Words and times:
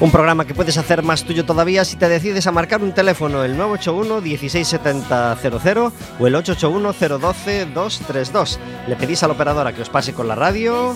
Un 0.00 0.10
programa 0.10 0.44
que 0.44 0.54
puedes 0.54 0.76
hacer 0.76 1.02
más 1.02 1.24
tuyo 1.24 1.46
todavía 1.46 1.84
si 1.84 1.96
te 1.96 2.08
decides 2.08 2.46
a 2.46 2.52
marcar 2.52 2.82
un 2.82 2.92
teléfono 2.92 3.44
el 3.44 3.56
981 3.56 4.20
16700 4.20 5.92
o 6.18 6.26
el 6.26 6.34
881 6.34 7.18
012 7.18 7.66
232. 7.66 8.60
Le 8.86 8.96
pedís 8.96 9.22
a 9.22 9.28
la 9.28 9.32
operadora 9.32 9.72
que 9.72 9.82
os 9.82 9.88
pase 9.88 10.12
con 10.12 10.28
la 10.28 10.34
radio 10.34 10.94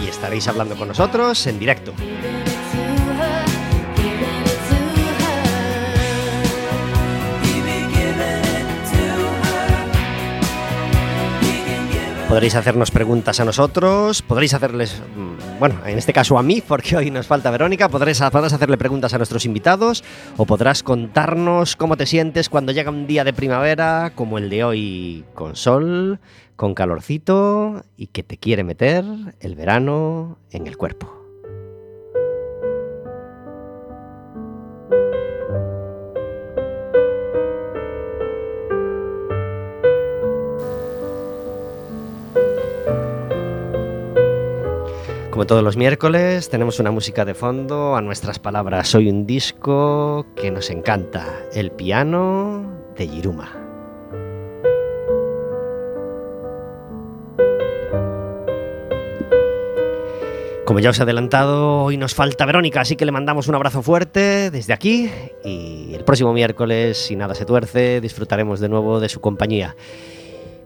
y 0.00 0.06
estaréis 0.08 0.46
hablando 0.46 0.76
con 0.76 0.88
nosotros 0.88 1.46
en 1.48 1.58
directo. 1.58 1.92
Podréis 12.34 12.56
hacernos 12.56 12.90
preguntas 12.90 13.38
a 13.38 13.44
nosotros, 13.44 14.20
podréis 14.20 14.54
hacerles, 14.54 15.00
mm, 15.16 15.60
bueno, 15.60 15.76
en 15.86 15.96
este 15.96 16.12
caso 16.12 16.36
a 16.36 16.42
mí, 16.42 16.60
porque 16.66 16.96
hoy 16.96 17.08
nos 17.12 17.28
falta 17.28 17.48
Verónica, 17.52 17.88
podréis, 17.88 18.20
podrás 18.32 18.52
hacerle 18.52 18.76
preguntas 18.76 19.14
a 19.14 19.18
nuestros 19.18 19.44
invitados 19.44 20.02
o 20.36 20.44
podrás 20.44 20.82
contarnos 20.82 21.76
cómo 21.76 21.96
te 21.96 22.06
sientes 22.06 22.48
cuando 22.48 22.72
llega 22.72 22.90
un 22.90 23.06
día 23.06 23.22
de 23.22 23.32
primavera 23.32 24.14
como 24.16 24.38
el 24.38 24.50
de 24.50 24.64
hoy, 24.64 25.24
con 25.34 25.54
sol, 25.54 26.18
con 26.56 26.74
calorcito 26.74 27.84
y 27.96 28.08
que 28.08 28.24
te 28.24 28.36
quiere 28.36 28.64
meter 28.64 29.04
el 29.38 29.54
verano 29.54 30.38
en 30.50 30.66
el 30.66 30.76
cuerpo. 30.76 31.23
Como 45.34 45.48
todos 45.48 45.64
los 45.64 45.76
miércoles, 45.76 46.48
tenemos 46.48 46.78
una 46.78 46.92
música 46.92 47.24
de 47.24 47.34
fondo 47.34 47.96
a 47.96 48.00
nuestras 48.00 48.38
palabras. 48.38 48.86
Soy 48.86 49.08
un 49.08 49.26
disco 49.26 50.26
que 50.36 50.52
nos 50.52 50.70
encanta, 50.70 51.26
el 51.52 51.72
piano 51.72 52.64
de 52.96 53.08
Yiruma. 53.08 53.50
Como 60.64 60.78
ya 60.78 60.90
os 60.90 61.00
he 61.00 61.02
adelantado, 61.02 61.82
hoy 61.82 61.96
nos 61.96 62.14
falta 62.14 62.46
Verónica, 62.46 62.82
así 62.82 62.94
que 62.94 63.04
le 63.04 63.10
mandamos 63.10 63.48
un 63.48 63.56
abrazo 63.56 63.82
fuerte 63.82 64.52
desde 64.52 64.72
aquí 64.72 65.10
y 65.44 65.94
el 65.94 66.04
próximo 66.04 66.32
miércoles, 66.32 66.96
si 66.96 67.16
nada 67.16 67.34
se 67.34 67.44
tuerce, 67.44 68.00
disfrutaremos 68.00 68.60
de 68.60 68.68
nuevo 68.68 69.00
de 69.00 69.08
su 69.08 69.20
compañía. 69.20 69.74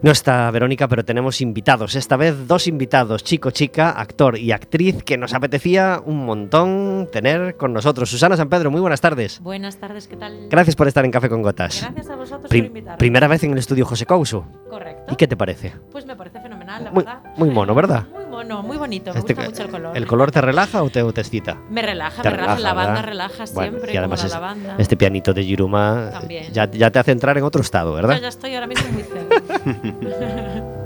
No 0.01 0.11
está 0.11 0.49
Verónica, 0.49 0.87
pero 0.87 1.03
tenemos 1.03 1.41
invitados. 1.41 1.95
Esta 1.95 2.15
vez 2.15 2.47
dos 2.47 2.67
invitados, 2.67 3.21
chico, 3.21 3.51
chica, 3.51 3.91
actor 3.91 4.37
y 4.37 4.53
actriz, 4.53 5.03
que 5.03 5.17
nos 5.17 5.33
apetecía 5.33 6.01
un 6.05 6.23
montón 6.25 7.09
tener 7.11 7.57
con 7.57 7.73
nosotros. 7.73 8.09
Susana 8.09 8.37
San 8.37 8.47
Pedro, 8.47 8.71
muy 8.71 8.79
buenas 8.79 9.01
tardes. 9.01 9.41
Buenas 9.41 9.75
tardes, 9.75 10.07
¿qué 10.07 10.15
tal? 10.15 10.47
Gracias 10.49 10.77
por 10.77 10.87
estar 10.87 11.03
en 11.03 11.11
Café 11.11 11.27
con 11.27 11.41
Gotas. 11.41 11.81
Gracias 11.81 12.09
a 12.09 12.15
vosotros 12.15 12.47
por 12.47 12.55
invitarme. 12.55 12.97
Primera 12.97 13.27
vez 13.27 13.43
en 13.43 13.51
el 13.51 13.57
estudio 13.57 13.85
José 13.85 14.05
Couso. 14.05 14.45
Correcto. 14.69 15.11
¿Y 15.11 15.17
qué 15.17 15.27
te 15.27 15.35
parece? 15.35 15.73
Pues 15.91 16.05
me 16.05 16.15
parece 16.15 16.39
fenomenal, 16.39 16.58
la 16.77 16.91
muy, 16.91 17.03
verdad. 17.03 17.19
Muy 17.37 17.49
mono, 17.49 17.73
¿verdad? 17.73 18.03
Muy 18.13 18.25
mono, 18.25 18.61
muy 18.61 18.77
bonito. 18.77 19.11
Me 19.13 19.19
Este- 19.19 19.33
gusta 19.33 19.49
mucho 19.49 19.63
el 19.63 19.69
color. 19.69 19.97
¿El 19.97 20.05
color 20.07 20.31
te 20.31 20.41
relaja 20.41 20.83
o 20.83 20.89
te, 20.89 21.01
o 21.01 21.11
te 21.11 21.21
excita? 21.21 21.57
Me 21.69 21.81
relaja, 21.81 22.21
Te 22.21 22.29
me 22.29 22.35
relaja. 22.37 22.59
La 22.59 22.73
banda 22.73 23.01
relaja 23.01 23.45
Bueno, 23.53 23.71
siempre, 23.71 23.93
y 23.93 23.97
además 23.97 24.19
como 24.21 24.29
la 24.33 24.39
lavanda. 24.39 24.75
este 24.77 24.95
pianito 24.97 25.33
de 25.33 25.45
Yiruma 25.45 26.09
También. 26.11 26.51
ya, 26.53 26.69
ya 26.69 26.91
te 26.91 26.99
hace 26.99 27.11
entrar 27.11 27.37
en 27.37 27.43
otro 27.43 27.61
estado, 27.61 27.89
Yo 27.91 27.95
¿verdad? 27.95 28.19
ya 28.21 28.27
estoy 28.27 28.53
ahora 28.53 28.67
mismo 28.67 28.87
muy 28.91 29.03
zen. 29.03 30.65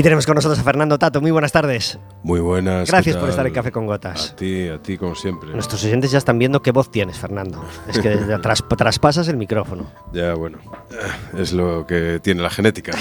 Y 0.00 0.02
tenemos 0.02 0.24
con 0.24 0.34
nosotros 0.34 0.58
a 0.58 0.62
Fernando 0.62 0.98
Tato. 0.98 1.20
Muy 1.20 1.30
buenas 1.30 1.52
tardes. 1.52 1.98
Muy 2.22 2.40
buenas. 2.40 2.84
¿qué 2.86 2.92
Gracias 2.92 3.16
por 3.16 3.30
estar 3.30 3.46
en 3.46 3.52
Café 3.52 3.72
con 3.72 3.86
Gotas. 3.86 4.32
A 4.32 4.36
ti, 4.36 4.68
a 4.68 4.78
ti 4.78 4.98
como 4.98 5.14
siempre. 5.14 5.50
Nuestros 5.52 5.82
oyentes 5.84 6.10
ya 6.10 6.18
están 6.18 6.38
viendo 6.38 6.60
qué 6.60 6.70
voz 6.70 6.90
tienes, 6.90 7.18
Fernando. 7.18 7.64
Es 7.88 7.98
que 7.98 8.10
atrás 8.12 8.62
traspasas 8.76 9.26
el 9.28 9.36
micrófono. 9.38 9.86
Ya, 10.12 10.34
bueno, 10.34 10.58
eh, 10.90 11.40
es 11.40 11.52
lo 11.52 11.86
que 11.86 12.20
tiene 12.22 12.42
la 12.42 12.50
genética. 12.50 12.92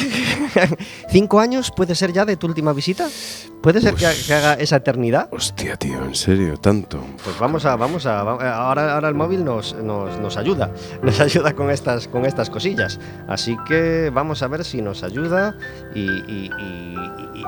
¿Cinco 1.10 1.40
años 1.42 1.72
puede 1.76 1.96
ser 1.96 2.14
ya 2.14 2.24
de 2.26 2.38
tu 2.38 2.48
última 2.48 2.72
visita? 2.74 3.08
¿Puede 3.62 3.82
ser 3.82 3.94
que, 3.96 4.06
Pues- 4.06 4.26
que 4.28 4.34
haga 4.34 4.54
esa 4.54 4.78
eternidad? 4.78 5.28
Hostia, 5.32 5.76
tío, 5.76 6.02
en 6.06 6.16
serio, 6.16 6.56
tanto. 6.58 7.04
Pues 7.24 7.38
vamos 7.40 7.66
a, 7.66 7.76
vamos 7.76 8.06
a, 8.06 8.24
va- 8.24 8.54
ahora, 8.56 8.94
ahora 8.96 9.10
el 9.10 9.16
móvil 9.16 9.44
nos, 9.44 9.76
nos, 9.76 10.18
nos 10.20 10.38
ayuda, 10.38 10.72
nos 11.04 11.20
ayuda 11.20 11.54
con 11.54 11.70
estas, 11.70 12.08
con 12.08 12.26
estas 12.26 12.50
cosillas. 12.50 13.00
Así 13.28 13.58
que 13.68 14.12
vamos 14.14 14.44
a 14.44 14.48
ver 14.48 14.64
si 14.64 14.82
nos 14.82 15.04
ayuda 15.04 15.58
y- 15.94 16.00
y- 16.10 16.50
y- 16.58 16.96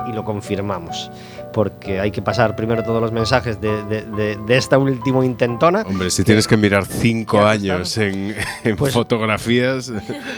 y 0.08 0.12
lo 0.12 0.24
confirmamos. 0.24 1.10
Porque 1.52 2.00
hay 2.00 2.10
que 2.10 2.22
pasar 2.22 2.56
primero 2.56 2.82
todos 2.82 3.00
los 3.00 3.12
mensajes 3.12 3.60
de, 3.60 3.84
de- 3.84 4.02
de- 4.02 4.36
de 4.46 4.56
esta 4.56 4.78
última 4.78 5.24
intentona. 5.24 5.82
Hombre, 5.82 6.10
si 6.10 6.24
tienes 6.24 6.48
que 6.48 6.56
mirar 6.56 6.86
cinco 6.86 7.44
años 7.44 7.96
en, 7.98 8.34
en 8.64 8.76
Pues- 8.76 8.92
fotografías. 8.94 9.92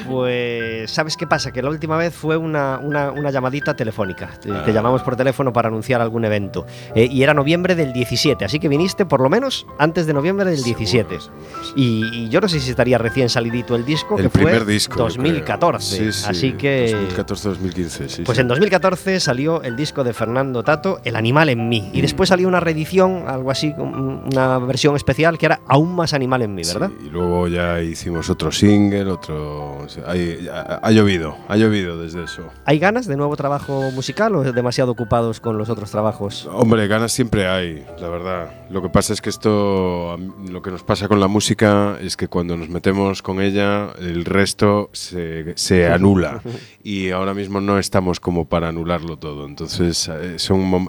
Pues, 0.08 0.90
¿sabes 0.90 1.16
qué 1.16 1.26
pasa? 1.26 1.52
Que 1.52 1.62
la 1.62 1.70
última 1.70 1.96
vez 1.96 2.14
fue 2.14 2.36
una, 2.36 2.78
una- 2.78 3.10
una 3.10 3.30
llamadita 3.30 3.74
telefónica. 3.74 4.30
Te, 4.40 4.48
te 4.50 4.54
Ah. 4.54 4.70
llamamos 4.70 5.02
por 5.02 5.16
teléfono 5.16 5.52
para 5.52 5.68
anunciar 5.68 6.00
algún 6.00 6.24
evento. 6.24 6.66
Eh, 6.94 7.08
y 7.10 7.22
era 7.22 7.34
noviembre 7.34 7.74
del 7.74 7.92
17, 7.92 8.44
así 8.44 8.58
que 8.58 8.68
viniste 8.68 9.06
por 9.06 9.20
lo 9.20 9.28
menos 9.28 9.66
antes 9.78 10.06
de 10.06 10.12
noviembre 10.14 10.50
del 10.50 10.62
17. 10.62 11.20
Seguro, 11.20 11.20
seguro, 11.42 11.64
sí. 11.64 11.72
Y, 11.76 12.24
y 12.24 12.28
yo 12.28 12.40
no 12.40 12.48
sé 12.48 12.60
si 12.60 12.70
estaría 12.70 12.98
recién 12.98 13.28
salidito 13.28 13.74
el 13.76 13.84
disco, 13.84 14.16
El 14.18 14.24
que 14.24 14.30
fue 14.30 14.42
primer 14.42 14.64
disco. 14.64 14.96
yo 14.98 15.04
2014. 15.04 15.96
creo. 15.98 16.12
Sí, 16.12 16.18
sí, 16.20 16.26
Así 16.28 16.52
que. 16.52 16.94
2014-2015, 17.16 18.08
sí. 18.08 18.22
Pues 18.22 18.38
en 18.38 18.48
2014 18.48 19.20
salió 19.20 19.62
el 19.62 19.76
disco 19.76 20.04
de 20.04 20.12
Fernando 20.12 20.62
Tato, 20.62 21.00
El 21.04 21.16
animal 21.16 21.48
en 21.50 21.68
mí. 21.68 21.90
Y 21.92 22.00
después 22.00 22.28
salió 22.30 22.48
una 22.48 22.60
reedición, 22.60 23.24
algo 23.26 23.50
así, 23.50 23.74
un- 23.76 24.24
una 24.32 24.58
versión 24.58 24.96
especial 24.96 25.38
que 25.38 25.46
era 25.46 25.60
Aún 25.68 25.94
más 25.94 26.14
animal 26.14 26.42
en 26.42 26.54
mí, 26.54 26.62
¿verdad? 26.66 26.90
Sí, 27.00 27.06
y 27.06 27.10
luego 27.10 27.48
ya 27.48 27.80
hicimos 27.82 28.30
otro 28.30 28.50
single, 28.52 29.04
otro. 29.10 29.76
o 29.78 29.88
sea, 29.88 30.04
hay- 30.10 30.48
ha, 30.52 30.80
ha 30.82 30.90
llovido, 30.90 31.36
ha 31.48 31.56
llovido 31.56 31.98
desde 32.00 32.24
eso. 32.24 32.42
¿Hay 32.64 32.78
ganas 32.78 33.06
de 33.06 33.16
nuevo 33.16 33.36
trabajo 33.36 33.90
musical 33.92 34.34
o 34.36 34.42
demasiado 34.52 34.92
ocupados 34.92 35.40
con 35.40 35.58
los 35.58 35.68
otros 35.68 35.90
trabajos? 35.90 36.48
Hombre, 36.52 36.86
ganas 36.88 37.12
siempre 37.12 37.46
hay, 37.46 37.84
la 38.00 38.08
verdad. 38.08 38.50
Lo 38.70 38.82
que 38.82 38.88
pasa 38.88 39.12
es 39.12 39.20
que 39.20 39.30
esto, 39.30 40.16
lo 40.48 40.62
que 40.62 40.70
nos 40.70 40.82
pasa 40.82 41.08
con 41.08 41.20
la 41.20 41.28
música 41.28 41.96
es 42.00 42.16
que 42.16 42.28
cuando 42.28 42.56
nos 42.56 42.68
metemos 42.68 43.22
con 43.22 43.40
ella, 43.40 43.88
el 44.00 44.24
resto 44.24 44.90
se, 44.92 45.52
se 45.56 45.86
anula. 45.86 46.40
Y 46.86 47.12
ahora 47.12 47.32
mismo 47.32 47.62
no 47.62 47.78
estamos 47.78 48.20
como 48.20 48.44
para 48.46 48.68
anularlo 48.68 49.16
todo. 49.16 49.46
Entonces, 49.46 50.06
eh, 50.12 50.38
son 50.38 50.88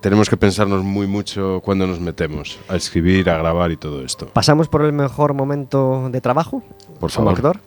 tenemos 0.00 0.28
que 0.30 0.36
pensarnos 0.36 0.82
muy 0.82 1.06
mucho 1.06 1.60
cuando 1.64 1.86
nos 1.86 2.00
metemos 2.00 2.58
a 2.68 2.76
escribir, 2.76 3.28
a 3.30 3.38
grabar 3.38 3.70
y 3.72 3.76
todo 3.76 4.04
esto. 4.04 4.26
¿Pasamos 4.28 4.68
por 4.68 4.82
el 4.82 4.92
mejor 4.92 5.34
momento 5.34 6.08
de 6.10 6.20
trabajo 6.20 6.62
Por 7.00 7.12
como 7.12 7.30
favor. 7.30 7.32
actor? 7.34 7.60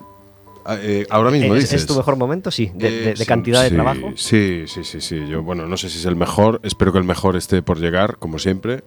Ah, 0.68 0.78
eh, 0.82 1.06
ahora 1.12 1.30
mismo 1.30 1.54
¿Es, 1.54 1.62
dices. 1.66 1.82
es 1.82 1.88
tu 1.88 1.94
mejor 1.96 2.16
momento? 2.18 2.50
Sí, 2.50 2.72
de, 2.74 2.90
de- 2.90 3.12
Eh, 3.12 3.16
sí, 3.18 3.26
cantidad 3.28 3.62
de 3.62 3.70
trabajo. 3.70 4.14
Sí, 4.16 4.64
sí, 4.66 4.84
sí, 4.84 5.00
sí. 5.00 5.28
Yo, 5.28 5.44
bueno, 5.44 5.68
no 5.68 5.78
sé 5.78 5.90
si 5.90 6.00
es 6.00 6.06
el 6.06 6.16
mejor, 6.16 6.60
espero 6.64 6.92
que 6.92 6.98
el 6.98 7.04
mejor 7.04 7.36
esté 7.36 7.62
por 7.62 7.78
llegar, 7.80 8.18
como 8.18 8.40
siempre, 8.40 8.84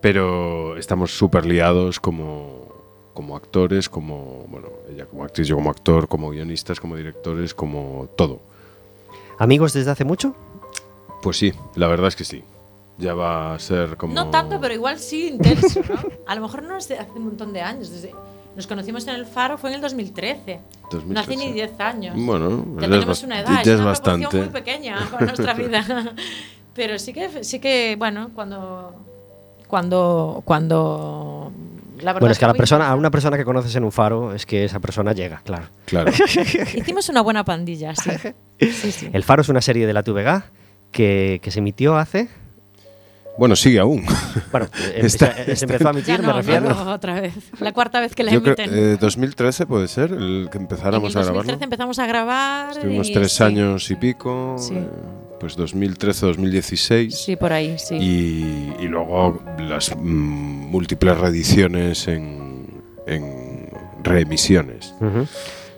pero 0.00 0.76
estamos 0.76 1.16
súper 1.16 1.44
liados 1.44 1.98
como, 1.98 2.68
como 3.12 3.34
actores, 3.36 3.88
como, 3.88 4.44
bueno, 4.48 4.68
ella 4.88 5.06
como 5.06 5.24
actriz, 5.24 5.48
yo 5.48 5.56
como 5.56 5.70
actor, 5.70 6.06
como 6.06 6.30
guionistas, 6.30 6.78
como 6.78 6.94
directores, 6.94 7.54
como 7.54 8.08
todo. 8.16 8.40
¿Amigos 9.38 9.72
desde 9.72 9.90
hace 9.90 10.04
mucho? 10.04 10.34
Pues 11.26 11.38
sí, 11.38 11.52
la 11.74 11.88
verdad 11.88 12.06
es 12.06 12.14
que 12.14 12.22
sí. 12.22 12.44
ya 12.98 13.12
va 13.12 13.52
a 13.52 13.58
ser 13.58 13.96
como. 13.96 14.14
No 14.14 14.30
tanto, 14.30 14.60
pero 14.60 14.72
igual 14.72 15.00
sí 15.00 15.26
intenso, 15.26 15.80
¿no? 15.88 15.96
A 16.24 16.36
lo 16.36 16.40
mejor 16.40 16.62
no 16.62 16.76
es 16.76 16.86
de 16.86 17.00
hace 17.00 17.10
un 17.16 17.24
montón 17.24 17.52
de 17.52 17.62
años. 17.62 17.90
Desde, 17.90 18.12
nos 18.54 18.68
conocimos 18.68 19.08
en 19.08 19.16
el 19.16 19.26
Faro, 19.26 19.58
fue 19.58 19.70
en 19.70 19.74
el 19.74 19.80
2013. 19.80 20.54
No 20.54 21.18
hace 21.18 21.32
2013. 21.32 21.36
ni 21.36 21.52
10 21.52 21.80
años. 21.80 22.14
Bueno, 22.16 22.64
ya 22.76 22.88
tenemos 22.88 23.24
una 23.24 23.40
edad, 23.40 23.64
ya 23.64 23.72
es 23.72 23.80
una 23.80 23.86
bastante. 23.86 24.36
muy 24.36 24.50
pequeña 24.50 25.04
con 25.10 25.26
nuestra 25.26 25.52
vida. 25.54 26.14
Pero 26.74 26.96
sí 27.00 27.12
que, 27.12 27.42
sí 27.42 27.58
que, 27.58 27.96
bueno, 27.98 28.30
cuando, 28.32 28.94
cuando, 29.66 30.42
cuando, 30.44 31.50
la 31.96 32.12
verdad 32.12 32.20
Bueno, 32.20 32.32
es 32.32 32.38
que 32.38 32.44
a, 32.44 32.48
la 32.48 32.54
persona, 32.54 32.88
a 32.88 32.94
una 32.94 33.10
persona 33.10 33.36
que 33.36 33.44
conoces 33.44 33.74
en 33.74 33.82
un 33.82 33.90
faro 33.90 34.32
es 34.32 34.46
que 34.46 34.64
esa 34.64 34.78
persona 34.78 35.12
llega, 35.12 35.40
claro. 35.42 35.70
Claro. 35.86 36.12
hicimos 36.76 37.08
una 37.08 37.22
buena 37.22 37.44
pandilla, 37.44 37.96
sí. 37.96 38.12
Sí, 38.60 38.92
sí. 38.92 39.10
El 39.12 39.24
Faro 39.24 39.42
es 39.42 39.48
una 39.48 39.60
serie 39.60 39.88
de 39.88 39.92
la 39.92 40.04
TVG 40.04 40.65
que, 40.96 41.38
que 41.42 41.50
se 41.50 41.58
emitió 41.60 41.96
hace. 41.96 42.28
bueno, 43.38 43.54
sigue 43.54 43.78
aún. 43.78 44.04
Bueno, 44.50 44.66
Está- 44.96 45.30
empecé- 45.36 45.56
se 45.56 45.64
empezó 45.66 45.88
a 45.88 45.92
Ya 45.92 45.98
emitir, 45.98 46.20
no, 46.20 46.26
me 46.28 46.32
refiero. 46.32 46.68
no, 46.74 46.92
otra 46.92 47.20
vez. 47.20 47.34
La 47.60 47.72
cuarta 47.72 48.00
vez 48.00 48.14
que 48.14 48.22
la 48.24 48.32
Yo 48.32 48.42
creo 48.42 48.54
emiten. 48.58 48.78
eh, 48.94 48.96
2013 49.00 49.66
puede 49.66 49.88
ser 49.88 50.12
el 50.12 50.48
que 50.50 50.56
en 50.58 50.62
el 50.64 50.70
empezáramos 50.70 51.14
a 51.14 51.20
2013 51.20 51.32
grabarlo. 51.32 51.64
empezamos 51.64 51.98
a 51.98 52.06
grabar. 52.06 52.70
Estuvimos 52.72 53.08
y 53.08 53.12
tres 53.12 53.32
sí, 53.32 53.42
años 53.42 53.90
y 53.90 53.94
pico. 53.96 54.56
Sí. 54.58 54.74
eh, 54.74 54.88
pues 55.38 55.54
2013, 55.54 56.24
2016. 56.26 57.14
Sí, 57.14 57.36
por 57.36 57.52
ahí, 57.52 57.76
sí. 57.78 57.96
Y, 57.96 58.72
y 58.82 58.88
luego 58.88 59.42
las 59.58 59.94
mm, 59.94 60.00
múltiples 60.70 61.18
reediciones 61.18 62.08
en, 62.08 62.82
en 63.06 63.68
reemisiones. 64.02 64.94
Ujú. 65.00 65.26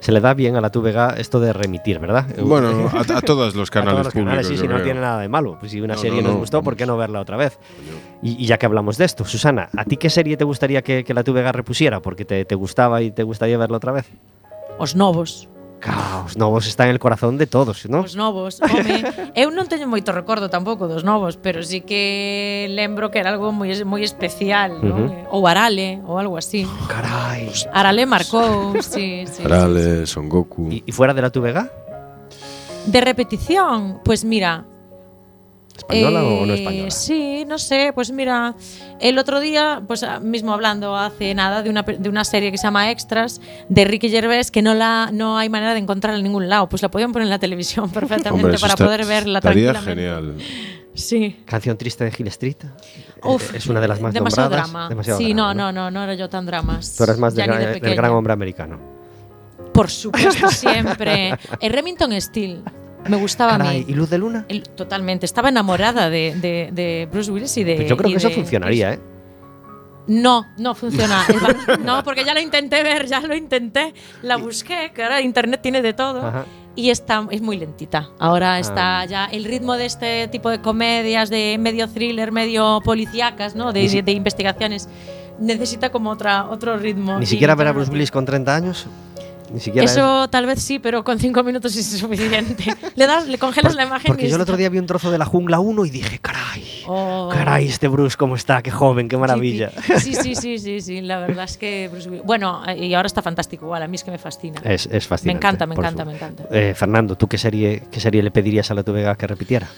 Se 0.09 0.13
le 0.13 0.21
da 0.23 0.33
bien 0.33 0.57
a 0.57 0.63
la 0.63 0.71
TVG 0.71 1.19
esto 1.19 1.39
de 1.39 1.53
remitir, 1.53 1.99
¿verdad? 1.99 2.25
Bueno, 2.43 2.89
a, 2.95 3.01
a 3.19 3.21
todos 3.21 3.55
los 3.55 3.69
A 3.71 3.73
canales 3.73 3.93
todos 3.93 4.05
los 4.07 4.15
canales, 4.15 4.47
públicos. 4.47 4.49
sí, 4.49 4.55
yo 4.55 4.63
sí, 4.63 4.69
no 4.79 4.83
tiene 4.83 5.01
nada 5.03 5.21
de 5.21 5.29
malo. 5.29 5.59
Pues 5.61 5.71
si 5.73 5.83
una 5.83 5.97
No, 5.97 6.01
serie 6.01 6.23
no, 6.23 6.29
nos 6.29 6.33
no, 6.37 6.41
gustó, 6.41 6.63
¿por 6.63 6.77
qué 6.77 6.87
no 6.87 6.97
verla 6.97 7.21
otra 7.21 7.37
vez? 7.37 7.59
Y, 8.23 8.43
y 8.43 8.47
ya 8.47 8.57
que 8.57 8.65
hablamos 8.65 8.97
de 8.97 9.05
esto, 9.05 9.27
Susana, 9.27 9.69
¿a 9.77 9.85
ti 9.85 9.99
qué 9.99 10.09
serie 10.09 10.39
te 10.39 10.45
gustaría 10.45 10.81
que, 10.81 11.05
que 11.05 11.13
la 11.13 11.23
TVG 11.25 11.53
repusiera? 11.53 12.01
Porque 12.01 12.25
te, 12.25 12.47
te 12.47 12.55
gustaba 12.55 13.03
y 13.03 13.11
te 13.11 13.23
gustaría 13.23 13.59
verla 13.59 13.77
otra 13.77 13.93
vez. 13.93 14.07
Os 14.79 14.97
novos. 14.97 15.47
Caos, 15.79 16.37
novos 16.37 16.67
está 16.67 16.85
en 16.85 16.91
el 16.91 16.99
corazón 16.99 17.39
de 17.39 17.47
todos, 17.47 17.87
¿no? 17.89 18.01
Os 18.01 18.17
novos, 18.17 18.61
home, 18.61 19.05
eu 19.39 19.55
non 19.55 19.71
teño 19.71 19.87
moito 19.87 20.11
recordo 20.11 20.51
tampouco 20.51 20.91
dos 20.91 21.07
novos, 21.07 21.39
pero 21.39 21.63
sí 21.63 21.87
que 21.87 22.67
lembro 22.75 23.15
que 23.15 23.23
era 23.23 23.31
algo 23.31 23.55
moi 23.55 23.71
moi 23.87 24.03
especial, 24.03 24.83
¿no? 24.83 24.95
Uh 24.95 24.99
-huh. 24.99 25.07
Non? 25.07 25.15
Eh, 25.15 25.35
ou 25.35 25.47
Arale, 25.47 26.03
ou 26.03 26.19
algo 26.19 26.35
así. 26.35 26.67
Oh, 26.67 26.87
carai. 26.91 27.47
Arale 27.71 28.03
marcou, 28.11 28.75
sí, 28.83 29.23
sí. 29.31 29.47
Arale, 29.47 30.03
sí, 30.03 30.07
sí. 30.07 30.19
Son 30.19 30.27
Goku. 30.27 30.67
E 30.73 30.91
fuera 30.91 31.15
de 31.15 31.23
la 31.23 31.31
tu 31.31 31.39
vega? 31.41 31.71
De 32.89 33.01
repetición, 33.01 34.03
pois 34.03 34.23
pues 34.23 34.25
mira, 34.25 34.65
¿Española 35.79 36.23
o 36.25 36.45
no 36.45 36.53
eh, 36.53 36.57
española? 36.59 36.91
Sí, 36.91 37.45
no 37.47 37.59
sé, 37.59 37.93
pues 37.95 38.11
mira, 38.13 38.55
el 39.01 39.19
otro 39.19 39.41
día, 39.41 39.83
pues 39.87 40.03
ah, 40.03 40.21
mismo 40.21 40.53
hablando 40.53 40.97
hace 40.97 41.35
nada 41.35 41.63
de 41.63 41.71
una, 41.71 41.83
de 41.83 42.09
una 42.09 42.25
serie 42.25 42.51
que 42.51 42.59
se 42.59 42.65
llama 42.65 42.91
Extras 42.91 43.41
de 43.69 43.85
Ricky 43.85 44.11
Gervais 44.11 44.51
que 44.51 44.61
no 44.63 44.75
la 44.75 45.11
no 45.13 45.39
hay 45.39 45.49
manera 45.49 45.73
de 45.73 45.79
encontrar 45.81 46.15
en 46.17 46.23
ningún 46.25 46.49
lado, 46.49 46.69
pues 46.69 46.83
la 46.83 46.91
podían 46.91 47.13
poner 47.13 47.27
en 47.27 47.31
la 47.31 47.39
televisión 47.39 47.91
perfectamente 47.93 48.45
Hombre, 48.45 48.59
para 48.59 48.75
está- 48.75 48.85
poder 48.85 49.07
verla 49.07 49.41
tranquilamente. 49.41 49.91
genial. 49.95 50.35
Sí. 50.95 51.43
Canción 51.47 51.79
triste 51.79 52.05
de 52.05 52.13
Hill 52.19 52.27
Street. 52.27 52.57
Uf, 53.23 53.55
es 53.55 53.67
una 53.69 53.81
de 53.81 53.87
las 53.87 54.01
más 54.01 54.13
demasiado 54.13 54.49
nombradas. 54.51 54.71
drama. 54.73 54.89
Demasiado 54.89 55.19
sí, 55.21 55.33
drama, 55.33 55.55
no, 55.55 55.71
no, 55.71 55.73
no, 55.73 55.91
no 55.93 56.03
era 56.03 56.15
yo 56.15 56.29
tan 56.29 56.45
dramas. 56.45 56.97
Tú 56.97 57.05
eras 57.05 57.19
más 57.19 57.37
de 57.37 57.45
gran, 57.45 57.81
del 57.81 57.95
gran 57.95 58.11
hombre 58.11 58.33
americano. 58.33 58.81
Por 59.73 59.89
supuesto, 59.91 60.49
siempre. 60.51 61.35
El 61.61 61.73
Remington 61.73 62.21
Steel 62.21 62.65
me 63.09 63.17
gustaba 63.17 63.55
a 63.55 63.59
Caray, 63.59 63.81
mí. 63.81 63.87
¿y 63.89 63.95
Luz 63.95 64.11
de 64.11 64.19
Luna? 64.19 64.45
El- 64.49 64.63
totalmente. 64.63 65.27
Estaba 65.27 65.49
enamorada 65.49 66.09
de, 66.11 66.35
de- 66.41 66.71
de 66.73 67.09
Bruce 67.11 67.31
Willis 67.31 67.57
y 67.57 67.65
de. 67.65 67.77
Pues 67.77 67.89
yo 67.89 67.97
creo 67.97 68.11
que 68.11 68.17
eso 68.17 68.31
funcionaría, 68.31 68.95
¿eh? 68.95 69.01
No, 70.07 70.47
no 70.57 70.75
funciona. 70.75 71.23
No, 71.85 72.03
porque 72.03 72.25
ya 72.25 72.33
lo 72.33 72.41
intenté 72.41 72.83
ver, 72.83 73.07
ya 73.07 73.21
lo 73.21 73.35
intenté. 73.37 73.93
La 74.23 74.37
busqué, 74.37 74.91
que 74.95 75.03
ahora 75.03 75.21
internet 75.21 75.61
tiene 75.63 75.83
de 75.83 75.93
todo. 75.93 76.27
Ajá. 76.27 76.45
Y 76.77 76.91
está, 76.91 77.27
es 77.31 77.43
muy 77.43 77.59
lentita. 77.59 78.09
Ahora 78.19 78.59
está 78.59 79.01
Ah. 79.01 79.05
ya 79.05 79.25
el 79.27 79.45
ritmo 79.45 79.75
de 79.77 79.85
este 79.87 80.29
tipo 80.29 80.49
de 80.49 80.61
comedias, 80.61 81.29
de 81.29 81.57
medio 81.59 81.89
thriller, 81.89 82.31
medio 82.33 82.81
policíacas, 82.85 83.55
¿no? 83.57 83.73
De, 83.73 83.87
si- 83.89 84.01
de- 84.01 84.13
investigaciones. 84.13 84.89
Necesita 85.41 85.91
como 85.91 86.11
otra, 86.11 86.47
otro 86.49 86.77
ritmo. 86.79 87.19
Ni 87.19 87.27
siquiera 87.27 87.55
ver 87.55 87.67
a 87.69 87.73
Bruce 87.73 87.91
Willis 87.91 88.11
con 88.11 88.25
30 88.25 88.55
años. 88.57 88.87
Ni 89.53 89.61
siquiera 89.61 89.85
Eso 89.85 90.29
tal 90.29 90.47
vez 90.47 90.61
sí, 90.63 90.79
pero 90.79 91.03
con 91.05 91.19
cinco 91.19 91.43
minutos 91.43 91.75
es 91.77 91.87
suficiente. 91.87 92.77
le 92.97 93.07
das, 93.07 93.27
le 93.27 93.39
congelas 93.39 93.75
la 93.75 93.85
imagen. 93.85 94.07
Porque 94.09 94.27
y 94.27 94.29
yo 94.31 94.37
el 94.37 94.43
otro 94.43 94.57
día 94.57 94.69
vi 94.69 94.79
un 94.79 94.87
trozo 94.87 95.11
de 95.11 95.19
la 95.19 95.25
jungla 95.25 95.59
1 95.61 95.85
y 95.87 95.91
dije, 95.91 96.19
caray, 96.19 96.65
Oh. 96.87 97.29
caray, 97.33 97.69
este 97.69 97.87
Bruce 97.89 98.17
cómo 98.17 98.35
está, 98.35 98.63
qué 98.63 98.71
joven, 98.71 99.09
qué 99.09 99.17
maravilla. 99.17 99.71
Sí, 99.99 100.15
sí, 100.15 100.35
sí, 100.35 100.59
sí, 100.59 100.81
sí. 100.81 101.01
La 101.03 101.19
verdad 101.19 101.45
es 101.45 101.57
que 101.59 101.89
Bruce 101.93 102.09
Bueno, 102.25 102.63
eh, 102.67 102.87
y 102.87 102.95
ahora 102.95 103.07
está 103.07 103.21
fantástico 103.23 103.67
igual. 103.67 103.83
A 103.83 103.89
mí 103.89 103.95
es 103.97 104.05
que 104.05 104.11
me 104.11 104.19
fascina. 104.19 104.61
Es, 104.65 104.87
es 104.91 105.07
fascinante. 105.07 105.27
Me 105.35 105.39
encanta, 105.39 105.67
me 105.67 105.75
por 105.75 105.85
encanta, 105.85 106.03
su- 106.05 106.09
me 106.11 106.17
encanta. 106.17 106.45
Eh, 106.51 106.75
Fernando, 106.75 107.17
¿tú 107.17 107.27
qué 107.29 107.37
serie, 107.39 107.83
qué 107.91 108.01
serie 108.01 108.23
le 108.23 108.31
pedirías 108.31 108.71
a 108.71 108.75
la 108.75 108.83
TVG 108.83 109.17
que 109.17 109.27
repitiera? 109.27 109.69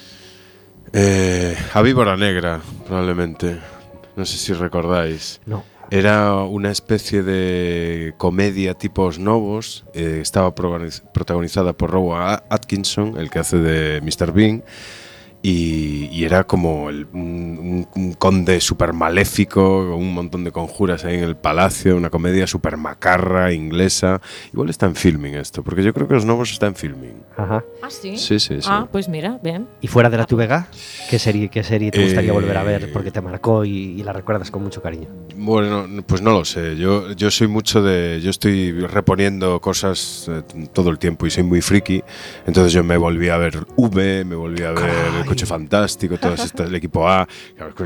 Eh, 0.93 1.57
a 1.75 1.83
Víbora 1.83 2.17
Negra, 2.17 2.61
probablemente. 2.87 3.59
No 4.17 4.25
sé 4.25 4.37
si 4.37 4.53
recordáis. 4.53 5.41
No. 5.47 5.65
Era 5.91 6.45
una 6.45 6.71
especie 6.71 7.25
de 7.25 8.15
comedia 8.17 8.75
tipo 8.75 9.03
Os 9.03 9.19
Novos, 9.19 9.85
eh, 9.93 10.21
estaba 10.23 10.55
protagonizada 10.55 11.73
por 11.73 11.91
Rowan 11.91 12.41
Atkinson, 12.49 13.19
el 13.19 13.29
que 13.29 13.41
hace 13.41 13.57
de 13.57 14.01
Mr. 14.01 14.33
Bean, 14.33 14.63
Y, 15.43 16.09
y 16.13 16.25
era 16.25 16.45
como 16.45 16.91
el- 16.91 17.07
un, 17.15 17.87
un- 17.95 18.13
conde 18.15 18.61
súper 18.61 18.93
maléfico, 18.93 19.89
con 19.91 19.99
un 19.99 20.13
montón 20.13 20.45
de 20.45 20.53
conjuras 20.53 21.05
ahí 21.07 21.17
en 21.17 21.25
el 21.25 21.35
palacio, 21.37 21.97
una 21.97 22.11
comedia 22.11 22.47
súper 22.47 22.77
macarra, 22.77 23.51
inglesa. 23.53 24.21
Igual 24.53 24.69
está 24.69 24.85
en 24.87 24.95
filming 24.97 25.35
esto, 25.37 25.63
porque 25.63 25.83
yo 25.83 25.95
creo 25.95 26.07
que 26.07 26.15
Os 26.15 26.27
Novos 26.27 26.53
está 26.53 26.67
en 26.67 26.75
filming. 26.75 27.23
Ajá. 27.39 27.65
Ah, 27.83 27.89
sí. 27.89 28.19
Sí, 28.19 28.39
sí, 28.39 28.57
sí. 28.61 28.69
Ah, 28.71 28.87
pues 28.93 29.09
mira, 29.09 29.39
bien. 29.43 29.67
¿Y 29.81 29.87
fuera 29.87 30.11
de 30.11 30.19
la 30.19 30.27
TVG? 30.27 30.67
¿Qué 31.09 31.19
serie, 31.19 31.49
qué 31.49 31.63
serie 31.63 31.91
te 31.91 32.03
gustaría 32.03 32.31
Eh, 32.31 32.35
volver 32.35 32.57
a 32.59 32.63
ver 32.63 32.93
porque 32.93 33.11
te 33.11 33.23
marcó 33.23 33.65
y, 33.65 33.71
y 33.99 34.03
la 34.03 34.13
recuerdas 34.13 34.51
con 34.51 34.63
mucho 34.63 34.83
cariño? 34.83 35.09
Bueno, 35.37 35.87
no- 35.89 36.03
pues 36.03 36.21
no 36.21 36.33
lo 36.33 36.45
sé. 36.45 36.77
Yo, 36.77 37.13
yo 37.13 37.31
soy 37.31 37.47
mucho 37.49 37.83
de. 37.83 38.21
Yo 38.23 38.29
estoy 38.29 38.73
reponiendo 38.73 39.59
cosas 39.61 40.27
eh, 40.29 40.43
todo 40.75 40.91
el 40.91 40.99
tiempo 40.99 41.27
y 41.27 41.31
soy 41.31 41.45
muy 41.45 41.63
friki. 41.63 42.03
Entonces 42.47 42.75
yo 42.75 42.85
me 42.85 42.99
volví 42.99 43.31
a 43.31 43.39
ver 43.39 43.65
V, 43.77 44.25
me 44.27 44.37
volví 44.37 44.63
a 44.65 44.73
ver 44.73 44.85
Coche 45.31 45.47
Fantástico, 45.47 46.17
todas 46.19 46.45
estas, 46.45 46.69
el 46.69 46.75
equipo 46.75 47.09
A. 47.09 47.27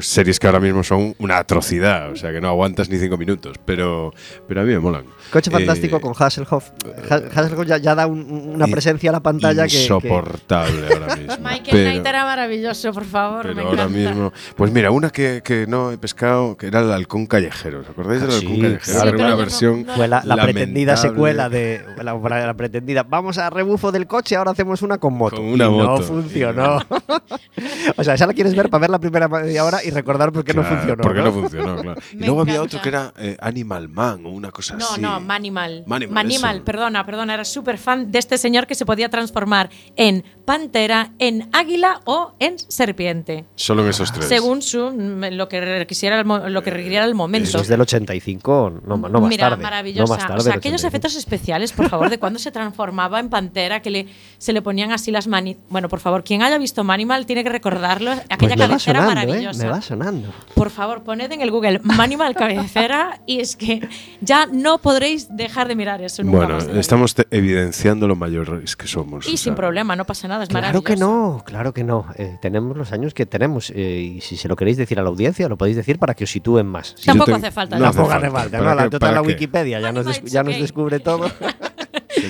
Series 0.00 0.38
que 0.40 0.46
ahora 0.46 0.60
mismo 0.60 0.82
son 0.82 1.14
una 1.18 1.38
atrocidad. 1.38 2.10
O 2.10 2.16
sea 2.16 2.32
que 2.32 2.40
no 2.40 2.48
aguantas 2.48 2.88
ni 2.88 2.98
cinco 2.98 3.16
minutos. 3.16 3.56
Pero, 3.64 4.12
pero 4.48 4.62
a 4.62 4.64
mí 4.64 4.72
me 4.72 4.78
molan. 4.80 5.04
Coche 5.32 5.50
Eh, 5.50 5.52
fantástico 5.52 6.00
con 6.00 6.12
Hasselhoff. 6.18 6.70
Ha- 7.10 7.14
Hasselhoff 7.40 7.66
ya, 7.66 7.78
ya 7.78 7.94
da 7.94 8.06
un- 8.06 8.52
una 8.54 8.66
presencia 8.66 9.10
a 9.10 9.12
la 9.12 9.20
pantalla 9.20 9.64
que- 9.66 9.70
que, 9.72 9.82
Insoportable 9.82 10.86
ahora 10.92 11.16
mismo. 11.16 11.36
Michael 11.38 11.62
Pero- 11.70 11.90
Knight 11.90 12.06
era 12.06 12.24
maravilloso, 12.24 12.92
por 12.92 13.04
favor. 13.04 13.42
Pero 13.42 13.54
me 13.54 13.62
ahora 13.62 13.82
encanta. 13.84 13.98
mismo. 14.10 14.32
Pues 14.56 14.72
mira, 14.72 14.90
una 14.90 15.10
que, 15.10 15.42
que 15.44 15.66
no 15.66 15.90
he 15.92 15.98
pescado, 15.98 16.56
que 16.56 16.66
era 16.68 16.80
el 16.80 16.92
halcón 16.92 17.26
callejero. 17.26 17.80
¿Os 17.80 17.88
acordáis 17.88 18.20
del 18.22 18.30
Ah, 18.30 18.34
halcón 18.34 18.54
sí, 18.54 18.60
callejero? 18.62 19.00
sí, 19.10 19.14
una 19.22 19.34
versión. 19.34 19.86
no- 19.86 19.94
fue 19.94 20.08
la, 20.08 20.22
la 20.24 20.42
pretendida 20.42 20.96
secuela 20.96 21.48
de 21.48 21.84
la, 22.02 22.14
la 22.14 22.54
pretendida. 22.54 23.02
Vamos 23.02 23.38
a 23.38 23.50
rebufo 23.50 23.92
del 23.92 24.06
coche, 24.06 24.36
ahora 24.36 24.52
hacemos 24.52 24.82
una 24.82 24.98
con 24.98 25.14
moto. 25.14 25.36
Con 25.36 25.46
una 25.46 25.66
Y 25.66 25.70
moto. 25.70 25.98
No 25.98 26.02
funcionó. 26.02 26.78
o 27.96 28.04
sea, 28.04 28.14
esa 28.14 28.26
la 28.26 28.32
quieres 28.34 28.54
ver 28.54 28.68
para 28.70 28.80
ver 28.82 28.90
la 28.90 28.98
primera 28.98 29.28
media 29.28 29.64
hora 29.64 29.82
y 29.84 29.90
recordar 29.90 30.32
por 30.32 30.44
qué 30.44 30.54
no 30.54 30.62
funcionó. 30.64 31.02
Porque 31.02 31.18
¿no? 31.20 31.26
no 31.26 31.32
funcionó, 31.32 31.76
claro. 31.76 32.00
Y 32.12 32.16
Me 32.16 32.26
luego 32.26 32.40
había 32.42 32.62
otro 32.62 32.80
que 32.80 32.88
era 32.88 33.12
eh, 33.18 33.36
Animal 33.40 33.88
Man 33.88 34.24
o 34.26 34.30
una 34.30 34.50
cosa 34.50 34.76
No, 34.76 34.86
así. 34.86 35.00
no, 35.00 35.20
Manimal. 35.20 35.84
Manimal, 35.86 36.14
Manimal, 36.14 36.56
eso. 36.56 36.64
perdona, 36.64 37.04
perdona. 37.06 37.34
Era 37.34 37.44
súper 37.44 37.78
fan 37.78 38.10
de 38.10 38.18
este 38.18 38.38
señor 38.38 38.66
que 38.66 38.74
se 38.74 38.84
podía 38.86 39.08
transformar 39.08 39.70
en 39.96 40.24
pantera, 40.44 41.12
en 41.18 41.48
águila 41.52 42.00
o 42.04 42.34
en 42.38 42.58
serpiente. 42.58 43.44
Solo 43.54 43.82
en 43.84 43.90
esos 43.90 44.12
tres. 44.12 44.26
Según 44.26 44.62
su, 44.62 44.90
mm, 44.90 45.32
lo 45.32 45.48
que 45.48 45.60
requisiera 45.60 46.20
el, 46.20 46.52
lo 46.52 46.62
que 46.62 46.70
requiriera 46.70 47.04
el 47.04 47.14
momento. 47.14 47.48
Eso 47.48 47.60
es 47.60 47.68
del 47.68 47.80
85, 47.80 48.82
no, 48.86 48.96
no 48.96 49.20
más 49.20 49.28
Mira, 49.28 49.50
tarde. 49.50 49.62
maravillosa. 49.62 50.02
No 50.04 50.08
más 50.18 50.26
tarde 50.26 50.40
o 50.40 50.42
sea, 50.42 50.54
aquellos 50.54 50.80
85. 50.84 50.88
efectos 50.88 51.16
especiales, 51.16 51.72
por 51.72 51.88
favor, 51.88 52.10
de 52.10 52.18
cuando 52.18 52.38
se 52.38 52.50
transformaba 52.50 53.20
en 53.20 53.28
pantera, 53.28 53.80
que 53.82 53.90
le, 53.90 54.06
se 54.38 54.52
le 54.52 54.62
ponían 54.62 54.92
así 54.92 55.10
las 55.10 55.26
manos. 55.26 55.56
Bueno, 55.68 55.88
por 55.88 56.00
favor, 56.00 56.22
quien 56.24 56.42
haya 56.42 56.58
visto 56.58 56.84
Manimal 56.84 57.23
tiene 57.26 57.42
que 57.44 57.50
recordarlo. 57.50 58.12
Aquella 58.12 58.36
Pues 58.38 58.50
me 58.50 58.56
va 58.56 58.66
cabecera 58.68 59.00
sonando, 59.00 59.20
¿eh? 59.20 59.26
maravillosa. 59.26 59.62
Me 59.64 59.70
va 59.70 59.82
sonando. 59.82 60.28
Por 60.54 60.70
favor, 60.70 61.02
poned 61.02 61.30
en 61.32 61.40
el 61.40 61.50
Google 61.50 61.80
Manimal 61.82 62.34
cabecera 62.34 63.20
y 63.26 63.40
es 63.40 63.56
que 63.56 63.86
ya 64.20 64.46
no 64.46 64.78
podréis 64.78 65.34
dejar 65.36 65.68
de 65.68 65.76
mirar 65.76 66.00
eso 66.02 66.22
nunca 66.22 66.38
Bueno, 66.46 66.58
estamos 66.80 67.14
evidenciando 67.30 68.06
lo 68.08 68.16
mayores 68.16 68.76
que 68.76 68.86
somos. 68.86 69.26
Y 69.26 69.34
o 69.34 69.36
sin 69.36 69.38
sea, 69.38 69.54
problema, 69.54 69.96
no 69.96 70.04
pasa 70.04 70.28
nada, 70.28 70.44
es 70.44 70.48
Claro 70.50 70.82
que 70.82 70.96
no, 70.96 71.42
claro 71.44 71.72
que 71.74 71.84
no. 71.84 72.06
Eh, 72.16 72.38
tenemos 72.40 72.76
los 72.76 72.92
años 72.92 73.14
que 73.14 73.26
tenemos 73.26 73.70
eh, 73.74 74.14
y 74.16 74.20
si 74.20 74.36
se 74.36 74.48
lo 74.48 74.56
queréis 74.56 74.76
decir 74.76 74.98
a 74.98 75.02
la 75.02 75.08
audiencia, 75.08 75.48
lo 75.48 75.56
podéis 75.56 75.76
decir 75.76 75.98
para 75.98 76.14
que 76.14 76.24
os 76.24 76.30
sitúen 76.30 76.66
más. 76.66 76.94
Si 76.96 77.06
Tampoco 77.06 77.30
te- 77.32 77.36
hace 77.38 77.50
falta. 77.50 77.76
no 77.76 77.82
¿no? 77.84 77.88
hace 77.90 77.96
Tampoco 77.98 78.14
hace 78.16 78.30
falta. 78.30 78.40
falta, 78.40 78.58
¿Para 78.58 78.70
¿no? 78.74 78.80
La, 78.82 78.90
total, 78.90 79.14
la? 79.14 79.22
Wikipedia 79.22 79.80
ya 79.80 79.92
nos, 79.92 80.22
ya 80.22 80.42
nos 80.42 80.54
descubre 80.58 81.00
todo. 81.00 81.30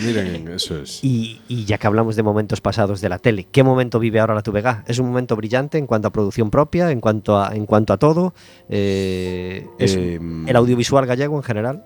miren, 0.05 0.49
eso 0.55 0.79
es. 0.79 1.03
Y, 1.03 1.41
y, 1.49 1.65
ya 1.65 1.79
que 1.79 1.87
hablamos 1.87 2.17
de 2.17 2.23
momentos 2.23 2.61
pasados 2.61 3.01
de 3.01 3.09
la 3.09 3.19
tele, 3.19 3.47
¿qué 3.51 3.63
momento 3.63 3.99
vive 3.99 4.21
ahora 4.21 4.35
la 4.35 4.43
TVG? 4.43 4.85
¿Es 4.87 4.99
un 4.99 5.07
momento 5.07 5.37
brillante 5.37 5.79
en 5.79 5.87
cuanto 5.87 6.09
a 6.09 6.13
producción 6.13 6.51
propia, 6.51 6.91
en 6.91 7.01
cuanto 7.01 7.39
a, 7.39 7.55
en 7.55 7.67
cuanto 7.67 7.93
a 7.93 7.99
todo? 7.99 8.35
Eh, 8.69 9.67
¿Es 9.79 9.95
Eh, 9.97 10.21
el 10.47 10.57
audiovisual 10.57 11.07
gallego 11.07 11.37
en 11.37 11.43
general? 11.43 11.85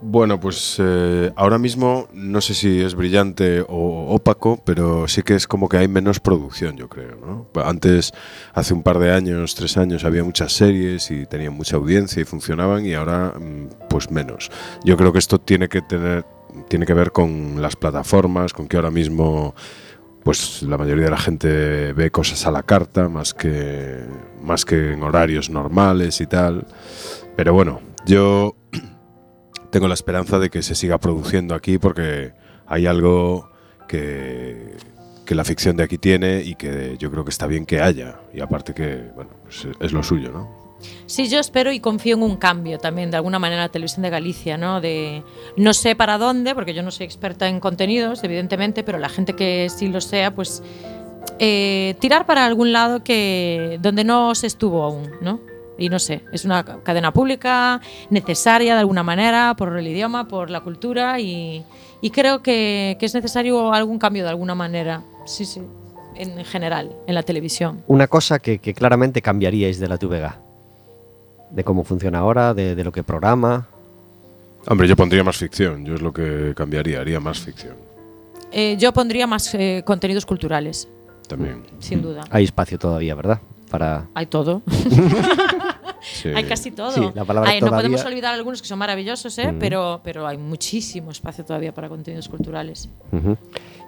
Bueno, 0.00 0.38
pues 0.38 0.76
eh, 0.78 1.32
ahora 1.34 1.58
mismo 1.58 2.06
no 2.12 2.40
sé 2.40 2.54
si 2.54 2.80
es 2.80 2.94
brillante 2.94 3.62
o 3.62 4.14
opaco, 4.14 4.62
pero 4.64 5.08
sí 5.08 5.22
que 5.22 5.34
es 5.34 5.48
como 5.48 5.68
que 5.68 5.78
hay 5.78 5.88
menos 5.88 6.20
producción, 6.20 6.76
yo 6.76 6.88
creo. 6.88 7.16
¿no? 7.16 7.48
Antes, 7.60 8.12
hace 8.54 8.74
un 8.74 8.84
par 8.84 9.00
de 9.00 9.12
años, 9.12 9.56
tres 9.56 9.76
años, 9.76 10.04
había 10.04 10.22
muchas 10.22 10.52
series 10.52 11.10
y 11.10 11.26
tenían 11.26 11.54
mucha 11.54 11.76
audiencia 11.76 12.22
y 12.22 12.24
funcionaban 12.24 12.86
y 12.86 12.94
ahora 12.94 13.34
mm, 13.36 13.88
pues 13.90 14.10
menos. 14.12 14.52
Yo 14.84 14.96
creo 14.96 15.12
que 15.12 15.18
esto 15.18 15.40
tiene 15.40 15.68
que 15.68 15.82
tener, 15.82 16.24
tiene 16.68 16.86
que 16.86 16.94
ver 16.94 17.12
con 17.12 17.60
las 17.60 17.76
plataformas, 17.76 18.52
con 18.52 18.68
que 18.68 18.76
ahora 18.76 18.90
mismo 18.90 19.54
pues 20.24 20.62
la 20.62 20.76
mayoría 20.76 21.04
de 21.04 21.10
la 21.10 21.18
gente 21.18 21.92
ve 21.94 22.10
cosas 22.10 22.46
a 22.46 22.50
la 22.50 22.62
carta 22.62 23.08
más 23.08 23.32
que 23.32 24.04
más 24.42 24.64
que 24.64 24.92
en 24.92 25.02
horarios 25.02 25.48
normales 25.50 26.20
y 26.20 26.26
tal. 26.26 26.66
Pero 27.36 27.54
bueno, 27.54 27.80
yo 28.04 28.54
tengo 29.70 29.88
la 29.88 29.94
esperanza 29.94 30.38
de 30.38 30.50
que 30.50 30.62
se 30.62 30.74
siga 30.74 30.98
produciendo 30.98 31.54
aquí 31.54 31.78
porque 31.78 32.32
hay 32.66 32.86
algo 32.86 33.50
que, 33.86 34.76
que 35.24 35.34
la 35.34 35.44
ficción 35.44 35.76
de 35.76 35.84
aquí 35.84 35.98
tiene 35.98 36.42
y 36.42 36.54
que 36.56 36.96
yo 36.98 37.10
creo 37.10 37.24
que 37.24 37.30
está 37.30 37.46
bien 37.46 37.64
que 37.64 37.80
haya. 37.80 38.20
Y 38.34 38.40
aparte 38.40 38.74
que, 38.74 39.10
bueno, 39.14 39.30
pues 39.42 39.66
es 39.80 39.92
lo 39.92 40.02
suyo, 40.02 40.30
¿no? 40.30 40.57
Sí, 41.06 41.28
yo 41.28 41.40
espero 41.40 41.72
y 41.72 41.80
confío 41.80 42.16
en 42.16 42.22
un 42.22 42.36
cambio 42.36 42.78
también, 42.78 43.10
de 43.10 43.16
alguna 43.16 43.38
manera, 43.38 43.62
la 43.62 43.68
televisión 43.68 44.02
de 44.02 44.10
Galicia, 44.10 44.56
¿no? 44.56 44.80
De, 44.80 45.22
no 45.56 45.72
sé 45.72 45.96
para 45.96 46.18
dónde, 46.18 46.54
porque 46.54 46.74
yo 46.74 46.82
no 46.82 46.90
soy 46.90 47.06
experta 47.06 47.48
en 47.48 47.60
contenidos, 47.60 48.22
evidentemente, 48.24 48.82
pero 48.84 48.98
la 48.98 49.08
gente 49.08 49.34
que 49.34 49.68
sí 49.70 49.88
lo 49.88 50.00
sea, 50.00 50.34
pues 50.34 50.62
eh, 51.38 51.96
tirar 52.00 52.26
para 52.26 52.44
algún 52.44 52.72
lado 52.72 53.02
que 53.04 53.78
donde 53.80 54.04
no 54.04 54.34
se 54.34 54.46
estuvo 54.46 54.82
aún, 54.82 55.10
¿no? 55.20 55.40
Y 55.78 55.88
no 55.88 56.00
sé, 56.00 56.24
es 56.32 56.44
una 56.44 56.64
cadena 56.64 57.12
pública 57.12 57.80
necesaria 58.10 58.74
de 58.74 58.80
alguna 58.80 59.04
manera 59.04 59.54
por 59.56 59.78
el 59.78 59.86
idioma, 59.86 60.26
por 60.26 60.50
la 60.50 60.60
cultura 60.60 61.20
y, 61.20 61.64
creo 62.12 62.42
que, 62.42 62.98
es 63.00 63.14
necesario 63.14 63.72
algún 63.72 63.98
cambio 63.98 64.24
de 64.24 64.30
alguna 64.30 64.56
manera. 64.56 65.04
Sí, 65.24 65.44
sí, 65.44 65.62
en 66.16 66.44
general, 66.44 66.96
en 67.06 67.14
la 67.14 67.22
televisión. 67.22 67.84
Una 67.86 68.08
cosa 68.08 68.40
que, 68.40 68.58
que 68.58 68.74
claramente 68.74 69.22
cambiaríais 69.22 69.78
de 69.78 69.86
la 69.86 69.98
TVG, 69.98 70.47
de 71.50 71.64
cómo 71.64 71.84
funciona 71.84 72.18
ahora, 72.18 72.54
de, 72.54 72.74
de, 72.74 72.84
lo 72.84 72.92
que 72.92 73.02
programa. 73.02 73.68
Hombre, 74.66 74.86
yo 74.86 74.96
pondría 74.96 75.24
más 75.24 75.36
ficción, 75.36 75.84
yo 75.84 75.94
es 75.94 76.02
lo 76.02 76.12
que 76.12 76.52
cambiaría, 76.56 77.00
haría 77.00 77.20
más 77.20 77.38
ficción. 77.40 77.76
Eh, 78.50 78.76
yo 78.78 78.92
pondría 78.92 79.26
más 79.26 79.54
eh, 79.54 79.82
contenidos 79.84 80.26
culturales. 80.26 80.88
También. 81.28 81.62
Sin 81.78 82.02
duda. 82.02 82.24
Hay 82.30 82.44
espacio 82.44 82.78
todavía, 82.78 83.14
¿verdad? 83.14 83.40
Para... 83.70 84.08
Hay 84.14 84.26
todo. 84.26 84.62
Sí. 86.00 86.28
Hay 86.28 86.44
casi 86.44 86.70
todo. 86.70 86.92
Sí, 86.92 87.00
la 87.12 87.24
palabra 87.24 87.50
hay, 87.50 87.58
todavía... 87.58 87.76
No 87.76 87.82
podemos 87.82 88.04
olvidar 88.04 88.32
algunos 88.32 88.62
que 88.62 88.68
son 88.68 88.78
maravillosos, 88.78 89.36
¿eh? 89.38 89.52
Mm. 89.52 89.58
pero, 89.58 90.00
pero 90.02 90.26
hay 90.26 90.38
muchísimo 90.38 91.10
espacio 91.10 91.44
todavía 91.44 91.74
para 91.74 91.88
contenidos 91.88 92.28
culturales. 92.28 92.88
Uh 93.10 93.16
-huh. 93.16 93.36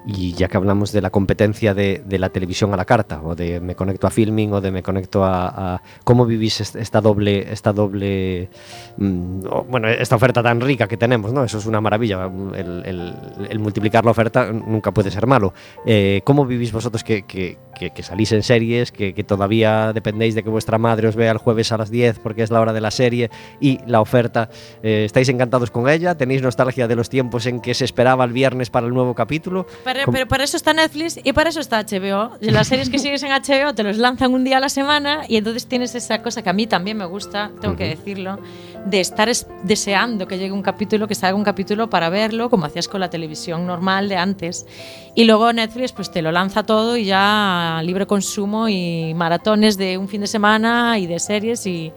Y 0.07 0.33
ya 0.33 0.49
que 0.49 0.57
hablamos 0.57 0.93
de 0.93 1.03
la 1.03 1.11
competencia 1.11 1.75
de, 1.75 2.03
la 2.09 2.31
televisión 2.31 2.73
a 2.73 2.77
la 2.77 2.85
carta, 2.85 3.21
o 3.23 3.35
de 3.35 3.61
me 3.61 3.75
conecto 3.75 4.07
a 4.07 4.11
filming, 4.11 4.53
o 4.53 4.61
de 4.61 4.71
me 4.71 4.83
conecto 4.83 5.25
a. 5.25 5.83
¿Cómo 6.05 6.27
vivís 6.27 6.61
esta 6.61 7.01
doble. 7.01 7.53
Esta 7.53 7.73
doble 7.73 8.49
mmm, 8.97 9.41
bueno, 9.69 9.89
esta 9.89 10.17
oferta 10.17 10.43
tan 10.43 10.61
rica 10.61 10.87
que 10.89 10.97
tenemos, 10.97 11.33
¿no? 11.33 11.45
Eso 11.45 11.59
es 11.59 11.67
una 11.67 11.81
maravilla. 11.81 12.31
El 12.55 13.59
multiplicar 13.59 14.05
la 14.05 14.11
oferta 14.11 14.53
nunca 14.53 14.93
puede 14.93 15.11
ser 15.11 15.27
malo. 15.27 15.53
Eh, 15.87 16.23
¿Cómo 16.25 16.47
vivís 16.47 16.73
vosotros 16.73 17.05
que, 17.05 17.23
que, 17.23 17.59
que, 17.79 17.91
que 17.91 18.03
salís 18.03 18.33
en 18.33 18.43
series, 18.43 18.93
que, 18.93 19.13
todavía 19.25 19.93
dependéis 19.93 20.35
de 20.35 20.43
que 20.43 20.51
vuestra 20.51 20.79
madre 20.79 21.09
os 21.09 21.17
vea 21.17 21.33
el 21.33 21.39
jueves 21.39 21.73
a 21.73 21.79
las 21.79 21.91
10 21.91 22.19
porque 22.19 22.43
es 22.43 22.51
la 22.51 22.61
hora 22.61 22.73
de 22.73 22.81
la 22.81 22.91
serie 22.91 23.31
y 23.61 23.81
la 23.87 24.01
oferta? 24.01 24.49
Eh, 24.83 25.05
¿Estáis 25.05 25.29
encantados 25.29 25.71
con 25.71 25.89
ella? 25.89 26.17
¿Tenéis 26.17 26.43
nostalgia 26.43 26.89
de 26.89 26.97
los 26.97 27.09
tiempos 27.09 27.47
en 27.47 27.61
que 27.61 27.75
se 27.75 27.85
esperaba 27.85 28.25
el 28.25 28.33
viernes 28.33 28.71
para 28.71 28.87
el 28.87 28.95
nuevo 28.95 29.15
capítulo? 29.15 29.67
Pero, 29.93 30.13
pero, 30.13 30.29
para 30.29 30.45
eso 30.45 30.57
está 30.57 30.73
Netflix 30.73 31.19
y 31.23 31.33
para 31.33 31.51
eso 31.51 31.61
está 31.61 31.83
HBO. 31.83 32.37
Las 32.41 32.69
series 32.69 32.91
que 32.91 32.99
sigues 33.05 33.23
en 33.23 33.31
HBO 33.31 33.75
te 33.75 33.83
los 33.83 33.97
lanzan 33.97 34.33
un 34.33 34.45
día 34.45 34.59
a 34.59 34.61
la 34.61 34.69
semana 34.69 35.23
y 35.29 35.37
entonces 35.37 35.67
tienes 35.67 35.95
esa 35.95 36.23
cosa 36.23 36.43
que 36.43 36.51
a 36.51 36.53
mí 36.53 36.67
también 36.67 36.97
me 36.97 37.05
gusta, 37.07 37.51
tengo 37.61 37.75
uh 37.75 37.77
-huh. 37.77 37.79
que 37.79 37.89
decirlo, 37.89 38.39
de 38.87 39.01
estar 39.01 39.29
deseando 39.63 40.27
que 40.27 40.39
llegue 40.39 40.53
un 40.53 40.63
capítulo, 40.63 41.09
que 41.09 41.15
salga 41.15 41.37
un 41.37 41.45
capítulo 41.45 41.91
para 41.91 42.09
verlo, 42.09 42.51
como 42.51 42.67
hacías 42.67 42.89
con 42.89 43.01
la 43.01 43.11
televisión 43.11 43.67
normal 43.67 44.09
de 44.09 44.17
antes. 44.17 44.67
Y 45.15 45.25
luego 45.25 45.53
Netflix 45.53 45.93
pues 45.93 46.11
te 46.11 46.23
lo 46.23 46.31
lanza 46.33 46.63
todo 46.63 46.97
y 46.97 47.05
ya 47.05 47.81
libre 47.85 48.07
consumo 48.07 48.69
y 48.69 49.13
maratones 49.15 49.77
de 49.77 49.99
un 49.99 50.09
fin 50.09 50.21
de 50.21 50.27
semana 50.27 50.99
y 50.99 51.07
de 51.07 51.19
series 51.19 51.67
y, 51.67 51.93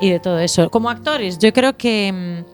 y 0.00 0.10
de 0.10 0.20
todo 0.20 0.38
eso. 0.38 0.70
Como 0.70 0.90
actores, 0.90 1.38
yo 1.38 1.52
creo 1.52 1.76
que 1.76 2.44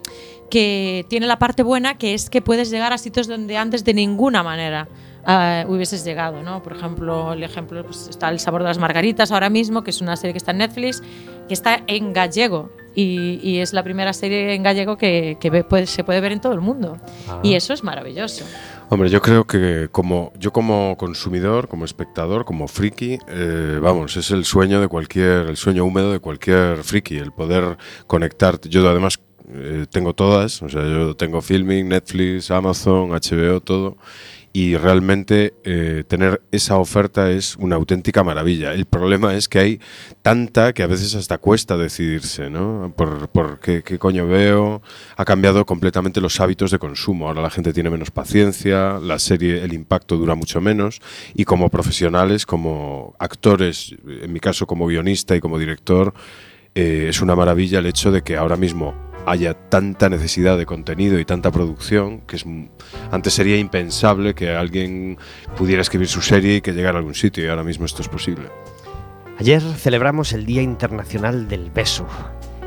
que 0.51 1.05
tiene 1.09 1.27
la 1.27 1.39
parte 1.39 1.63
buena 1.63 1.99
que 1.99 2.15
es 2.15 2.31
que 2.31 2.43
puedes 2.43 2.71
llegar 2.71 2.93
a 2.93 2.99
sitios 2.99 3.27
donde 3.27 3.57
antes 3.57 3.85
de 3.85 3.95
ninguna 3.95 4.43
manera 4.43 4.89
uh, 5.27 5.71
hubieses 5.73 6.05
llegado, 6.05 6.43
¿no? 6.43 6.63
Por 6.63 6.77
ejemplo, 6.77 7.33
el 7.33 7.43
ejemplo 7.43 7.85
pues, 7.85 8.09
está 8.09 8.29
El 8.29 8.41
sabor 8.41 8.63
de 8.63 8.69
las 8.69 8.79
margaritas 8.79 9.33
ahora 9.33 9.51
mismo, 9.51 9.83
que 9.83 9.91
es 9.91 10.01
una 10.01 10.17
serie 10.17 10.33
que 10.33 10.39
está 10.39 10.53
en 10.53 10.59
Netflix, 10.59 11.03
que 11.49 11.55
está 11.55 11.83
en 11.87 12.13
gallego 12.13 12.71
y, 12.95 13.41
y 13.43 13.59
es 13.59 13.73
la 13.73 13.83
primera 13.83 14.13
serie 14.13 14.55
en 14.55 14.63
gallego 14.63 14.97
que, 14.97 15.37
que 15.41 15.65
puede, 15.65 15.87
se 15.87 16.05
puede 16.05 16.21
ver 16.21 16.33
en 16.33 16.41
todo 16.41 16.53
el 16.53 16.61
mundo 16.61 16.99
ah. 17.29 17.41
y 17.43 17.55
eso 17.55 17.73
es 17.73 17.83
maravilloso. 17.83 18.45
Hombre, 18.91 19.09
yo 19.09 19.21
creo 19.23 19.45
que 19.45 19.89
como 19.91 20.33
yo 20.39 20.53
como 20.53 20.97
consumidor, 20.99 21.69
como 21.69 21.85
espectador, 21.85 22.45
como 22.45 22.69
friki, 22.69 23.19
eh, 23.29 23.79
vamos, 23.81 24.17
es 24.17 24.31
el 24.31 24.45
sueño 24.45 24.81
de 24.81 24.89
cualquier, 24.89 25.47
el 25.49 25.57
sueño 25.57 25.85
húmedo 25.85 26.13
de 26.13 26.21
cualquier 26.21 26.85
friki, 26.85 27.17
el 27.17 27.33
poder 27.33 27.79
conectar. 28.07 28.61
Yo 28.61 28.89
además 28.89 29.19
eh, 29.53 29.87
tengo 29.91 30.15
todas, 30.15 30.63
o 30.63 30.69
sea, 30.69 30.83
yo 30.83 31.15
tengo 31.17 31.43
Filming, 31.43 31.89
Netflix, 31.89 32.51
Amazon, 32.51 33.11
HBO, 33.11 33.61
todo. 33.61 33.97
Y 34.57 34.77
realmente 34.77 35.55
eh, 35.65 36.05
tener 36.07 36.41
esa 36.53 36.79
oferta 36.79 37.29
es 37.33 37.57
una 37.57 37.75
auténtica 37.75 38.23
maravilla. 38.23 38.73
El 38.73 38.85
problema 38.85 39.35
es 39.35 39.49
que 39.49 39.59
hay 39.59 39.81
tanta 40.23 40.73
que 40.73 40.85
a 40.85 40.87
veces 40.87 41.17
hasta 41.17 41.39
cuesta 41.39 41.77
decidirse, 41.77 42.51
¿no? 42.51 42.95
Por, 42.97 43.29
por 43.31 43.59
qué, 43.59 43.83
qué, 43.83 43.99
coño 43.99 44.29
veo. 44.29 44.81
Ha 45.17 45.25
cambiado 45.25 45.67
completamente 45.67 46.21
los 46.21 46.41
hábitos 46.41 46.71
de 46.71 46.79
consumo. 46.79 47.27
Ahora 47.27 47.43
la 47.43 47.51
gente 47.51 47.73
tiene 47.73 47.91
menos 47.91 48.13
paciencia, 48.13 49.01
la 49.01 49.19
serie, 49.19 49.65
el 49.65 49.73
impacto 49.73 50.17
dura 50.17 50.37
mucho 50.37 50.61
menos. 50.61 51.01
Y 51.35 51.45
como 51.45 51.69
profesionales, 51.69 52.47
como 52.47 53.17
actores, 53.19 53.97
en 54.07 54.33
mi 54.33 54.39
caso 54.39 54.69
como 54.69 54.87
guionista 54.87 55.35
y 55.35 55.41
como 55.41 55.59
director, 55.59 56.15
eh, 56.77 57.07
es 57.09 57.21
una 57.21 57.35
maravilla 57.35 57.81
el 57.81 57.87
hecho 57.87 58.13
de 58.13 58.23
que 58.23 58.37
ahora 58.37 58.57
mismo 58.57 58.95
haya 59.27 59.55
tanta 59.55 60.09
necesidad 60.09 60.59
de 60.59 60.67
contenido 60.67 61.19
y 61.19 61.25
tanta 61.25 61.51
producción 61.51 62.21
que 62.23 62.37
es, 62.37 62.45
antes 63.11 63.33
sería 63.33 63.59
impensable 63.59 64.35
que 64.35 64.51
alguien 64.51 65.19
pudiera 65.57 65.83
escribir 65.83 66.09
su 66.09 66.21
serie 66.21 66.57
y 66.57 66.61
que 66.61 66.73
llegara 66.73 66.97
a 66.97 67.01
algún 67.01 67.15
sitio 67.15 67.45
y 67.45 67.49
ahora 67.49 67.65
mismo 67.65 67.87
esto 67.87 68.03
es 68.03 68.09
posible. 68.09 68.49
Ayer 69.39 69.61
celebramos 69.61 70.33
el 70.33 70.47
Día 70.47 70.63
Internacional 70.63 71.49
del 71.49 71.71
Beso 71.71 72.07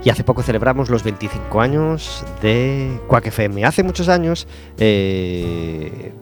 y 0.04 0.10
hace 0.10 0.24
poco 0.24 0.44
celebramos 0.44 0.90
los 0.90 1.04
25 1.04 1.62
años 1.62 2.24
de 2.42 3.00
Quack 3.08 3.28
FM. 3.28 3.66
Hace 3.66 3.84
muchos 3.84 4.10
años 4.10 4.48
eh, 4.78 6.14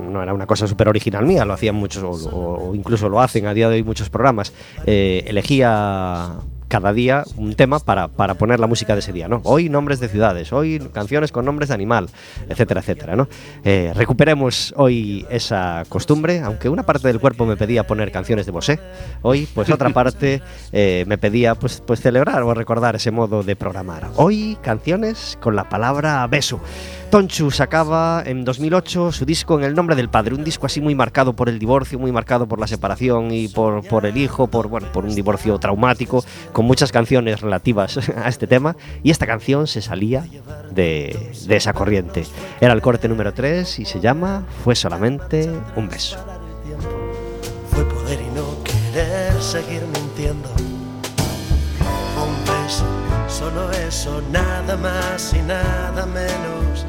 no 0.00 0.22
era 0.22 0.32
una 0.32 0.46
cosa 0.46 0.66
súper 0.66 0.88
original 0.88 1.24
mía, 1.24 1.44
lo 1.44 1.52
hacían 1.52 1.74
muchos 1.74 2.28
o, 2.30 2.72
incluso 2.74 3.08
lo 3.08 3.20
hacen 3.20 3.46
a 3.46 3.54
día 3.54 3.68
de 3.68 3.76
hoy 3.76 3.82
muchos 3.82 4.10
programas. 4.10 4.52
Eh, 4.86 5.24
elegía 5.26 6.36
cada 6.68 6.92
día 6.92 7.24
un 7.36 7.54
tema 7.54 7.78
para, 7.78 8.08
para, 8.08 8.34
poner 8.34 8.60
la 8.60 8.66
música 8.66 8.94
de 8.94 9.00
ese 9.00 9.12
día, 9.12 9.28
¿no? 9.28 9.40
Hoy 9.44 9.68
nombres 9.68 10.00
de 10.00 10.08
ciudades, 10.08 10.52
hoy 10.52 10.80
canciones 10.92 11.32
con 11.32 11.44
nombres 11.44 11.68
de 11.68 11.74
animal, 11.74 12.08
etcétera, 12.48 12.80
etcétera, 12.80 13.16
¿no? 13.16 13.28
Eh, 13.64 13.92
recuperemos 13.94 14.74
hoy 14.76 15.26
esa 15.30 15.84
costumbre, 15.88 16.40
aunque 16.40 16.68
una 16.68 16.84
parte 16.84 17.08
del 17.08 17.20
cuerpo 17.20 17.46
me 17.46 17.56
pedía 17.56 17.86
poner 17.86 18.10
canciones 18.12 18.46
de 18.46 18.52
Bosé, 18.52 18.80
hoy 19.22 19.48
pues 19.54 19.70
otra 19.70 19.90
parte 19.94 20.42
eh, 20.72 21.04
me 21.06 21.18
pedía 21.18 21.54
pues, 21.54 21.82
pues 21.86 22.00
celebrar 22.00 22.42
o 22.42 22.54
recordar 22.54 22.96
ese 22.96 23.10
modo 23.10 23.42
de 23.42 23.56
programar. 23.56 24.10
Hoy 24.16 24.58
canciones 24.62 25.38
con 25.40 25.56
la 25.56 25.68
palabra 25.68 26.26
beso. 26.26 26.60
Tonchu 27.14 27.52
sacaba 27.52 28.24
en 28.26 28.44
2008 28.44 29.12
su 29.12 29.24
disco 29.24 29.56
En 29.56 29.64
el 29.64 29.76
nombre 29.76 29.94
del 29.94 30.08
padre, 30.08 30.34
un 30.34 30.42
disco 30.42 30.66
así 30.66 30.80
muy 30.80 30.96
marcado 30.96 31.32
por 31.32 31.48
el 31.48 31.60
divorcio, 31.60 31.96
muy 31.96 32.10
marcado 32.10 32.48
por 32.48 32.58
la 32.58 32.66
separación 32.66 33.30
y 33.30 33.46
por, 33.46 34.04
el 34.04 34.16
hijo, 34.16 34.48
por, 34.48 34.66
bueno, 34.66 34.90
por 34.90 35.04
un 35.04 35.14
divorcio 35.14 35.56
traumático, 35.60 36.24
con 36.52 36.64
muchas 36.64 36.90
canciones 36.90 37.40
relativas 37.40 38.00
a 38.16 38.28
este 38.28 38.48
tema, 38.48 38.74
y 39.04 39.12
esta 39.12 39.28
canción 39.28 39.68
se 39.68 39.80
salía 39.80 40.26
de, 40.72 41.30
de 41.46 41.56
esa 41.56 41.72
corriente. 41.72 42.24
Era 42.60 42.72
el 42.72 42.82
corte 42.82 43.08
número 43.08 43.32
3 43.32 43.78
y 43.78 43.84
se 43.84 44.00
llama 44.00 44.44
Fue 44.64 44.74
solamente 44.74 45.48
un 45.76 45.88
beso. 45.88 46.16
Fue 47.70 47.84
poder 47.84 48.18
y 48.22 48.34
no 48.34 48.56
querer 48.64 49.40
seguir 49.40 49.82
mintiendo. 49.82 50.48
Un 52.18 52.44
beso, 52.44 52.84
solo 53.28 53.70
eso, 53.70 54.20
nada 54.32 54.76
más 54.76 55.32
y 55.32 55.42
nada 55.42 56.06
menos 56.06 56.84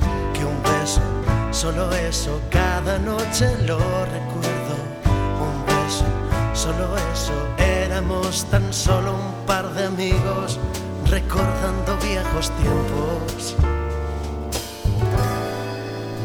solo 1.66 1.92
eso, 1.96 2.40
cada 2.52 3.00
noche 3.00 3.48
lo 3.66 3.80
recuerdo. 3.80 4.76
Un 5.48 5.66
beso, 5.66 6.06
solo 6.54 6.96
eso, 7.12 7.34
éramos 7.58 8.46
tan 8.52 8.72
solo 8.72 9.14
un 9.14 9.46
par 9.48 9.74
de 9.74 9.86
amigos 9.86 10.60
recordando 11.10 11.98
viejos 12.04 12.52
tiempos. 12.62 13.56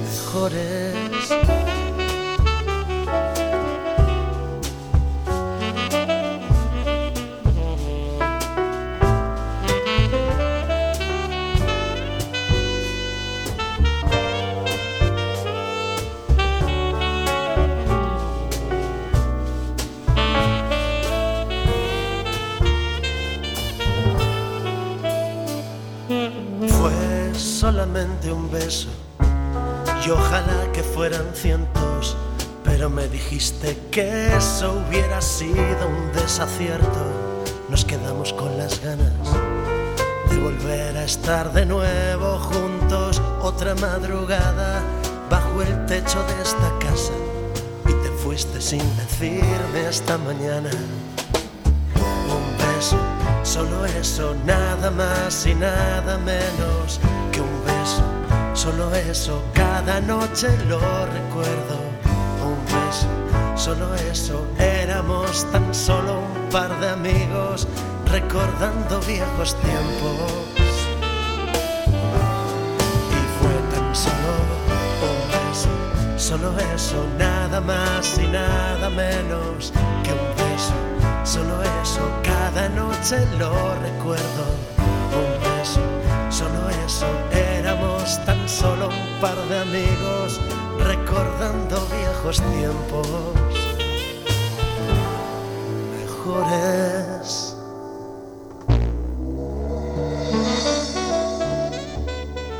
Mejores. 0.05 1.80
Cientos, 31.35 32.17
pero 32.65 32.91
me 32.91 33.09
dijiste 33.09 33.77
que 33.91 34.37
eso 34.37 34.83
hubiera 34.87 35.21
sido 35.21 35.89
un 35.89 36.13
desacierto. 36.13 37.01
Nos 37.69 37.85
quedamos 37.85 38.33
con 38.33 38.57
las 38.57 38.81
ganas 38.83 39.13
de 40.31 40.39
volver 40.39 40.97
a 40.97 41.05
estar 41.05 41.53
de 41.53 41.67
nuevo 41.67 42.39
juntos 42.39 43.21
otra 43.43 43.75
madrugada 43.77 44.83
bajo 45.29 45.63
el 45.63 45.87
techo 45.87 46.19
de 46.25 46.43
esta 46.43 46.79
casa 46.79 47.13
y 47.87 47.93
te 47.93 48.11
fuiste 48.23 48.61
sin 48.61 48.83
decirme 48.97 49.87
hasta 49.89 50.19
mañana. 50.19 50.71
Un 51.97 52.59
beso, 52.59 52.99
solo 53.43 53.85
eso, 53.87 54.35
nada 54.45 54.91
más 54.91 55.47
y 55.47 55.55
nada 55.55 56.19
menos 56.19 57.01
Solo 58.61 58.95
eso, 58.95 59.43
cada 59.55 60.03
noche 60.03 60.49
lo 60.69 60.79
recuerdo. 60.79 61.77
Un 62.45 62.63
beso, 62.67 63.09
solo 63.57 63.95
eso, 63.95 64.47
éramos 64.59 65.51
tan 65.51 65.75
solo 65.75 66.19
un 66.19 66.51
par 66.51 66.69
de 66.79 66.91
amigos 66.91 67.67
recordando 68.05 69.01
viejos 69.09 69.57
tiempos. 69.63 70.45
Y 73.09 73.23
fue 73.39 73.57
tan 73.73 73.97
solo 73.97 74.33
un 75.09 75.21
beso, 75.33 75.71
solo 76.19 76.53
eso, 76.75 77.03
nada 77.19 77.63
más 77.63 78.19
y 78.19 78.27
nada 78.27 78.91
menos 78.91 79.73
que 80.05 80.13
un 80.13 80.37
beso. 80.37 80.75
Solo 81.25 81.63
eso, 81.63 82.03
cada 82.23 82.69
noche 82.69 83.27
lo 83.39 83.55
recuerdo. 83.81 84.45
Un 85.17 85.33
beso, 85.49 85.81
solo 86.29 86.69
eso, 86.85 87.07
par 89.21 89.37
de 89.49 89.59
amigos 89.59 90.41
recordando 90.79 91.77
viejos 91.95 92.41
tiempos 92.41 93.07
mejores. 95.93 97.57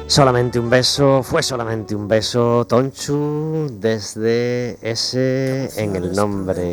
Solamente 0.07 0.59
un 0.59 0.69
beso, 0.69 1.23
fue 1.23 1.43
solamente 1.43 1.95
un 1.95 2.07
beso, 2.09 2.67
Tonchu, 2.67 3.69
desde 3.81 4.77
ese 4.83 5.71
en 5.83 5.97
el 5.97 6.13
nombre 6.13 6.73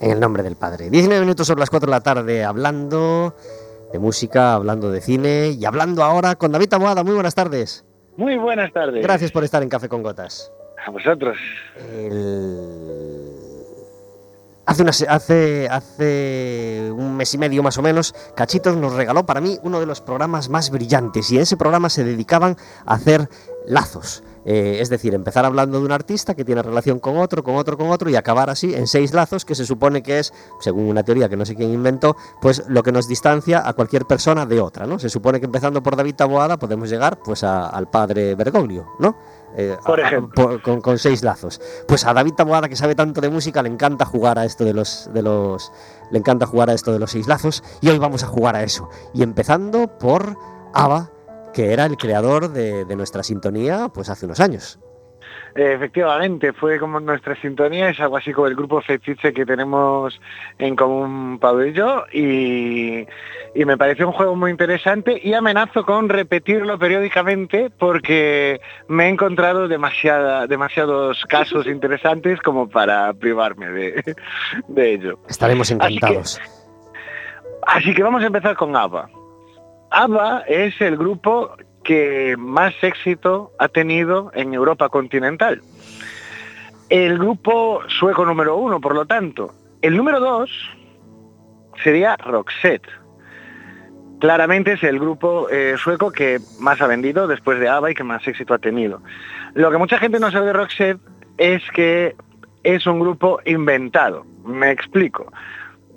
en 0.00 0.10
el 0.12 0.20
nombre 0.20 0.44
del 0.44 0.54
Padre. 0.54 0.88
19 0.88 1.22
minutos 1.22 1.48
sobre 1.48 1.60
las 1.60 1.70
4 1.70 1.86
de 1.86 1.90
la 1.90 2.00
tarde 2.02 2.44
hablando 2.44 3.34
de 3.92 3.98
música, 3.98 4.54
hablando 4.54 4.92
de 4.92 5.00
cine 5.00 5.48
y 5.48 5.64
hablando 5.64 6.04
ahora 6.04 6.36
con 6.36 6.52
David 6.52 6.68
Taboada. 6.68 7.02
Muy 7.02 7.14
buenas 7.14 7.34
tardes. 7.34 7.87
Muy 8.18 8.36
buenas 8.36 8.72
tardes. 8.72 9.00
Gracias 9.00 9.30
por 9.30 9.44
estar 9.44 9.62
en 9.62 9.68
Café 9.68 9.88
con 9.88 10.02
Gotas. 10.02 10.52
A 10.84 10.90
vosotros. 10.90 11.38
Hace, 14.68 15.66
un 16.92 17.16
mes 17.16 17.32
y 17.32 17.38
medio 17.38 17.62
más 17.62 17.78
o 17.78 17.82
menos, 17.82 18.14
Cachitos 18.36 18.76
nos 18.76 18.92
regaló 18.92 19.24
para 19.24 19.40
mí 19.40 19.58
uno 19.62 19.80
de 19.80 19.86
los 19.86 20.02
programas 20.02 20.50
más 20.50 20.68
brillantes 20.68 21.30
y 21.30 21.36
en 21.36 21.42
ese 21.42 21.56
programa 21.56 21.88
se 21.88 22.04
dedicaban 22.04 22.58
a 22.84 22.94
hacer 22.96 23.30
lazos. 23.66 24.22
Eh, 24.44 24.78
es 24.80 24.90
decir, 24.90 25.14
empezar 25.14 25.46
hablando 25.46 25.78
de 25.78 25.86
un 25.86 25.92
artista 25.92 26.34
que 26.34 26.44
tiene 26.44 26.62
relación 26.62 27.00
con 27.00 27.16
otro, 27.16 27.42
con 27.42 27.56
otro, 27.56 27.78
con 27.78 27.90
otro 27.90 28.10
y 28.10 28.16
acabar 28.16 28.50
así 28.50 28.74
en 28.74 28.86
seis 28.86 29.14
lazos 29.14 29.46
que 29.46 29.54
se 29.54 29.64
supone 29.64 30.02
que 30.02 30.18
es, 30.18 30.34
según 30.60 30.84
una 30.84 31.02
teoría 31.02 31.30
que 31.30 31.36
no 31.36 31.46
sé 31.46 31.54
quién 31.54 31.72
inventó, 31.72 32.16
pues 32.40 32.62
lo 32.68 32.82
que 32.82 32.92
nos 32.92 33.08
distancia 33.08 33.66
a 33.66 33.72
cualquier 33.72 34.04
persona 34.04 34.44
de 34.44 34.60
otra, 34.60 34.86
¿no? 34.86 34.98
Se 34.98 35.08
supone 35.08 35.40
que 35.40 35.46
empezando 35.46 35.82
por 35.82 35.96
David 35.96 36.14
Taboada 36.14 36.58
podemos 36.58 36.90
llegar 36.90 37.18
pues 37.22 37.42
al 37.42 37.88
padre 37.90 38.34
Bergoglio, 38.34 38.86
¿no? 38.98 39.16
Eh, 39.56 39.76
por 39.84 40.00
ejemplo. 40.00 40.60
con, 40.62 40.98
seis 40.98 41.22
lazos. 41.22 41.60
Pues 41.86 42.04
a 42.04 42.12
David 42.12 42.34
Taboada, 42.34 42.68
que 42.68 42.76
sabe 42.76 42.94
tanto 42.94 43.20
de 43.20 43.30
música, 43.30 43.62
le 43.62 43.68
encanta 43.68 44.04
jugar 44.04 44.38
a 44.38 44.44
esto 44.44 44.64
de 44.64 44.74
los, 44.74 45.10
de 45.12 45.22
los. 45.22 45.72
Le 46.10 46.18
encanta 46.18 46.46
jugar 46.46 46.70
a 46.70 46.74
esto 46.74 46.92
de 46.92 46.98
los 46.98 47.10
seis 47.10 47.26
lazos. 47.26 47.62
Y 47.80 47.88
hoy 47.88 47.98
vamos 47.98 48.22
a 48.22 48.26
jugar 48.26 48.56
a 48.56 48.62
eso. 48.62 48.88
Y 49.14 49.22
empezando 49.22 49.98
por 49.98 50.36
ABBA, 50.74 51.10
que 51.52 51.72
era 51.72 51.86
el 51.86 51.96
creador 51.96 52.52
de, 52.52 52.84
nuestra 52.96 53.22
sintonía 53.22 53.90
pues 53.92 54.08
hace 54.10 54.26
unos 54.26 54.40
años. 54.40 54.78
Efectivamente, 55.60 56.52
fue 56.52 56.78
como 56.78 57.00
nuestra 57.00 57.34
sintonía, 57.34 57.88
es 57.88 57.98
algo 57.98 58.16
así 58.16 58.32
como 58.32 58.46
el 58.46 58.54
grupo 58.54 58.80
fetiche 58.80 59.32
que 59.32 59.44
tenemos 59.44 60.20
en 60.56 60.76
común 60.76 61.40
Pablo 61.40 61.66
y 61.66 61.72
yo, 61.72 62.04
y, 62.12 63.06
me 63.64 63.76
pareció 63.76 64.06
un 64.06 64.12
juego 64.12 64.36
muy 64.36 64.52
interesante 64.52 65.20
y 65.20 65.34
amenazo 65.34 65.84
con 65.84 66.08
repetirlo 66.08 66.78
periódicamente 66.78 67.70
porque 67.76 68.60
me 68.86 69.06
he 69.06 69.08
encontrado 69.08 69.66
demasiada, 69.66 70.46
demasiados 70.46 71.24
casos 71.24 71.66
interesantes 71.66 72.40
como 72.40 72.68
para 72.68 73.12
privarme 73.14 73.68
de, 73.68 74.14
ello. 74.76 75.18
Estaremos 75.28 75.72
encantados. 75.72 76.40
así 77.66 77.92
que 77.94 78.02
vamos 78.04 78.22
a 78.22 78.26
empezar 78.26 78.54
con 78.54 78.76
ABBA. 78.76 79.10
ABBA 79.90 80.44
es 80.46 80.80
el 80.80 80.96
grupo 80.96 81.56
que 81.88 82.36
más 82.36 82.74
éxito 82.82 83.50
ha 83.58 83.68
tenido 83.68 84.30
en 84.34 84.52
Europa 84.52 84.90
continental. 84.90 85.62
El 86.90 87.16
grupo 87.16 87.80
sueco 87.88 88.26
número 88.26 88.58
uno, 88.58 88.78
por 88.78 88.94
lo 88.94 89.06
tanto. 89.06 89.54
El 89.80 89.96
número 89.96 90.20
dos 90.20 90.50
sería 91.82 92.14
Roxette. 92.16 92.86
Claramente 94.20 94.74
es 94.74 94.82
el 94.82 94.98
grupo 94.98 95.48
eh, 95.48 95.76
sueco 95.78 96.12
que 96.12 96.40
más 96.60 96.78
ha 96.82 96.86
vendido 96.86 97.26
después 97.26 97.58
de 97.58 97.70
ABBA 97.70 97.92
y 97.92 97.94
que 97.94 98.04
más 98.04 98.28
éxito 98.28 98.52
ha 98.52 98.58
tenido. 98.58 99.00
Lo 99.54 99.70
que 99.70 99.78
mucha 99.78 99.96
gente 99.96 100.20
no 100.20 100.30
sabe 100.30 100.48
de 100.48 100.52
Roxette 100.52 101.00
es 101.38 101.62
que 101.70 102.14
es 102.64 102.86
un 102.86 103.00
grupo 103.00 103.40
inventado. 103.46 104.26
Me 104.44 104.70
explico. 104.72 105.32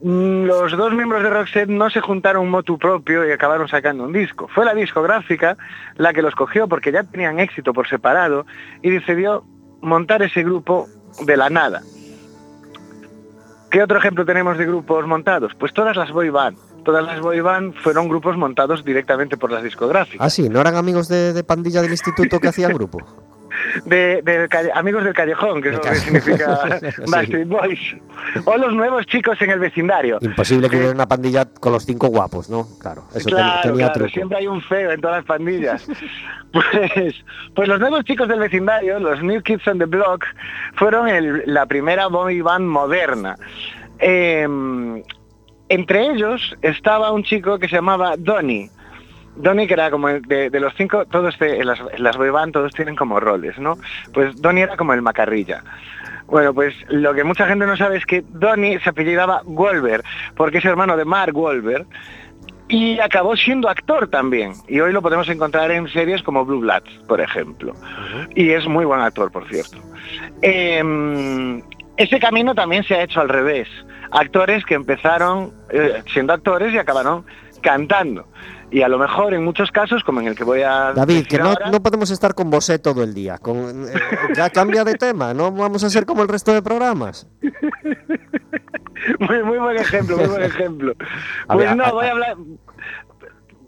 Los 0.03 0.71
dos 0.75 0.93
miembros 0.93 1.21
de 1.21 1.29
Roxette 1.29 1.69
no 1.69 1.89
se 1.91 2.01
juntaron 2.01 2.49
motu 2.49 2.79
propio 2.79 3.27
y 3.27 3.31
acabaron 3.31 3.67
sacando 3.67 4.03
un 4.03 4.13
disco. 4.13 4.47
Fue 4.47 4.65
la 4.65 4.73
discográfica 4.73 5.57
la 5.97 6.11
que 6.11 6.23
los 6.23 6.33
cogió 6.33 6.67
porque 6.67 6.91
ya 6.91 7.03
tenían 7.03 7.39
éxito 7.39 7.71
por 7.71 7.87
separado 7.87 8.47
y 8.81 8.89
decidió 8.89 9.43
montar 9.81 10.23
ese 10.23 10.43
grupo 10.43 10.87
de 11.23 11.37
la 11.37 11.51
nada. 11.51 11.81
¿Qué 13.69 13.83
otro 13.83 13.99
ejemplo 13.99 14.25
tenemos 14.25 14.57
de 14.57 14.65
grupos 14.65 15.05
montados? 15.05 15.53
Pues 15.57 15.71
todas 15.71 15.95
las 15.95 16.11
boy 16.11 16.29
band. 16.29 16.57
Todas 16.83 17.05
las 17.05 17.21
boy 17.21 17.39
band 17.39 17.75
fueron 17.75 18.09
grupos 18.09 18.35
montados 18.35 18.83
directamente 18.83 19.37
por 19.37 19.51
las 19.51 19.63
discográficas. 19.63 20.25
Ah, 20.25 20.31
sí, 20.31 20.49
¿no 20.49 20.59
eran 20.59 20.75
amigos 20.75 21.09
de, 21.09 21.31
de 21.31 21.43
pandilla 21.43 21.81
del 21.81 21.91
instituto 21.91 22.39
que 22.39 22.47
hacía 22.47 22.67
el 22.67 22.73
grupo? 22.73 22.99
de, 23.85 24.49
amigos 24.73 25.03
del 25.03 25.13
callejón, 25.13 25.61
que 25.61 25.69
es 25.69 25.75
lo 25.75 25.81
que 25.81 25.95
significa 25.95 26.59
Backstreet 27.07 27.47
Boys. 27.47 27.79
O 28.45 28.57
los 28.57 28.73
nuevos 28.73 29.05
chicos 29.05 29.41
en 29.41 29.51
el 29.51 29.59
vecindario. 29.59 30.17
Imposible 30.21 30.69
que 30.69 30.77
hubiera 30.77 30.93
una 30.93 31.07
pandilla 31.07 31.45
con 31.45 31.73
los 31.73 31.85
cinco 31.85 32.07
guapos, 32.07 32.49
¿no? 32.49 32.67
Claro, 32.79 33.03
eso 33.13 33.29
tenía 33.63 33.91
Siempre 34.11 34.37
hay 34.37 34.47
un 34.47 34.61
feo 34.61 34.91
en 34.91 35.01
todas 35.01 35.17
las 35.17 35.25
pandillas. 35.25 35.87
pues, 36.53 37.23
pues 37.55 37.67
los 37.67 37.79
nuevos 37.79 38.03
chicos 38.05 38.27
del 38.27 38.39
vecindario, 38.39 38.99
los 38.99 39.21
New 39.21 39.41
Kids 39.41 39.67
on 39.67 39.79
the 39.79 39.85
Block, 39.85 40.25
fueron 40.75 41.09
la 41.45 41.65
primera 41.65 42.07
boy 42.07 42.41
band 42.41 42.67
moderna. 42.67 43.35
Em, 43.99 45.03
entre 45.69 46.11
ellos 46.11 46.55
estaba 46.61 47.11
un 47.11 47.23
chico 47.23 47.59
que 47.59 47.67
se 47.67 47.75
llamaba 47.75 48.15
Donny 48.17 48.69
Donnie, 49.35 49.67
que 49.67 49.73
era 49.73 49.89
como 49.91 50.07
de, 50.09 50.49
los 50.59 50.73
cinco, 50.75 51.05
todos 51.05 51.35
en 51.39 51.65
las, 51.65 51.79
las 51.97 52.17
boy 52.17 52.29
band 52.29 52.53
todos 52.53 52.73
tienen 52.73 52.95
como 52.95 53.19
roles, 53.19 53.57
¿no? 53.57 53.77
Pues 54.13 54.41
Donnie 54.41 54.63
era 54.63 54.77
como 54.77 54.93
el 54.93 55.01
macarrilla. 55.01 55.63
Bueno, 56.27 56.53
pues 56.53 56.73
lo 56.87 57.13
que 57.13 57.23
mucha 57.23 57.45
gente 57.45 57.65
no 57.65 57.75
sabe 57.75 57.97
es 57.97 58.05
que 58.05 58.23
Donnie 58.29 58.79
se 58.79 58.89
apellidaba 58.89 59.41
Wolver, 59.43 60.03
porque 60.35 60.59
es 60.59 60.65
hermano 60.65 60.95
de 60.95 61.05
Mark 61.05 61.33
Wolver, 61.33 61.85
y 62.69 62.99
acabó 62.99 63.35
siendo 63.35 63.67
actor 63.67 64.07
también. 64.07 64.53
Y 64.67 64.79
hoy 64.79 64.93
lo 64.93 65.01
podemos 65.01 65.27
encontrar 65.27 65.71
en 65.71 65.89
series 65.89 66.23
como 66.23 66.45
Blue 66.45 66.61
Bloods, 66.61 67.01
por 67.05 67.19
ejemplo. 67.19 67.73
Y 68.33 68.51
es 68.51 68.65
muy 68.65 68.85
buen 68.85 69.01
actor, 69.01 69.29
por 69.29 69.45
cierto. 69.49 69.77
Eh, 70.41 71.61
ese 71.97 72.19
camino 72.19 72.55
también 72.55 72.83
se 72.83 72.95
ha 72.95 73.03
hecho 73.03 73.19
al 73.19 73.27
revés. 73.27 73.67
Actores 74.11 74.63
que 74.65 74.75
empezaron 74.75 75.53
eh, 75.69 76.01
siendo 76.13 76.33
actores 76.33 76.73
y 76.73 76.77
acabaron 76.77 77.25
cantando. 77.61 78.25
Y 78.71 78.81
a 78.83 78.87
lo 78.87 78.97
mejor 78.97 79.33
en 79.33 79.43
muchos 79.43 79.69
casos, 79.69 80.01
como 80.03 80.21
en 80.21 80.27
el 80.27 80.35
que 80.35 80.45
voy 80.45 80.61
a... 80.61 80.93
David, 80.93 81.13
decir 81.15 81.27
que 81.27 81.37
no, 81.39 81.49
ahora, 81.49 81.69
no 81.69 81.83
podemos 81.83 82.09
estar 82.09 82.33
con 82.33 82.49
vosé 82.49 82.79
todo 82.79 83.03
el 83.03 83.13
día. 83.13 83.37
Con, 83.37 83.85
eh, 83.87 83.91
ya 84.33 84.49
cambia 84.49 84.83
de 84.85 84.93
tema, 84.95 85.33
no 85.33 85.51
vamos 85.51 85.83
a 85.83 85.89
ser 85.89 86.05
como 86.05 86.21
el 86.23 86.29
resto 86.29 86.53
de 86.53 86.61
programas. 86.61 87.27
muy, 89.19 89.43
muy 89.43 89.57
buen 89.57 89.77
ejemplo, 89.77 90.17
muy 90.17 90.27
buen 90.27 90.43
ejemplo. 90.43 90.93
A 91.47 91.53
Pues 91.55 91.67
ver, 91.67 91.75
no, 91.75 91.83
a- 91.85 91.91
voy 91.91 92.05
a 92.05 92.11
hablar... 92.11 92.35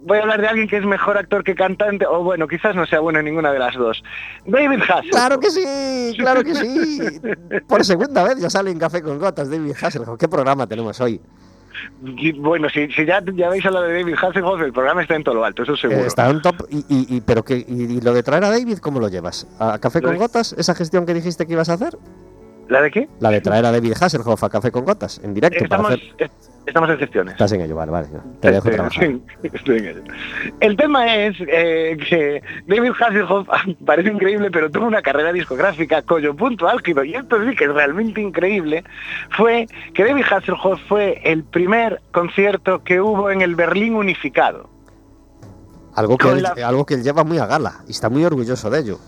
Voy 0.05 0.17
a 0.17 0.21
hablar 0.23 0.41
de 0.41 0.47
alguien 0.49 0.67
que 0.67 0.75
es 0.75 0.85
mejor 0.85 1.17
actor 1.17 1.45
que 1.45 1.55
cantante, 1.55 2.05
o 2.05 2.21
bueno, 2.23 2.45
quizás 2.45 2.75
no 2.75 2.85
sea 2.85 2.99
bueno 2.99 3.19
en 3.19 3.25
ninguna 3.25 3.53
de 3.53 3.59
las 3.59 3.73
dos. 3.75 4.03
David 4.45 4.81
Hasselhoff. 4.81 5.11
Claro 5.11 5.39
que 5.39 5.49
sí, 5.49 6.13
claro 6.17 6.43
que 6.43 6.55
sí. 6.55 6.99
Por 7.69 7.85
segunda 7.85 8.21
vez 8.25 8.37
ya 8.37 8.49
sale 8.49 8.69
en 8.71 8.79
Café 8.79 9.01
con 9.01 9.17
Gotas, 9.17 9.49
David 9.49 9.71
Hasselhoff. 9.81 10.19
¿Qué 10.19 10.27
programa 10.27 10.67
tenemos 10.67 10.99
hoy? 10.99 11.21
Bueno, 12.37 12.69
si, 12.69 12.87
si 12.91 13.05
ya, 13.05 13.21
ya 13.35 13.47
habéis 13.47 13.65
hablado 13.65 13.85
de 13.85 13.99
David 14.01 14.15
Hasselhoff, 14.21 14.61
el 14.61 14.73
programa 14.73 15.01
está 15.01 15.15
en 15.15 15.23
todo 15.23 15.35
lo 15.35 15.45
alto, 15.45 15.63
eso 15.63 15.75
seguro. 15.75 16.01
Eh, 16.01 16.07
está 16.07 16.29
en 16.29 16.41
top. 16.41 16.55
Y, 16.69 16.77
y- 16.89 17.17
y- 17.17 17.21
pero 17.21 17.43
que, 17.43 17.57
y, 17.67 18.01
lo 18.01 18.13
de 18.13 18.23
traer 18.23 18.43
a 18.45 18.49
David, 18.49 18.77
¿cómo 18.79 18.99
lo 18.99 19.07
llevas? 19.09 19.47
¿A 19.59 19.77
Café 19.79 20.01
con 20.01 20.17
Gotas? 20.17 20.53
¿Esa 20.57 20.75
gestión 20.75 21.05
que 21.05 21.13
dijiste 21.13 21.45
que 21.45 21.53
ibas 21.53 21.69
a 21.69 21.73
hacer? 21.73 21.97
¿La 22.73 22.81
de 22.81 22.89
qué? 22.89 23.07
La 23.19 23.29
de 23.29 23.39
traer 23.39 23.65
a 23.67 23.71
David 23.71 23.93
Hasselhoff 24.01 24.43
a 24.43 24.49
Café 24.49 24.71
con 24.71 24.83
Gotas, 24.83 25.21
en 25.23 25.36
directo. 25.36 25.63
para 25.67 25.83
Estamos, 25.83 25.91
hacer... 26.17 26.31
estamos 26.65 26.89
en 26.89 26.97
gestiones. 26.97 27.33
Estás 27.33 27.51
en 27.51 27.62
ello, 27.62 27.75
vale, 27.75 27.91
vale. 27.91 28.07
Te 28.39 28.49
dejo 28.51 28.67
Estoy- 28.67 28.73
trabajar. 28.73 29.03
estoy- 29.03 29.21
estoy 29.53 29.77
en 29.77 29.86
ello. 29.86 30.01
El 30.59 30.75
tema 30.75 31.15
es 31.15 31.36
eh, 31.47 31.95
que 32.09 32.41
David 32.65 32.93
Hasselhoff 32.99 33.47
parece 33.86 34.09
increíble, 34.09 34.49
pero 34.49 34.71
tuvo 34.71 34.88
una 34.88 35.03
carrera 35.03 35.31
discográfica 35.31 36.01
cuyo 36.01 36.36
punto 36.36 36.67
álgido, 36.67 37.03
y 37.03 37.13
esto 37.13 37.38
sí 37.47 37.55
que 37.55 37.65
es 37.65 37.73
realmente 37.75 38.19
increíble, 38.21 38.83
fue 39.38 39.67
que 39.93 40.03
David 40.03 40.23
Hasselhoff 40.31 40.81
fue 40.89 41.21
el 41.25 41.43
primer 41.43 42.01
concierto 42.12 42.83
que 42.83 42.99
hubo 42.99 43.29
en 43.29 43.41
el 43.41 43.53
Berlín 43.53 43.93
unificado. 43.93 44.67
Algo 45.95 46.17
que, 46.17 46.27
con 46.27 46.38
él, 46.38 46.41
la- 46.43 46.67
algo 46.67 46.88
que 46.88 46.95
él 46.95 47.03
lleva 47.03 47.23
muy 47.23 47.38
a 47.38 47.45
gala 47.45 47.83
y 47.88 47.91
está 47.91 48.09
muy 48.09 48.25
orgulloso 48.25 48.71
de 48.71 48.79
ello. 48.79 48.99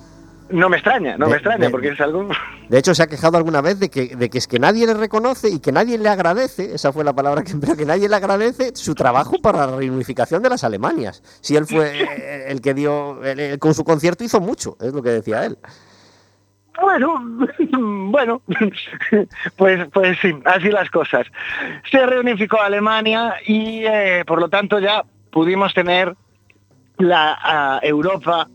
No 0.49 0.69
me 0.69 0.77
extraña, 0.77 1.17
no 1.17 1.25
De- 1.25 1.31
me 1.31 1.37
extraña, 1.37 1.65
de- 1.65 1.69
porque 1.71 1.89
es 1.89 1.99
algo... 1.99 2.27
De 2.69 2.77
hecho, 2.79 2.93
se 2.95 3.03
ha 3.03 3.07
quejado 3.07 3.37
alguna 3.37 3.61
vez 3.61 3.79
de 3.79 3.89
que, 3.89 4.15
de 4.15 4.29
que 4.29 4.37
es 4.39 4.47
que 4.47 4.57
nadie 4.59 4.85
le 4.87 4.93
reconoce 4.95 5.49
y 5.49 5.59
que 5.59 5.71
nadie 5.71 5.97
le 5.97 6.09
agradece, 6.09 6.73
esa 6.75 6.91
fue 6.91 7.03
la 7.03 7.13
palabra 7.13 7.43
que 7.43 7.51
empleó, 7.51 7.75
que 7.75 7.85
nadie 7.85 8.09
le 8.09 8.15
agradece 8.15 8.75
su 8.75 8.95
trabajo 8.95 9.37
para 9.41 9.65
la 9.67 9.77
reunificación 9.77 10.41
de 10.43 10.49
las 10.49 10.63
Alemanias. 10.63 11.21
Si 11.41 11.55
él 11.55 11.65
fue 11.65 12.01
eh, 12.01 12.45
el 12.49 12.61
que 12.61 12.73
dio, 12.73 13.23
el- 13.23 13.57
con 13.59 13.73
su 13.73 13.83
concierto 13.83 14.23
hizo 14.23 14.39
mucho, 14.41 14.77
es 14.81 14.93
lo 14.93 15.01
que 15.03 15.09
decía 15.09 15.45
él. 15.45 15.57
Bueno, 16.81 17.15
bueno, 18.11 18.41
pues, 19.55 19.87
pues 19.93 20.17
sí, 20.21 20.33
así 20.45 20.69
las 20.69 20.89
cosas. 20.89 21.25
Se 21.89 22.05
reunificó 22.05 22.59
Alemania 22.61 23.35
y 23.45 23.83
eh, 23.85 24.23
por 24.27 24.39
lo 24.39 24.49
tanto 24.49 24.79
ya 24.79 25.03
pudimos 25.31 25.73
tener 25.73 26.15
la 26.97 27.79
Europa 27.83 28.47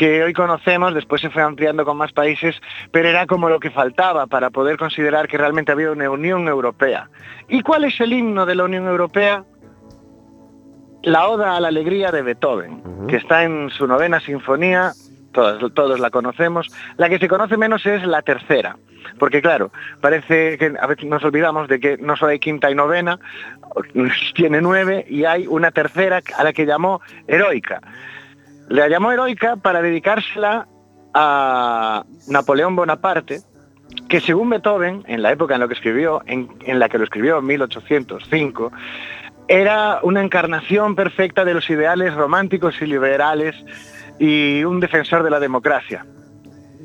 que 0.00 0.22
hoy 0.22 0.32
conocemos, 0.32 0.94
después 0.94 1.20
se 1.20 1.28
fue 1.28 1.42
ampliando 1.42 1.84
con 1.84 1.94
más 1.98 2.10
países, 2.10 2.58
pero 2.90 3.06
era 3.06 3.26
como 3.26 3.50
lo 3.50 3.60
que 3.60 3.68
faltaba 3.68 4.26
para 4.26 4.48
poder 4.48 4.78
considerar 4.78 5.28
que 5.28 5.36
realmente 5.36 5.72
había 5.72 5.92
una 5.92 6.08
Unión 6.08 6.48
Europea. 6.48 7.10
¿Y 7.50 7.60
cuál 7.60 7.84
es 7.84 8.00
el 8.00 8.14
himno 8.14 8.46
de 8.46 8.54
la 8.54 8.64
Unión 8.64 8.86
Europea? 8.86 9.44
La 11.02 11.28
Oda 11.28 11.54
a 11.54 11.60
la 11.60 11.68
Alegría 11.68 12.10
de 12.12 12.22
Beethoven, 12.22 12.82
que 13.08 13.16
está 13.16 13.44
en 13.44 13.68
su 13.68 13.86
novena 13.86 14.20
sinfonía, 14.20 14.92
todos, 15.32 15.74
todos 15.74 16.00
la 16.00 16.08
conocemos. 16.08 16.68
La 16.96 17.10
que 17.10 17.18
se 17.18 17.28
conoce 17.28 17.58
menos 17.58 17.84
es 17.84 18.02
la 18.02 18.22
tercera, 18.22 18.78
porque 19.18 19.42
claro, 19.42 19.70
parece 20.00 20.56
que 20.56 20.72
a 20.80 20.86
veces 20.86 21.04
nos 21.04 21.22
olvidamos 21.24 21.68
de 21.68 21.78
que 21.78 21.98
no 21.98 22.16
solo 22.16 22.30
hay 22.30 22.38
quinta 22.38 22.70
y 22.70 22.74
novena, 22.74 23.18
tiene 24.34 24.62
nueve 24.62 25.04
y 25.10 25.26
hay 25.26 25.46
una 25.46 25.72
tercera 25.72 26.22
a 26.38 26.42
la 26.42 26.54
que 26.54 26.64
llamó 26.64 27.02
heroica. 27.28 27.82
La 28.70 28.86
llamó 28.86 29.10
heroica 29.10 29.56
para 29.56 29.82
dedicársela 29.82 30.68
a 31.12 32.04
Napoleón 32.28 32.76
Bonaparte, 32.76 33.40
que 34.08 34.20
según 34.20 34.48
Beethoven, 34.48 35.02
en 35.08 35.22
la 35.22 35.32
época 35.32 35.54
en 35.54 35.60
la 35.60 35.66
que 35.66 35.74
escribió, 35.74 36.22
en, 36.24 36.78
la 36.78 36.88
que 36.88 36.96
lo 36.96 37.02
escribió 37.02 37.38
en 37.38 37.46
1805, 37.46 38.70
era 39.48 39.98
una 40.04 40.22
encarnación 40.22 40.94
perfecta 40.94 41.44
de 41.44 41.52
los 41.52 41.68
ideales 41.68 42.14
románticos 42.14 42.80
y 42.80 42.86
liberales 42.86 43.56
y 44.20 44.62
un 44.62 44.78
defensor 44.78 45.24
de 45.24 45.30
la 45.30 45.40
democracia. 45.40 46.06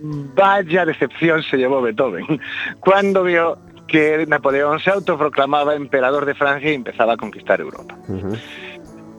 Vaya 0.02 0.88
decepción 0.88 1.44
se 1.44 1.58
llevó 1.58 1.84
Beethoven 1.84 2.42
cuando 2.80 3.22
vio 3.22 3.60
que 3.88 4.26
Napoleón 4.28 4.80
se 4.80 4.90
autoproclamaba 4.90 5.76
emperador 5.76 6.26
de 6.26 6.34
Francia 6.34 6.72
y 6.72 6.74
empezaba 6.74 7.14
a 7.14 7.18
conquistar 7.18 7.62
Europa. 7.62 7.96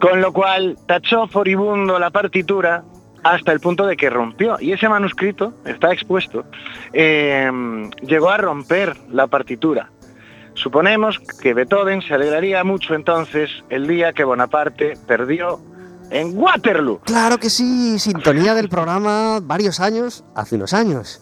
Con 0.00 0.20
lo 0.20 0.32
cual 0.32 0.76
tachó 0.86 1.26
furibundo 1.26 1.98
la 1.98 2.10
partitura 2.10 2.84
hasta 3.22 3.52
el 3.52 3.60
punto 3.60 3.86
de 3.86 3.96
que 3.96 4.10
rompió. 4.10 4.56
Y 4.60 4.72
ese 4.72 4.88
manuscrito 4.88 5.54
está 5.64 5.92
expuesto. 5.92 6.44
eh, 6.92 7.50
llegó 8.02 8.30
a 8.30 8.36
romper 8.36 8.96
la 9.10 9.26
partitura. 9.26 9.90
Suponemos 10.54 11.18
que 11.18 11.52
Beethoven 11.52 12.00
se 12.02 12.14
alegraría 12.14 12.64
mucho 12.64 12.94
entonces 12.94 13.50
el 13.68 13.86
día 13.86 14.12
que 14.14 14.24
Bonaparte 14.24 14.96
perdió 15.06 15.60
en 16.10 16.38
Waterloo. 16.38 17.00
Claro 17.04 17.38
que 17.38 17.50
sí, 17.50 17.98
sintonía 17.98 18.54
del 18.54 18.68
programa 18.68 19.40
varios 19.42 19.80
años, 19.80 20.24
hace 20.34 20.56
unos 20.56 20.72
años. 20.72 21.20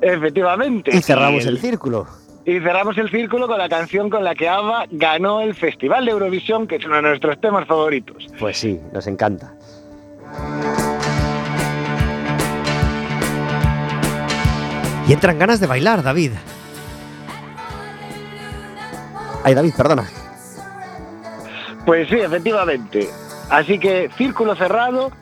Efectivamente. 0.00 0.94
Y 0.94 1.00
cerramos 1.02 1.44
Y 1.44 1.48
el 1.48 1.58
círculo. 1.58 2.06
Y 2.44 2.58
cerramos 2.58 2.98
el 2.98 3.08
círculo 3.08 3.46
con 3.46 3.58
la 3.58 3.68
canción 3.68 4.10
con 4.10 4.24
la 4.24 4.34
que 4.34 4.48
ABBA 4.48 4.86
ganó 4.90 5.40
el 5.40 5.54
Festival 5.54 6.04
de 6.04 6.10
Eurovisión, 6.10 6.66
que 6.66 6.76
es 6.76 6.84
uno 6.84 6.96
de 6.96 7.02
nuestros 7.02 7.40
temas 7.40 7.66
favoritos. 7.68 8.26
Pues 8.38 8.58
sí, 8.58 8.80
nos 8.92 9.06
encanta. 9.06 9.54
Y 15.06 15.12
entran 15.12 15.38
ganas 15.38 15.60
de 15.60 15.66
bailar, 15.66 16.02
David. 16.02 16.32
Ay, 19.44 19.54
David, 19.54 19.72
perdona. 19.76 20.04
Pues 21.84 22.08
sí, 22.08 22.16
efectivamente. 22.16 23.08
Así 23.50 23.78
que 23.78 24.10
círculo 24.16 24.54
cerrado 24.56 25.12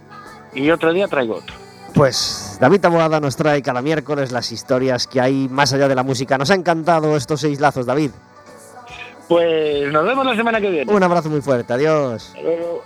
y 0.54 0.70
otro 0.70 0.92
día 0.92 1.08
traigo 1.08 1.36
otro. 1.36 1.59
Pues 1.94 2.56
David 2.60 2.80
Taboada 2.80 3.20
nos 3.20 3.36
trae 3.36 3.62
cada 3.62 3.82
miércoles 3.82 4.32
las 4.32 4.52
historias 4.52 5.06
que 5.06 5.20
hay 5.20 5.48
más 5.48 5.72
allá 5.72 5.88
de 5.88 5.94
la 5.94 6.02
música. 6.02 6.38
Nos 6.38 6.50
ha 6.50 6.54
encantado 6.54 7.16
estos 7.16 7.40
seis 7.40 7.60
lazos, 7.60 7.86
David. 7.86 8.10
Pues 9.28 9.92
nos 9.92 10.04
vemos 10.04 10.26
la 10.26 10.34
semana 10.34 10.60
que 10.60 10.70
viene. 10.70 10.92
Un 10.92 11.02
abrazo 11.02 11.28
muy 11.28 11.40
fuerte, 11.40 11.72
adiós. 11.72 12.28
Hasta 12.28 12.40
luego. 12.42 12.82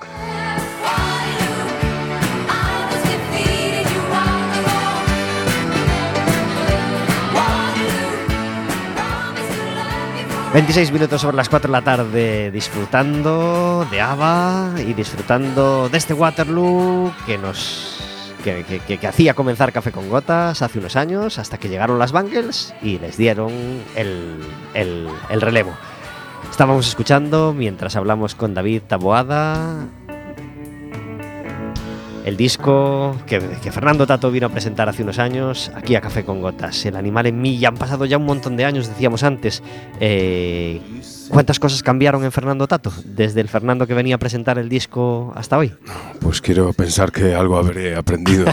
I 2.49 2.87
was 2.91 3.03
defeated, 3.05 3.87
you 3.89 4.01
walked 4.11 4.57
alone. 4.59 5.09
Waterloo, 7.35 8.27
promised 8.95 9.57
to 9.57 9.65
love 9.75 10.19
you 10.21 10.27
forever. 10.29 10.53
26 10.53 10.93
minutos 10.93 11.21
sobre 11.23 11.37
las 11.37 11.49
4 11.49 11.69
de 11.69 11.73
la 11.73 11.83
tarde 11.83 12.51
disfrutando 12.51 13.87
de 13.91 14.01
ABBA 14.03 14.75
y 14.87 14.93
disfrutando 14.93 15.89
de 15.89 15.97
este 15.97 16.13
Waterloo 16.15 17.13
que 17.27 17.39
nos 17.39 18.04
que, 18.45 19.07
hacía 19.09 19.35
comenzar 19.35 19.73
Café 19.73 19.91
con 19.91 20.09
Gotas 20.11 20.61
hace 20.63 20.79
unos 20.79 20.97
años 20.97 21.39
hasta 21.39 21.59
que 21.59 21.69
llegaron 21.69 21.99
las 21.99 22.13
Bangles 22.13 22.75
y 22.83 22.99
les 22.99 23.17
dieron 23.17 23.51
el, 23.97 24.41
el- 24.75 25.09
el 25.31 25.41
relevo. 25.41 25.73
Estábamos 26.51 26.87
escuchando 26.87 27.53
mientras 27.57 27.97
hablamos 27.97 28.35
con 28.35 28.55
David 28.55 28.83
Taboada 28.87 29.87
el 32.25 32.37
disco 32.37 33.17
que, 33.27 33.39
que 33.63 33.71
Fernando 33.71 34.07
Tato 34.07 34.31
vino 34.31 34.47
a 34.47 34.51
presentar 34.51 34.89
hace 34.89 35.03
unos 35.03 35.19
años 35.19 35.71
aquí 35.75 35.95
a 35.95 36.01
Café 36.01 36.25
con 36.25 36.41
Gotas. 36.41 36.85
El 36.87 36.97
animal 36.97 37.27
en 37.27 37.41
mí 37.41 37.59
ya 37.59 37.69
han 37.69 37.77
pasado 37.77 38.07
ya 38.07 38.17
un 38.17 38.25
montón 38.25 38.57
de 38.57 38.65
años, 38.65 38.89
decíamos 38.89 39.23
antes. 39.23 39.63
Eh, 40.01 40.81
¿Cuántas 41.29 41.59
cosas 41.59 41.83
cambiaron 41.83 42.25
en 42.25 42.33
Fernando 42.33 42.67
Tato 42.67 42.93
desde 43.05 43.41
el 43.41 43.49
Fernando 43.49 43.87
que 43.87 43.95
venía 43.95 44.15
a 44.15 44.19
presentar 44.19 44.59
el 44.59 44.69
disco 44.69 45.33
hasta 45.37 45.59
hoy? 45.59 45.75
Pues 46.21 46.41
quiero 46.41 46.73
pensar 46.73 47.13
que 47.13 47.35
algo 47.35 47.59
habré 47.59 47.95
aprendido. 47.95 48.47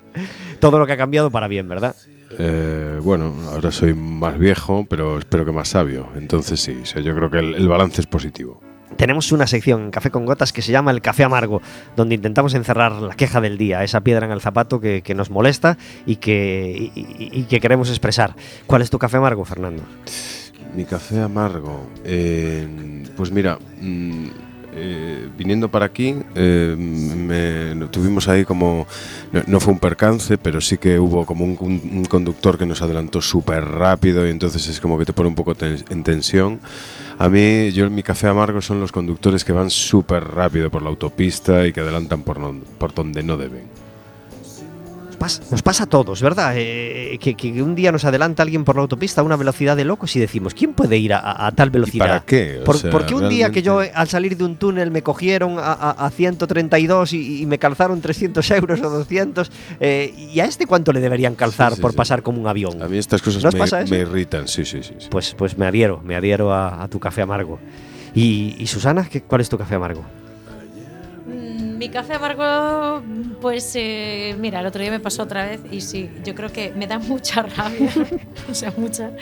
Todo 0.60 0.78
lo 0.78 0.86
que 0.86 0.92
ha 0.92 0.96
cambiado 0.96 1.30
para 1.30 1.48
bien, 1.48 1.68
¿verdad? 1.68 1.96
Eh, 2.38 3.00
bueno, 3.02 3.34
ahora 3.52 3.72
soy 3.72 3.94
más 3.94 4.38
viejo, 4.38 4.86
pero 4.88 5.18
espero 5.18 5.44
que 5.44 5.52
más 5.52 5.68
sabio. 5.68 6.08
Entonces 6.16 6.60
sí, 6.60 6.82
yo 7.02 7.14
creo 7.14 7.30
que 7.30 7.38
el, 7.38 7.54
el 7.54 7.68
balance 7.68 8.00
es 8.00 8.06
positivo. 8.06 8.60
Tenemos 8.98 9.32
una 9.32 9.46
sección 9.46 9.84
en 9.84 9.90
Café 9.90 10.10
con 10.10 10.26
Gotas 10.26 10.52
que 10.52 10.60
se 10.60 10.72
llama 10.72 10.90
El 10.90 11.00
Café 11.00 11.22
Amargo, 11.24 11.62
donde 11.96 12.16
intentamos 12.16 12.52
encerrar 12.54 12.92
la 12.92 13.14
queja 13.14 13.40
del 13.40 13.56
día, 13.56 13.82
esa 13.84 14.00
piedra 14.02 14.26
en 14.26 14.32
el 14.32 14.40
zapato 14.40 14.80
que, 14.80 15.02
que 15.02 15.14
nos 15.14 15.30
molesta 15.30 15.78
y 16.04 16.16
que, 16.16 16.90
y- 16.94 17.30
y- 17.32 17.42
que 17.44 17.60
queremos 17.60 17.88
expresar. 17.90 18.34
¿Cuál 18.66 18.82
es 18.82 18.90
tu 18.90 18.98
café 18.98 19.16
amargo, 19.16 19.44
Fernando? 19.44 19.84
Mi 20.74 20.84
café 20.84 21.20
amargo. 21.20 21.88
eh, 22.04 23.04
pues 23.16 23.30
mira, 23.30 23.58
mm, 23.80 24.26
eh, 24.74 25.28
viniendo 25.36 25.70
para 25.70 25.86
aquí, 25.86 26.16
eh, 26.34 26.74
me, 26.76 27.86
tuvimos 27.88 28.28
ahí 28.28 28.44
como, 28.44 28.86
no, 29.32 29.42
no 29.46 29.60
fue 29.60 29.72
un 29.72 29.78
percance, 29.78 30.38
pero 30.38 30.60
sí 30.60 30.76
que 30.76 30.98
hubo 30.98 31.24
como 31.24 31.44
un- 31.44 31.56
un 31.60 32.04
conductor 32.04 32.58
que 32.58 32.66
nos 32.66 32.82
adelantó 32.82 33.20
súper 33.22 33.64
rápido 33.64 34.26
y 34.26 34.30
entonces 34.30 34.68
es 34.68 34.80
como 34.80 34.98
que 34.98 35.04
te 35.04 35.12
pone 35.12 35.28
un 35.28 35.34
poco 35.34 35.54
ten- 35.54 35.84
en 35.88 36.02
tensión. 36.04 36.60
A 37.18 37.28
mí, 37.28 37.72
yo 37.72 37.86
en 37.86 37.94
mi 37.94 38.02
café 38.04 38.28
amargo 38.28 38.60
son 38.60 38.80
los 38.80 38.92
conductores 38.92 39.44
que 39.44 39.52
van 39.52 39.70
súper 39.70 40.22
rápido 40.24 40.70
por 40.70 40.82
la 40.82 40.88
autopista 40.88 41.66
y 41.66 41.72
que 41.72 41.80
adelantan 41.80 42.22
por, 42.22 42.38
no- 42.38 42.54
por 42.78 42.94
donde 42.94 43.22
no 43.24 43.36
deben. 43.36 43.64
Nos 45.18 45.32
pasa, 45.40 45.42
nos 45.50 45.62
pasa 45.62 45.82
a 45.84 45.86
todos, 45.86 46.22
¿verdad? 46.22 46.52
Eh, 46.56 47.18
que, 47.20 47.34
que 47.34 47.60
un 47.60 47.74
día 47.74 47.90
nos 47.90 48.04
adelanta 48.04 48.44
alguien 48.44 48.62
por 48.64 48.76
la 48.76 48.82
autopista 48.82 49.20
a 49.20 49.24
una 49.24 49.34
velocidad 49.34 49.76
de 49.76 49.84
locos 49.84 50.14
y 50.14 50.20
decimos, 50.20 50.54
¿quién 50.54 50.74
puede 50.74 50.96
ir 50.96 51.12
a, 51.12 51.50
tal 51.56 51.70
velocidad? 51.70 52.06
para 52.06 52.20
qué? 52.20 52.60
¿Por, 52.64 52.78
sea, 52.78 52.90
por 52.92 53.04
qué 53.04 53.14
un 53.16 53.28
día 53.28 53.50
que 53.50 53.60
yo 53.60 53.82
eh, 53.82 53.90
al 53.94 54.06
salir 54.08 54.36
de 54.36 54.44
un 54.44 54.54
túnel 54.56 54.92
me 54.92 55.02
cogieron 55.02 55.58
a, 55.58 55.72
a- 55.72 56.06
a 56.06 56.10
132 56.10 57.12
y, 57.14 57.42
y 57.42 57.46
me 57.46 57.58
calzaron 57.58 58.00
300 58.00 58.48
euros 58.52 58.80
o 58.80 58.90
200? 58.90 59.50
eh, 59.80 60.14
¿Y 60.16 60.38
a 60.38 60.44
este 60.44 60.66
cuánto 60.66 60.92
le 60.92 61.00
deberían 61.00 61.34
calzar 61.34 61.70
Sí, 61.70 61.76
sí, 61.76 61.82
por 61.82 61.90
sí. 61.90 61.96
pasar 61.96 62.22
como 62.22 62.40
un 62.40 62.46
avión? 62.46 62.80
A 62.80 62.86
mí 62.86 62.96
estas 62.96 63.20
cosas 63.20 63.42
¿No 63.42 63.50
me, 63.50 63.98
irritan, 63.98 64.46
sí, 64.46 64.64
sí, 64.64 64.84
sí. 64.84 64.94
Pues, 65.10 65.34
pues 65.36 65.58
me 65.58 65.66
adhiero, 65.66 66.00
me 66.04 66.14
adhiero 66.14 66.52
a, 66.54 66.80
a 66.80 66.86
tu 66.88 67.00
café 67.00 67.22
amargo. 67.22 67.58
Y, 68.14 68.54
y 68.58 68.68
Susana, 68.68 69.08
¿qué, 69.10 69.22
¿cuál 69.22 69.40
es 69.40 69.48
tu 69.48 69.58
café 69.58 69.74
amargo? 69.74 70.04
Mi 71.78 71.90
café 71.90 72.14
amargo, 72.14 73.04
pues 73.40 73.70
eh, 73.76 74.34
mira, 74.36 74.58
el 74.58 74.66
otro 74.66 74.82
día 74.82 74.90
me 74.90 74.98
pasó 74.98 75.22
otra 75.22 75.46
vez 75.46 75.60
y 75.70 75.80
sí, 75.80 76.10
yo 76.24 76.34
creo 76.34 76.50
que 76.50 76.72
me 76.72 76.88
da 76.88 76.98
mucha 76.98 77.42
rabia, 77.42 77.88
o 78.50 78.54
sea, 78.54 78.72
mucha. 78.76 79.12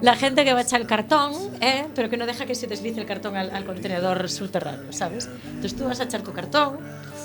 La 0.00 0.16
gente 0.16 0.46
que 0.46 0.54
va 0.54 0.60
a 0.60 0.62
echar 0.62 0.80
el 0.80 0.86
cartón, 0.86 1.34
¿eh? 1.60 1.86
pero 1.94 2.08
que 2.08 2.16
no 2.16 2.24
deja 2.24 2.46
que 2.46 2.54
se 2.54 2.66
deslice 2.66 3.00
el 3.00 3.06
cartón 3.06 3.36
al, 3.36 3.50
al 3.50 3.66
contenedor 3.66 4.30
subterráneo, 4.30 4.94
¿sabes? 4.94 5.28
Entonces 5.44 5.76
tú 5.76 5.84
vas 5.84 6.00
a 6.00 6.04
echar 6.04 6.22
tu 6.22 6.32
cartón 6.32 6.78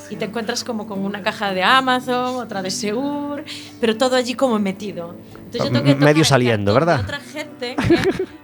y 0.09 0.15
te 0.17 0.25
encuentras 0.25 0.63
como 0.63 0.87
con 0.87 0.99
una 1.03 1.21
caja 1.23 1.51
de 1.53 1.63
Amazon, 1.63 2.35
otra 2.35 2.61
de 2.61 2.71
Segur, 2.71 3.43
pero 3.81 3.97
todo 3.97 4.15
allí 4.15 4.33
como 4.35 4.59
metido. 4.59 5.15
Entonces 5.45 5.63
yo 5.63 5.71
tengo 5.71 5.83
que 5.85 5.95
medio 5.95 6.23
saliendo, 6.25 6.73
cartón 6.73 6.87
¿verdad? 6.87 7.03
otra 7.05 7.19
gente 7.19 7.75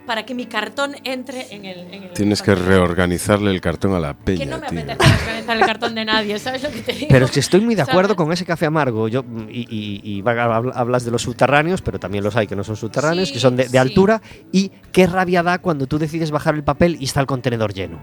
para 0.06 0.26
que 0.26 0.34
mi 0.34 0.46
cartón 0.46 0.96
entre 1.04 1.54
en 1.54 1.66
el. 1.66 1.80
en 1.94 2.04
el 2.04 2.14
Tienes 2.14 2.42
que 2.42 2.52
contenedor. 2.54 2.88
reorganizarle 2.88 3.52
el 3.52 3.60
cartón 3.62 3.94
a 3.94 4.00
la 4.00 4.14
peña, 4.14 4.40
Que 4.40 4.46
no 4.46 4.60
me 4.60 4.68
tío. 4.68 4.80
apetece 4.80 5.14
organizar 5.14 5.58
el 5.58 5.66
cartón 5.66 5.96
de 5.96 6.06
nadie, 6.06 6.40
¿sabes 6.40 6.64
lo 6.64 6.70
que 6.72 6.82
te 6.82 6.94
digo? 6.94 7.08
Pero 7.10 7.26
es 7.26 7.32
que 7.32 7.40
estoy 7.42 7.62
muy 7.62 7.76
de 7.76 7.82
acuerdo 7.82 8.10
¿Sabes? 8.10 8.18
con 8.18 8.32
ese 8.32 8.46
café 8.46 8.66
amargo. 8.68 9.08
Yo, 9.08 9.24
y, 9.50 9.62
y- 9.70 10.20
y 10.20 10.24
hablas 10.26 11.04
de 11.06 11.12
los 11.12 11.22
subterráneos, 11.22 11.82
pero 11.82 12.00
también 12.00 12.24
los 12.24 12.36
hay 12.36 12.48
que 12.48 12.56
no 12.56 12.64
son 12.64 12.76
subterráneos, 12.78 13.28
Sí, 13.28 13.34
que 13.36 13.40
son 13.40 13.56
de, 13.56 13.64
de 13.64 13.70
sí. 13.70 13.78
altura. 13.78 14.22
Y 14.52 14.72
qué 14.92 15.08
rabia 15.08 15.44
da 15.44 15.60
cuando 15.60 15.88
tú 15.88 16.00
decides 16.00 16.32
bajar 16.32 16.56
el 16.56 16.64
papel 16.64 16.98
y 17.00 17.06
está 17.06 17.20
el 17.20 17.28
contenedor 17.28 17.74
lleno. 17.74 18.00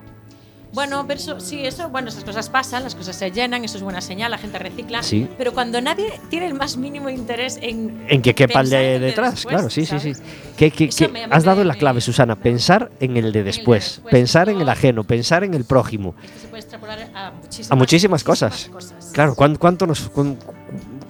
Bueno, 0.72 1.04
pero 1.06 1.18
eso, 1.18 1.40
sí, 1.40 1.64
eso, 1.64 1.88
bueno, 1.88 2.08
esas 2.10 2.24
cosas 2.24 2.50
pasan, 2.50 2.84
las 2.84 2.94
cosas 2.94 3.16
se 3.16 3.30
llenan, 3.30 3.64
eso 3.64 3.78
es 3.78 3.82
buena 3.82 4.00
señal, 4.02 4.30
la 4.30 4.38
gente 4.38 4.58
recicla. 4.58 5.02
Sí. 5.02 5.26
Pero 5.38 5.52
cuando 5.54 5.80
nadie 5.80 6.20
tiene 6.28 6.46
el 6.46 6.54
más 6.54 6.76
mínimo 6.76 7.08
interés 7.08 7.58
en. 7.62 8.04
En 8.08 8.20
que 8.20 8.34
quepa 8.34 8.60
el 8.60 8.70
de 8.70 8.98
detrás, 8.98 9.36
después, 9.36 9.52
claro, 9.54 9.70
sí, 9.70 9.86
sí, 9.86 9.98
sí. 9.98 10.12
Que, 10.56 10.70
que- 10.70 10.88
que 10.90 11.08
me- 11.08 11.24
has 11.24 11.44
me- 11.44 11.46
dado 11.50 11.64
la 11.64 11.74
clave, 11.74 12.00
Susana. 12.00 12.36
Pensar 12.36 12.90
en 13.00 13.16
el 13.16 13.32
de 13.32 13.44
después, 13.44 13.84
después, 13.94 14.10
pensar 14.12 14.48
en 14.50 14.60
el 14.60 14.68
ajeno, 14.68 15.04
pensar 15.04 15.42
en 15.44 15.54
el 15.54 15.64
prójimo. 15.64 16.14
Esto 16.22 16.40
se 16.42 16.48
puede 16.48 16.60
extrapolar 16.62 17.10
a 17.14 17.30
muchísimas, 17.30 17.70
A 17.70 17.74
muchísimas 17.76 18.24
cosas. 18.24 18.68
cosas. 18.70 19.10
Claro, 19.14 19.34
¿cuán- 19.34 19.56
¿cuánto, 19.56 19.86
nos, 19.86 20.10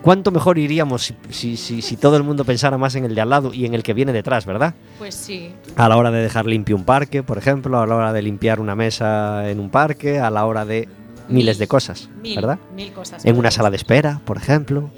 cuánto 0.08 0.30
mejor 0.30 0.56
iríamos 0.56 1.12
si, 1.28 1.58
si- 1.58 1.82
si- 1.82 1.96
todo 1.98 2.16
el 2.16 2.22
mundo 2.22 2.42
pensara 2.46 2.78
más 2.78 2.94
en 2.94 3.04
el 3.04 3.14
de 3.14 3.20
al 3.20 3.28
lado 3.28 3.52
y 3.52 3.66
en 3.66 3.74
el 3.74 3.82
que 3.82 3.92
viene 3.92 4.10
detrás, 4.14 4.46
¿verdad? 4.46 4.72
Pues 4.98 5.14
sí. 5.14 5.52
A 5.76 5.86
la 5.86 5.98
hora 5.98 6.10
de 6.10 6.22
dejar 6.22 6.46
limpio 6.46 6.76
un 6.76 6.84
parque, 6.84 7.22
por 7.22 7.36
ejemplo, 7.36 7.78
a 7.78 7.86
la 7.86 7.94
hora 7.94 8.14
de 8.14 8.22
limpiar 8.22 8.58
una 8.58 8.74
mesa 8.74 9.50
en 9.50 9.60
un 9.60 9.68
parque, 9.68 10.18
a 10.18 10.30
la 10.30 10.46
hora 10.46 10.64
de 10.64 10.88
miles 11.28 11.56
Mil, 11.56 11.58
de 11.58 11.68
cosas, 11.68 12.08
Mil, 12.22 12.36
¿verdad? 12.36 12.58
Mil 12.74 12.90
cosas. 12.94 13.22
En 13.26 13.36
una 13.36 13.50
sala 13.50 13.68
de 13.68 13.76
espera, 13.76 14.22
por 14.24 14.38
ejemplo. 14.38 14.88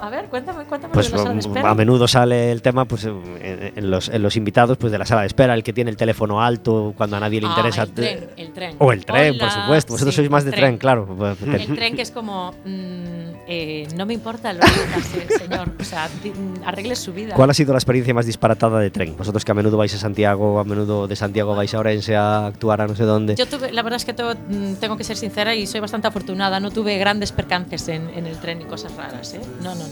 A 0.00 0.10
ver, 0.10 0.26
cuéntame, 0.26 0.64
cuéntame 0.64 0.92
Pues 0.94 1.10
de 1.10 1.16
la 1.16 1.22
sala 1.22 1.32
de 1.34 1.38
espera. 1.40 1.70
a 1.70 1.74
menudo 1.74 2.08
sale 2.08 2.52
el 2.52 2.62
tema 2.62 2.84
pues, 2.84 3.04
en, 3.04 3.72
en 3.76 3.90
los, 3.90 4.08
en 4.08 4.22
los 4.22 4.36
invitados 4.36 4.76
pues, 4.78 4.92
de 4.92 4.98
la 4.98 5.06
sala 5.06 5.20
de 5.22 5.26
espera, 5.28 5.54
el 5.54 5.62
que 5.62 5.72
tiene 5.72 5.90
el 5.90 5.96
teléfono 5.96 6.42
alto 6.42 6.94
cuando 6.96 7.16
a 7.16 7.20
nadie 7.20 7.40
le 7.40 7.46
Ah, 7.46 7.50
interesa. 7.56 7.82
el 7.82 7.92
tren, 7.92 8.28
el 8.36 8.52
tren. 8.52 8.76
O 8.78 8.92
el 8.92 9.04
tren, 9.04 9.38
por 9.38 9.50
supuesto. 9.50 9.92
Vosotros 9.92 10.14
sí, 10.14 10.20
sois 10.20 10.30
más 10.30 10.44
el 10.44 10.50
de 10.52 10.56
tren, 10.56 10.78
claro. 10.78 11.06
Pues, 11.16 11.36
El 11.42 11.74
tren 11.74 11.96
que 11.96 12.02
es 12.02 12.10
como, 12.10 12.52
mm, 12.64 13.44
eh, 13.48 13.88
no 13.96 14.06
me 14.06 14.14
importa 14.14 14.52
lo 14.52 14.60
que 14.60 14.66
pase, 14.66 15.38
señor. 15.38 15.70
O 15.80 15.84
sea, 15.84 16.08
mm, 16.08 16.64
arregle 16.66 16.96
su 16.96 17.12
vida. 17.12 17.34
¿Cuál 17.34 17.50
ha 17.50 17.54
sido 17.54 17.72
la 17.72 17.78
experiencia 17.78 18.14
más 18.14 18.26
disparatada 18.26 18.78
de 18.78 18.90
tren? 18.90 19.16
Vosotros 19.16 19.44
que 19.44 19.52
a 19.52 19.54
menudo 19.54 19.76
vais 19.76 19.94
a 19.94 19.98
Santiago, 19.98 20.58
a 20.60 20.64
menudo 20.64 21.06
de 21.08 21.16
Santiago 21.16 21.54
vais 21.54 21.72
a 21.74 21.78
Orense 21.80 22.16
a 22.16 22.46
actuar 22.46 22.80
a 22.80 22.86
no 22.86 22.94
sé 22.96 23.04
dónde. 23.04 23.34
Yo 23.34 23.46
tuve, 23.46 23.72
la 23.72 23.82
verdad 23.82 23.96
es 23.96 24.04
que 24.04 24.12
tengo, 24.14 24.32
mm, 24.34 24.74
tengo 24.80 24.96
que 24.96 25.04
ser 25.04 25.16
sincera 25.16 25.54
y 25.54 25.66
soy 25.66 25.80
bastante 25.80 26.06
afortunada. 26.08 26.60
No 26.60 26.70
tuve 26.70 26.96
grandes 26.98 27.32
percances 27.32 27.88
en, 27.88 28.08
en 28.10 28.26
el 28.26 28.38
tren 28.38 28.60
y 28.62 28.64
cosas 28.64 28.94
raras, 28.94 29.34
¿eh? 29.34 29.40
No, 29.62 29.74
no, 29.74 29.88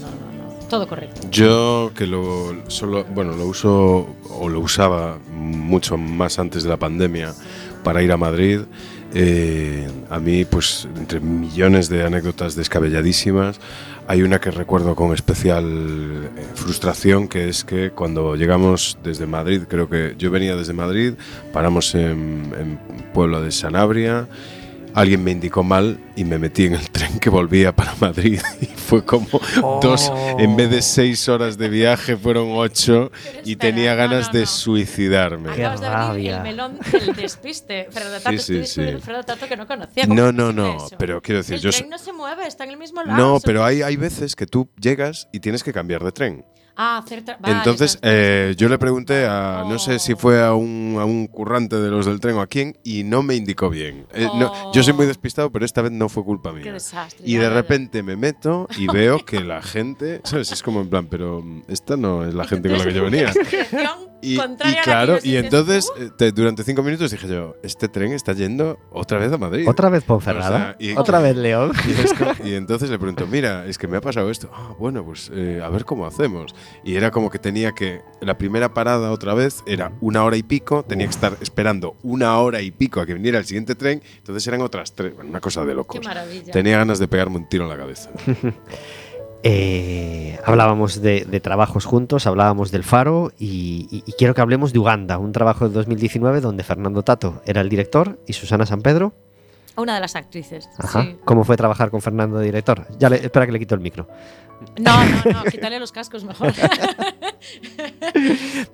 Todo 0.69 0.87
correcto. 0.87 1.21
Yo 1.31 1.91
que 1.95 2.05
lo 2.05 2.55
solo, 2.67 3.03
bueno, 3.05 3.35
lo 3.35 3.47
uso 3.47 4.15
o 4.29 4.49
lo 4.49 4.59
usaba 4.59 5.17
mucho 5.31 5.97
más 5.97 6.37
antes 6.37 6.63
de 6.63 6.69
la 6.69 6.77
pandemia 6.77 7.33
para 7.83 8.03
ir 8.03 8.11
a 8.11 8.17
Madrid. 8.17 8.61
eh, 9.13 9.87
a 10.09 10.19
mí, 10.19 10.45
pues, 10.45 10.87
entre 10.95 11.19
millones 11.19 11.89
de 11.89 12.03
anécdotas 12.03 12.55
descabelladísimas, 12.55 13.59
hay 14.07 14.21
una 14.21 14.39
que 14.39 14.51
recuerdo 14.51 14.95
con 14.95 15.13
especial 15.13 15.65
eh, 15.65 16.45
frustración, 16.53 17.27
que 17.27 17.49
es 17.49 17.63
que 17.63 17.91
cuando 17.91 18.35
llegamos 18.35 18.97
desde 19.03 19.25
Madrid, 19.25 19.63
creo 19.67 19.89
que 19.89 20.15
yo 20.17 20.29
venía 20.29 20.55
desde 20.55 20.73
Madrid, 20.73 21.13
paramos 21.51 21.95
en, 21.95 22.53
en 22.59 22.79
Pueblo 23.13 23.41
de 23.41 23.51
Sanabria, 23.51 24.27
alguien 24.99 25.23
me 25.23 25.31
indicó 25.31 25.63
mal 25.63 25.99
y 26.15 26.25
me 26.25 26.37
metí 26.37 26.65
en 26.65 26.73
el 26.73 26.89
tren 26.91 27.19
que 27.19 27.29
volvía 27.29 27.75
para 27.75 27.93
Madrid 27.99 28.41
y 28.61 28.65
fue 28.65 29.03
como 29.05 29.27
dos, 29.81 30.11
en 30.37 30.55
vez 30.55 30.69
de 30.69 30.81
seis 30.81 31.29
horas 31.29 31.57
de 31.57 31.69
viaje 31.69 32.17
fueron 32.17 32.49
ocho 32.51 33.11
y 33.45 33.51
espera, 33.51 33.75
tenía 33.75 33.91
no, 33.91 33.97
ganas 33.97 34.27
no, 34.33 34.39
de 34.39 34.45
suicidarme. 34.45 35.53
Qué 35.53 35.61
Acabas 35.63 35.81
de 35.81 35.89
rabia. 35.89 36.37
el 36.37 36.43
melón 36.43 36.79
del 36.91 37.15
despiste. 37.15 37.87
Fredo 37.91 38.19
Tato, 38.19 38.37
Sí, 38.37 38.65
sí, 38.65 38.65
sí. 38.65 38.97
Fredo 39.01 39.23
Tato 39.23 39.47
que 39.47 39.55
no 39.55 39.67
conocía. 39.67 40.03
¿Cómo 40.05 40.15
No, 40.15 40.31
no, 40.31 40.51
no, 40.51 40.77
eso? 40.77 40.95
pero 40.97 41.21
quiero 41.21 41.39
decir, 41.39 41.55
el 41.55 41.61
yo 41.61 41.71
tren 41.71 41.89
no 41.89 41.97
se 41.97 42.13
mueve, 42.13 42.47
está 42.47 42.63
en 42.65 42.71
el 42.71 42.77
mismo 42.77 43.03
lado. 43.03 43.17
No, 43.17 43.39
pero 43.39 43.63
hay, 43.63 43.81
hay 43.81 43.95
veces 43.95 44.35
que 44.35 44.45
tú 44.45 44.69
llegas 44.79 45.27
y 45.31 45.39
tienes 45.39 45.63
que 45.63 45.71
cambiar 45.73 46.03
de 46.03 46.11
tren. 46.11 46.45
Ah, 46.81 46.99
hacer 46.99 47.25
tra- 47.25 47.37
vale, 47.41 47.57
Entonces, 47.57 47.99
eh, 48.03 48.55
yo 48.57 48.69
le 48.69 48.77
pregunté 48.77 49.25
a, 49.27 49.65
no 49.67 49.77
sé 49.79 49.99
si 49.99 50.13
Oh. 50.13 50.17
fue 50.17 50.41
a 50.41 50.53
un, 50.53 50.95
a 50.97 51.03
un 51.03 51.27
currante 51.27 51.75
de 51.75 51.89
los 51.89 52.05
del 52.05 52.21
tren 52.21 52.35
o 52.37 52.41
a 52.41 52.47
quién, 52.47 52.77
y 52.85 53.03
no 53.03 53.21
me 53.21 53.35
indicó 53.35 53.69
bien. 53.69 54.07
Eh, 54.13 54.29
no, 54.35 54.49
Oh. 54.53 54.71
yo 54.73 54.81
soy 54.81 54.93
muy 54.93 55.05
despistado, 55.05 55.51
pero 55.51 55.65
esta 55.65 55.81
vez 55.81 55.91
no 55.91 56.07
fue 56.07 56.23
culpa 56.23 56.53
mía. 56.53 56.63
Qué 56.63 56.71
desastre. 56.71 57.21
Y 57.27 57.35
de 57.35 57.49
repente 57.49 58.01
me 58.01 58.15
meto 58.15 58.65
y 58.77 58.87
veo 58.87 59.25
que 59.25 59.41
la 59.41 59.61
gente, 59.61 60.21
¿sabes? 60.23 60.53
Es 60.53 60.63
como 60.63 60.79
en 60.79 60.89
plan, 60.89 61.07
pero 61.07 61.43
esta 61.67 61.97
no 61.97 62.25
es 62.25 62.33
la 62.33 62.43
gente 62.47 62.69
con 62.69 62.77
la 62.77 62.85
que 62.85 62.93
yo 62.93 63.03
venía. 63.03 63.33
Y, 64.21 64.37
claro, 64.83 65.17
y 65.23 65.35
entonces 65.37 65.89
eh, 65.97 66.09
te- 66.17 66.31
durante 66.31 66.63
cinco 66.63 66.83
minutos 66.83 67.11
dije 67.11 67.27
yo, 67.27 67.55
este 67.63 67.87
tren 67.87 68.11
está 68.11 68.33
yendo 68.33 68.77
otra 68.91 69.17
vez 69.19 69.31
a 69.31 69.37
Madrid. 69.37 69.67
Otra 69.67 69.89
vez 69.89 70.03
Ponferrada. 70.03 70.49
O 70.49 70.59
sea, 70.59 70.75
y- 70.79 70.95
Otra 70.97 71.19
vez 71.19 71.35
León. 71.35 71.71
Y 72.43 72.53
entonces 72.53 72.89
le 72.89 72.97
pregunto, 72.99 73.25
mira, 73.27 73.65
es 73.65 73.77
que 73.77 73.87
me 73.87 73.97
ha 73.97 74.01
pasado 74.01 74.29
esto. 74.29 74.49
Ah, 74.53 74.73
bueno, 74.77 75.03
pues 75.05 75.31
eh, 75.33 75.61
a 75.63 75.69
ver 75.69 75.85
cómo 75.85 76.05
hacemos. 76.05 76.53
Y 76.83 76.95
era 76.95 77.11
como 77.11 77.29
que 77.29 77.39
tenía 77.39 77.71
que, 77.71 78.01
la 78.21 78.37
primera 78.37 78.73
parada 78.73 79.11
otra 79.11 79.33
vez 79.33 79.63
era 79.65 79.91
una 80.01 80.23
hora 80.23 80.37
y 80.37 80.43
pico, 80.43 80.83
tenía 80.83 81.05
que 81.07 81.11
estar 81.11 81.37
esperando 81.41 81.95
una 82.03 82.37
hora 82.39 82.61
y 82.61 82.71
pico 82.71 82.99
a 83.01 83.05
que 83.05 83.13
viniera 83.13 83.37
el 83.39 83.45
siguiente 83.45 83.75
tren, 83.75 84.01
entonces 84.17 84.45
eran 84.47 84.61
otras 84.61 84.93
tres, 84.93 85.15
bueno, 85.15 85.29
una 85.29 85.39
cosa 85.39 85.63
de 85.65 85.73
locos. 85.75 85.99
Qué 85.99 86.05
maravilla. 86.07 86.51
Tenía 86.51 86.77
ganas 86.77 86.99
de 86.99 87.07
pegarme 87.07 87.37
un 87.37 87.47
tiro 87.49 87.63
en 87.63 87.69
la 87.69 87.77
cabeza. 87.77 88.09
Eh, 89.43 90.37
hablábamos 90.45 91.01
de, 91.01 91.23
de 91.25 91.39
trabajos 91.39 91.85
juntos, 91.85 92.27
hablábamos 92.27 92.71
del 92.71 92.83
Faro 92.83 93.31
y, 93.39 93.87
y- 93.89 94.03
y 94.05 94.11
quiero 94.13 94.33
que 94.33 94.41
hablemos 94.41 94.73
de 94.73 94.79
Uganda, 94.79 95.17
un 95.17 95.31
trabajo 95.31 95.67
de 95.69 95.73
2019 95.73 96.41
donde 96.41 96.63
Fernando 96.63 97.03
Tato 97.03 97.41
era 97.45 97.61
el 97.61 97.69
director 97.69 98.19
y 98.27 98.33
Susana 98.33 98.65
San 98.65 98.81
Pedro. 98.81 99.13
Una 99.77 99.95
de 99.95 100.01
las 100.01 100.15
actrices. 100.17 100.67
Ajá. 100.77 101.03
sí. 101.03 101.17
¿Cómo 101.23 101.45
fue 101.45 101.55
trabajar 101.55 101.89
con 101.89 102.01
Fernando 102.01 102.37
de 102.37 102.45
director? 102.45 102.85
Ya 102.97 103.09
le, 103.09 103.15
espera 103.17 103.45
que 103.45 103.53
le 103.53 103.59
quito 103.59 103.75
el 103.75 103.81
micro. 103.81 104.09
No, 104.77 104.91
no, 105.05 105.31
no, 105.31 105.43
quítale 105.45 105.79
los 105.79 105.91
cascos 105.93 106.23
mejor. 106.25 106.51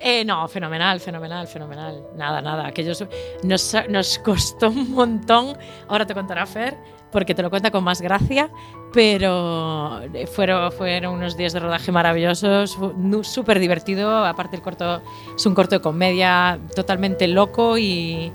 Eh, 0.00 0.24
no, 0.24 0.46
fenomenal, 0.48 0.98
fenomenal, 1.00 1.46
fenomenal. 1.46 2.02
Nada, 2.16 2.42
nada. 2.42 2.66
Aquellos 2.66 3.04
nos, 3.44 3.76
nos 3.88 4.18
costó 4.18 4.68
un 4.70 4.90
montón. 4.90 5.56
Ahora 5.88 6.04
te 6.06 6.14
contará 6.14 6.46
Fer, 6.46 6.76
porque 7.16 7.34
te 7.34 7.40
lo 7.42 7.48
cuenta 7.48 7.70
con 7.70 7.82
más 7.82 8.02
gracia. 8.02 8.50
Pero 8.92 10.02
eh, 10.12 10.26
fueron, 10.26 10.70
fueron 10.70 11.14
unos 11.14 11.34
días 11.34 11.54
de 11.54 11.60
rodaje 11.60 11.90
maravillosos, 11.90 12.76
súper 13.22 13.58
divertido. 13.58 14.24
Aparte, 14.26 14.56
el 14.56 14.60
corto 14.62 15.00
es 15.34 15.46
un 15.46 15.54
corto 15.54 15.76
de 15.76 15.80
comedia 15.80 16.58
totalmente 16.74 17.26
loco 17.26 17.78
y, 17.78 18.30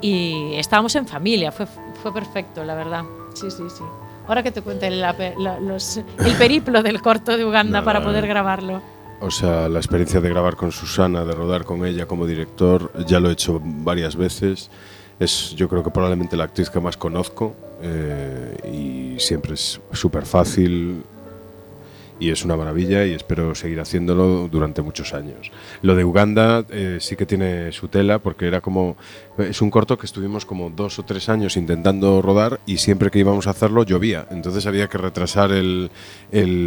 y 0.00 0.54
estábamos 0.54 0.94
en 0.96 1.06
familia. 1.06 1.52
Fue, 1.52 1.66
fue 2.02 2.12
perfecto, 2.14 2.64
la 2.64 2.74
verdad. 2.74 3.02
Sí, 3.34 3.50
sí, 3.50 3.64
sí. 3.68 3.84
Ahora 4.26 4.42
que 4.42 4.50
te 4.50 4.62
cuente 4.62 4.90
la 4.90 5.14
la- 5.38 5.60
los- 5.60 5.96
el 6.24 6.34
periplo 6.38 6.82
del 6.82 7.02
corto 7.02 7.36
de 7.36 7.44
Uganda 7.44 7.80
No, 7.80 7.84
para 7.84 8.02
poder 8.02 8.26
grabarlo. 8.26 8.80
O 9.20 9.30
sea, 9.30 9.68
la 9.68 9.78
experiencia 9.78 10.20
de 10.22 10.28
grabar 10.30 10.56
con 10.56 10.72
Susana, 10.72 11.24
de 11.26 11.32
rodar 11.32 11.64
con 11.64 11.84
ella 11.84 12.06
como 12.06 12.24
director, 12.26 12.90
ya 13.06 13.20
lo 13.20 13.28
he 13.28 13.32
hecho 13.32 13.60
varias 13.62 14.16
veces. 14.16 14.70
Es, 15.20 15.54
yo 15.54 15.68
creo 15.68 15.84
que 15.84 15.90
probablemente 15.90 16.36
la 16.36 16.44
actriz 16.44 16.70
que 16.70 16.80
más 16.80 16.96
conozco 16.96 17.54
eh, 17.82 18.56
y 18.72 19.18
siempre 19.18 19.54
es 19.54 19.80
súper 19.92 20.24
fácil 20.24 21.02
y 22.22 22.30
es 22.30 22.44
una 22.44 22.56
maravilla 22.56 23.04
y 23.04 23.14
espero 23.14 23.52
seguir 23.56 23.80
haciéndolo 23.80 24.46
durante 24.48 24.80
muchos 24.80 25.12
años. 25.12 25.50
Lo 25.82 25.96
de 25.96 26.04
Uganda 26.04 26.64
eh, 26.70 26.98
sí 27.00 27.16
que 27.16 27.26
tiene 27.26 27.72
su 27.72 27.88
tela 27.88 28.20
porque 28.20 28.46
era 28.46 28.60
como 28.60 28.96
es 29.38 29.60
un 29.60 29.70
corto 29.70 29.98
que 29.98 30.06
estuvimos 30.06 30.46
como 30.46 30.70
dos 30.70 31.00
o 31.00 31.04
tres 31.04 31.28
años 31.28 31.56
intentando 31.56 32.22
rodar 32.22 32.60
y 32.64 32.76
siempre 32.76 33.10
que 33.10 33.18
íbamos 33.18 33.48
a 33.48 33.50
hacerlo 33.50 33.82
llovía, 33.82 34.28
entonces 34.30 34.66
había 34.66 34.88
que 34.88 34.98
retrasar 34.98 35.50
el, 35.50 35.90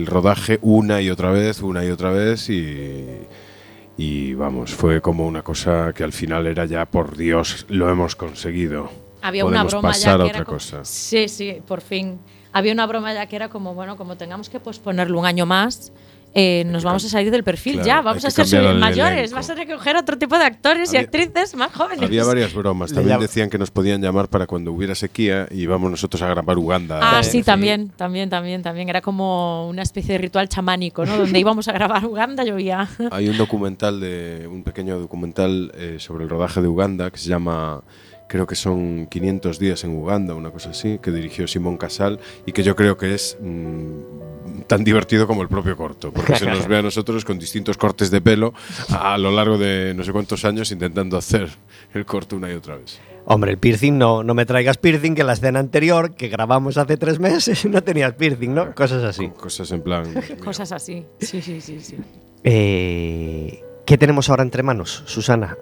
rodaje 0.07 0.59
una 0.61 1.01
y 1.01 1.09
otra 1.09 1.31
vez, 1.31 1.61
una 1.61 1.85
y 1.85 1.89
otra 1.89 2.11
vez 2.11 2.49
y 2.49 4.33
vamos, 4.33 4.73
fue 4.73 4.99
como 4.99 5.25
una 5.25 5.41
cosa 5.41 5.93
que 5.93 6.03
al 6.03 6.11
final 6.11 6.47
era 6.47 6.65
ya, 6.65 6.85
por 6.85 7.15
Dios, 7.15 7.65
lo 7.69 7.89
hemos 7.89 8.17
conseguido. 8.17 9.04
Había 9.27 9.45
una 9.45 9.63
broma 9.63 9.89
pasar 9.89 10.03
ya 10.03 10.13
a 10.13 10.17
que 10.17 10.23
otra 10.23 10.37
era 10.37 10.45
como- 10.45 10.57
cosa. 10.57 10.85
Sí, 10.85 11.27
sí, 11.27 11.57
por 11.67 11.81
fin. 11.81 12.19
Había 12.53 12.71
una 12.73 12.85
broma 12.85 13.13
ya 13.13 13.25
que 13.25 13.35
era 13.35 13.49
como, 13.49 13.73
bueno, 13.73 13.97
como 13.97 14.15
tengamos 14.17 14.49
que 14.49 14.59
posponerlo 14.59 15.19
un 15.19 15.25
año 15.25 15.45
más, 15.45 15.91
eh, 16.37 16.65
nos 16.67 16.83
vamos 16.83 17.03
a 17.05 17.07
salir 17.09 17.31
del 17.31 17.45
perfil 17.45 17.75
claro, 17.75 17.87
ya, 17.87 18.01
vamos 18.01 18.25
a 18.25 18.29
ser 18.29 18.75
mayores, 18.75 19.17
elenco. 19.19 19.35
vas 19.35 19.49
a 19.49 19.53
tener 19.53 19.67
que 19.69 19.73
coger 19.75 19.95
otro 19.95 20.17
tipo 20.17 20.37
de 20.37 20.43
actores 20.43 20.93
y 20.93 20.97
Había- 20.97 21.05
actrices 21.07 21.55
más 21.55 21.71
jóvenes. 21.73 22.03
Había 22.03 22.25
varias 22.25 22.53
bromas. 22.53 22.91
También 22.91 23.19
decían 23.21 23.49
que 23.49 23.57
nos 23.57 23.71
podían 23.71 24.01
llamar 24.01 24.27
para 24.27 24.45
cuando 24.45 24.73
hubiera 24.73 24.95
sequía 24.95 25.47
y 25.49 25.61
íbamos 25.61 25.89
nosotros 25.91 26.21
a 26.23 26.27
grabar 26.27 26.57
Uganda. 26.57 26.99
Ah, 27.01 27.23
sí, 27.23 27.41
también, 27.41 27.87
también, 27.95 28.29
también, 28.29 28.61
también. 28.61 28.89
Era 28.89 28.99
como 29.01 29.67
una 29.69 29.81
especie 29.81 30.11
de 30.13 30.17
ritual 30.17 30.49
chamánico, 30.49 31.05
¿no? 31.05 31.17
Donde 31.17 31.39
íbamos 31.39 31.69
a 31.69 31.71
grabar 31.71 32.05
Uganda, 32.05 32.43
llovía. 32.43 32.87
Hay 33.11 33.29
un 33.29 33.37
documental 33.37 34.01
de 34.01 34.45
un 34.51 34.63
pequeño 34.63 34.99
documental 34.99 35.71
eh, 35.75 35.97
sobre 35.99 36.25
el 36.25 36.29
rodaje 36.29 36.61
de 36.61 36.67
Uganda 36.67 37.11
que 37.11 37.17
se 37.17 37.29
llama 37.29 37.81
creo 38.27 38.47
que 38.47 38.55
son 38.55 39.07
500 39.07 39.59
días 39.59 39.83
en 39.83 39.95
Uganda, 39.95 40.33
una 40.33 40.51
cosa 40.51 40.71
así, 40.71 40.99
que 41.01 41.11
dirigió 41.11 41.47
Simón 41.47 41.77
Casal 41.77 42.19
y 42.45 42.51
que 42.51 42.63
yo 42.63 42.75
creo 42.75 42.97
que 42.97 43.13
es 43.13 43.37
mm, 43.41 44.63
tan 44.67 44.83
divertido 44.83 45.27
como 45.27 45.41
el 45.41 45.47
propio 45.47 45.75
corto, 45.77 46.11
porque 46.11 46.35
se 46.35 46.45
nos 46.45 46.67
ve 46.69 46.77
a 46.77 46.81
nosotros 46.81 47.25
con 47.25 47.39
distintos 47.39 47.77
cortes 47.77 48.11
de 48.11 48.21
pelo 48.21 48.53
a, 48.89 49.13
a 49.13 49.17
lo 49.17 49.31
largo 49.31 49.57
de 49.57 49.93
no 49.95 50.03
sé 50.03 50.11
cuántos 50.11 50.45
años 50.45 50.71
intentando 50.71 51.17
hacer 51.17 51.49
el 51.93 52.05
corto 52.05 52.35
una 52.35 52.51
y 52.51 52.55
otra 52.55 52.77
vez. 52.77 52.99
Hombre, 53.27 53.51
el 53.51 53.57
piercing 53.57 53.97
no, 53.97 54.23
no 54.23 54.35
me 54.35 54.45
traigas 54.45 54.77
piercing, 54.77 55.15
que 55.15 55.23
la 55.23 55.33
escena 55.33 55.59
anterior 55.59 56.13
que 56.13 56.27
grabamos 56.27 56.77
hace 56.77 56.95
tres 56.95 57.19
meses 57.19 57.65
no 57.69 57.81
tenías 57.83 58.13
piercing, 58.13 58.53
¿no? 58.53 58.73
Cosas 58.75 59.03
así. 59.03 59.29
Cosas 59.29 59.71
en 59.71 59.81
plan... 59.81 60.13
Cosas 60.43 60.71
así. 60.71 61.05
Sí, 61.19 61.41
sí, 61.41 61.59
sí, 61.59 61.79
sí. 61.81 61.97
Eh, 62.43 63.63
¿Qué 63.85 63.97
tenemos 63.97 64.29
ahora 64.29 64.43
entre 64.43 64.61
manos, 64.61 65.03
Susana? 65.07 65.57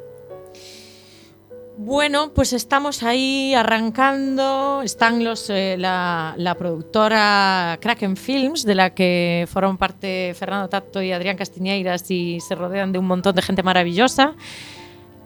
Bueno, 1.76 2.32
pues 2.34 2.54
estamos 2.54 3.02
ahí 3.02 3.54
arrancando. 3.56 4.82
Están 4.84 5.24
los 5.24 5.50
eh, 5.50 5.76
la, 5.78 6.56
productora 6.58 7.78
Kraken 7.82 8.16
Films, 8.16 8.64
de 8.64 8.76
la 8.76 8.92
que 8.94 9.48
forman 9.52 9.78
parte 9.78 10.36
Fernando 10.38 10.70
Tato 10.70 11.02
y 11.02 11.12
Adrián 11.12 11.36
Castiñeiras 11.36 12.10
y 12.12 12.40
se 12.42 12.54
rodean 12.56 12.92
de 12.92 13.00
un 13.00 13.08
montón 13.08 13.36
de 13.36 13.42
gente 13.42 13.64
maravillosa. 13.64 14.36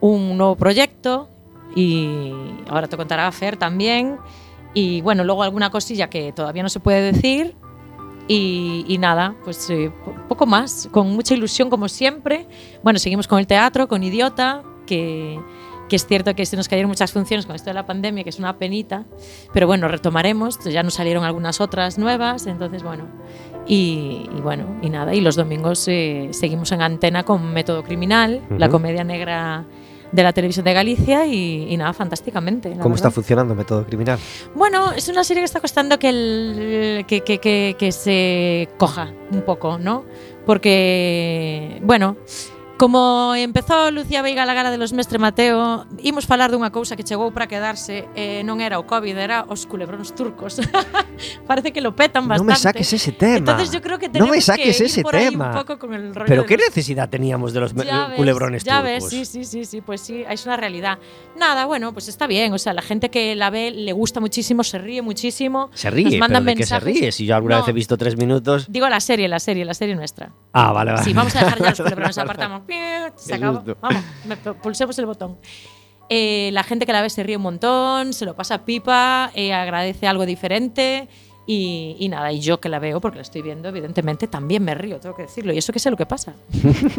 Un 0.00 0.38
nuevo 0.38 0.56
proyecto 0.56 1.28
y 1.76 2.32
ahora 2.68 2.86
te 2.88 2.96
contará 2.96 3.30
Fer 3.30 3.56
también. 3.58 4.16
Y 4.72 5.02
bueno, 5.02 5.24
luego 5.24 5.42
alguna 5.42 5.70
cosilla 5.70 6.08
que 6.08 6.32
todavía 6.32 6.62
no 6.62 6.68
se 6.70 6.80
puede 6.80 7.12
decir. 7.12 7.56
Y, 8.30 8.96
nada, 9.00 9.34
pues 9.42 9.70
eh, 9.70 9.90
po- 10.04 10.14
poco 10.28 10.44
más, 10.44 10.86
con 10.92 11.08
mucha 11.08 11.34
ilusión 11.34 11.70
como 11.70 11.88
siempre. 11.88 12.46
Bueno, 12.82 12.98
seguimos 12.98 13.26
con 13.26 13.38
el 13.38 13.46
teatro, 13.46 13.88
con 13.88 14.02
Idiota, 14.02 14.62
que, 14.86 15.40
que 15.88 15.96
es 15.96 16.06
cierto 16.06 16.34
que 16.34 16.44
se 16.46 16.56
nos 16.56 16.68
cayeron 16.68 16.88
muchas 16.88 17.12
funciones 17.12 17.46
con 17.46 17.56
esto 17.56 17.70
de 17.70 17.74
la 17.74 17.86
pandemia, 17.86 18.22
que 18.24 18.30
es 18.30 18.38
una 18.38 18.58
penita, 18.58 19.04
pero 19.52 19.66
bueno, 19.66 19.88
retomaremos, 19.88 20.58
ya 20.64 20.82
nos 20.82 20.94
salieron 20.94 21.24
algunas 21.24 21.60
otras 21.60 21.98
nuevas, 21.98 22.46
entonces 22.46 22.82
bueno, 22.82 23.04
y, 23.66 24.28
y 24.36 24.40
bueno, 24.42 24.78
y 24.82 24.90
nada, 24.90 25.14
y 25.14 25.20
los 25.20 25.36
domingos 25.36 25.86
eh, 25.88 26.28
seguimos 26.32 26.72
en 26.72 26.82
antena 26.82 27.24
con 27.24 27.52
Método 27.52 27.82
Criminal, 27.82 28.42
la 28.56 28.66
Ujú. 28.66 28.72
comedia 28.72 29.04
negra 29.04 29.64
de 30.10 30.22
la 30.22 30.32
televisión 30.32 30.64
de 30.64 30.72
Galicia 30.72 31.26
y, 31.26 31.66
y 31.68 31.76
nada, 31.76 31.92
fantásticamente. 31.92 32.70
la 32.74 32.82
¿Cómo 32.82 32.94
está 32.94 33.08
verdad. 33.08 33.14
funcionando 33.16 33.54
Método 33.54 33.84
Criminal? 33.84 34.18
Bueno, 34.54 34.92
es 34.92 35.06
una 35.10 35.22
serie 35.22 35.42
que 35.42 35.44
está 35.44 35.60
costando 35.60 35.98
que, 35.98 36.08
el- 36.08 37.04
que, 37.06 37.20
que- 37.20 37.38
que- 37.38 37.76
que 37.78 37.92
se 37.92 38.70
coja 38.78 39.12
un 39.32 39.42
poco, 39.42 39.76
¿no? 39.78 40.04
Porque, 40.46 41.78
bueno, 41.84 42.16
como 42.78 43.34
empezou 43.34 43.90
Lucía 43.90 44.22
Veiga 44.22 44.46
la 44.46 44.54
gala 44.54 44.70
de 44.70 44.78
los 44.78 44.92
Mestre 44.94 45.18
Mateo, 45.18 45.84
imos 46.00 46.24
falar 46.30 46.54
dunha 46.54 46.70
cousa 46.70 46.94
que 46.94 47.02
chegou 47.02 47.34
para 47.34 47.50
quedarse, 47.50 48.06
eh, 48.14 48.46
non 48.46 48.62
era 48.62 48.78
o 48.78 48.86
COVID, 48.86 49.18
era 49.18 49.42
os 49.50 49.66
culebróns 49.66 50.14
turcos. 50.14 50.62
Parece 51.50 51.74
que 51.74 51.82
lo 51.82 51.98
petan 51.98 52.24
No 52.24 52.38
bastante. 52.38 52.54
me 52.54 52.56
saques 52.56 52.88
ese 52.94 53.10
tema. 53.10 53.42
Entonces 53.42 53.74
yo 53.74 53.82
creo 53.82 53.98
que 53.98 54.06
No 54.06 54.22
tenemos 54.22 54.30
me 54.30 54.40
saques 54.40 54.78
que 54.78 54.84
ir 54.84 54.88
ese 54.88 55.02
por 55.02 55.18
ahí 55.18 55.28
tema. 55.34 55.50
un 55.50 55.58
poco 55.66 55.74
con 55.78 55.90
el 55.92 56.14
rollo 56.14 56.30
¿Pero 56.30 56.46
qué 56.46 56.54
los- 56.56 56.70
necesidad 56.70 57.10
teníamos 57.10 57.52
de 57.52 57.60
los 57.60 57.74
ya 57.74 58.06
ves, 58.08 58.16
culebrones 58.16 58.62
ya 58.62 58.78
turcos? 58.80 59.10
ves, 59.10 59.10
sí, 59.10 59.24
sí, 59.26 59.42
sí, 59.44 59.64
sí, 59.66 59.80
pues 59.82 60.00
sí, 60.00 60.22
es 60.28 60.46
una 60.46 60.56
realidad. 60.56 60.98
Nada, 61.36 61.66
bueno, 61.66 61.92
pues 61.92 62.06
está 62.06 62.26
bien, 62.30 62.52
o 62.54 62.58
sea, 62.58 62.72
la 62.72 62.82
gente 62.82 63.10
que 63.10 63.34
la 63.34 63.50
ve 63.50 63.72
le 63.72 63.92
gusta 63.92 64.20
muchísimo, 64.20 64.62
se 64.62 64.78
ríe 64.78 65.02
muchísimo. 65.02 65.70
Se 65.74 65.90
ríe, 65.90 66.04
nos 66.04 66.12
pero 66.14 66.20
mandan 66.20 66.44
¿de 66.46 66.54
qué 66.54 66.62
se 66.66 66.74
mensajes. 66.74 66.94
ríe? 67.00 67.10
Si 67.10 67.26
yo 67.26 67.34
alguna 67.34 67.56
No, 67.56 67.62
vez 67.62 67.68
he 67.70 67.72
visto 67.72 67.98
tres 67.98 68.16
minutos... 68.16 68.66
Digo 68.70 68.88
la 68.88 69.00
serie, 69.00 69.26
la 69.26 69.40
serie, 69.40 69.64
la 69.64 69.74
serie 69.74 69.96
nuestra. 69.96 70.30
Ah, 70.52 70.70
vale, 70.72 70.92
vale. 70.92 71.02
Sí, 71.02 71.12
vamos 71.12 71.34
a 71.34 71.40
dejar 71.44 71.58
ya 71.60 71.70
los 71.70 71.80
culebrones, 71.82 72.18
apartamos. 72.18 72.62
Se 73.16 73.34
acabó. 73.34 73.62
Vamos, 73.80 74.02
me- 74.26 74.36
pulsemos 74.54 74.98
el 74.98 75.06
botón. 75.06 75.38
Eh, 76.10 76.50
la 76.52 76.62
gente 76.62 76.86
que 76.86 76.92
la 76.92 77.02
ve 77.02 77.10
se 77.10 77.22
ríe 77.22 77.36
un 77.36 77.42
montón, 77.42 78.12
se 78.12 78.24
lo 78.24 78.34
pasa 78.34 78.64
pipa, 78.64 79.30
eh, 79.34 79.52
agradece 79.52 80.06
algo 80.06 80.24
diferente. 80.26 81.08
Y, 81.46 81.96
y 81.98 82.08
nada, 82.10 82.30
y 82.30 82.40
yo 82.40 82.60
que 82.60 82.68
la 82.68 82.78
veo, 82.78 83.00
porque 83.00 83.16
la 83.16 83.22
estoy 83.22 83.40
viendo, 83.40 83.70
evidentemente 83.70 84.26
también 84.26 84.62
me 84.62 84.74
río, 84.74 85.00
tengo 85.00 85.16
que 85.16 85.22
decirlo. 85.22 85.52
Y 85.54 85.58
eso 85.58 85.72
que 85.72 85.78
sé 85.78 85.90
lo 85.90 85.96
que 85.96 86.04
pasa. 86.04 86.34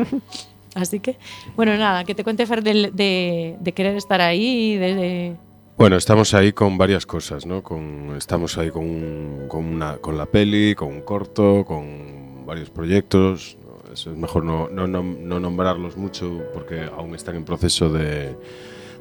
Así 0.75 0.99
que, 0.99 1.17
bueno, 1.55 1.75
nada, 1.77 2.03
que 2.03 2.13
te 2.15 2.23
cuente 2.23 2.45
Fer 2.45 2.63
del- 2.63 2.95
de, 2.95 3.57
de 3.59 3.71
querer 3.73 3.95
estar 3.95 4.21
ahí, 4.21 4.75
de, 4.75 4.95
de- 4.95 5.35
Bueno, 5.77 5.97
estamos 5.97 6.33
ahí 6.33 6.51
con 6.51 6.77
varias 6.77 7.05
cosas, 7.05 7.45
¿no? 7.45 7.61
Con, 7.63 8.15
estamos 8.17 8.57
ahí 8.57 8.69
con, 8.71 8.83
un- 8.85 9.45
con, 9.47 9.65
una, 9.65 9.97
con 9.97 10.17
la 10.17 10.25
peli, 10.25 10.73
con 10.75 10.89
un 10.89 11.01
corto, 11.01 11.63
con 11.65 12.45
varios 12.45 12.69
proyectos. 12.69 13.57
Es 13.91 14.07
mejor 14.07 14.43
no, 14.43 14.69
no, 14.69 14.87
no, 14.87 15.03
no 15.03 15.39
nombrarlos 15.39 15.97
mucho 15.97 16.41
porque 16.53 16.81
aún 16.95 17.15
están 17.15 17.35
en 17.35 17.45
proceso 17.45 17.89
de, 17.89 18.35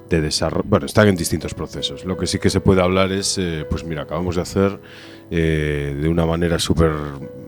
de 0.08 0.20
desarrollo. 0.20 0.64
Bueno, 0.68 0.86
están 0.86 1.08
en 1.08 1.16
distintos 1.16 1.54
procesos. 1.54 2.04
Lo 2.04 2.16
que 2.16 2.26
sí 2.26 2.38
que 2.38 2.50
se 2.50 2.60
puede 2.60 2.82
hablar 2.82 3.12
es, 3.12 3.38
eh, 3.38 3.66
pues 3.68 3.84
mira, 3.84 4.02
acabamos 4.02 4.36
de 4.36 4.42
hacer 4.42 4.80
eh, 5.30 5.96
de 6.00 6.08
una 6.08 6.26
manera 6.26 6.58
súper 6.58 6.92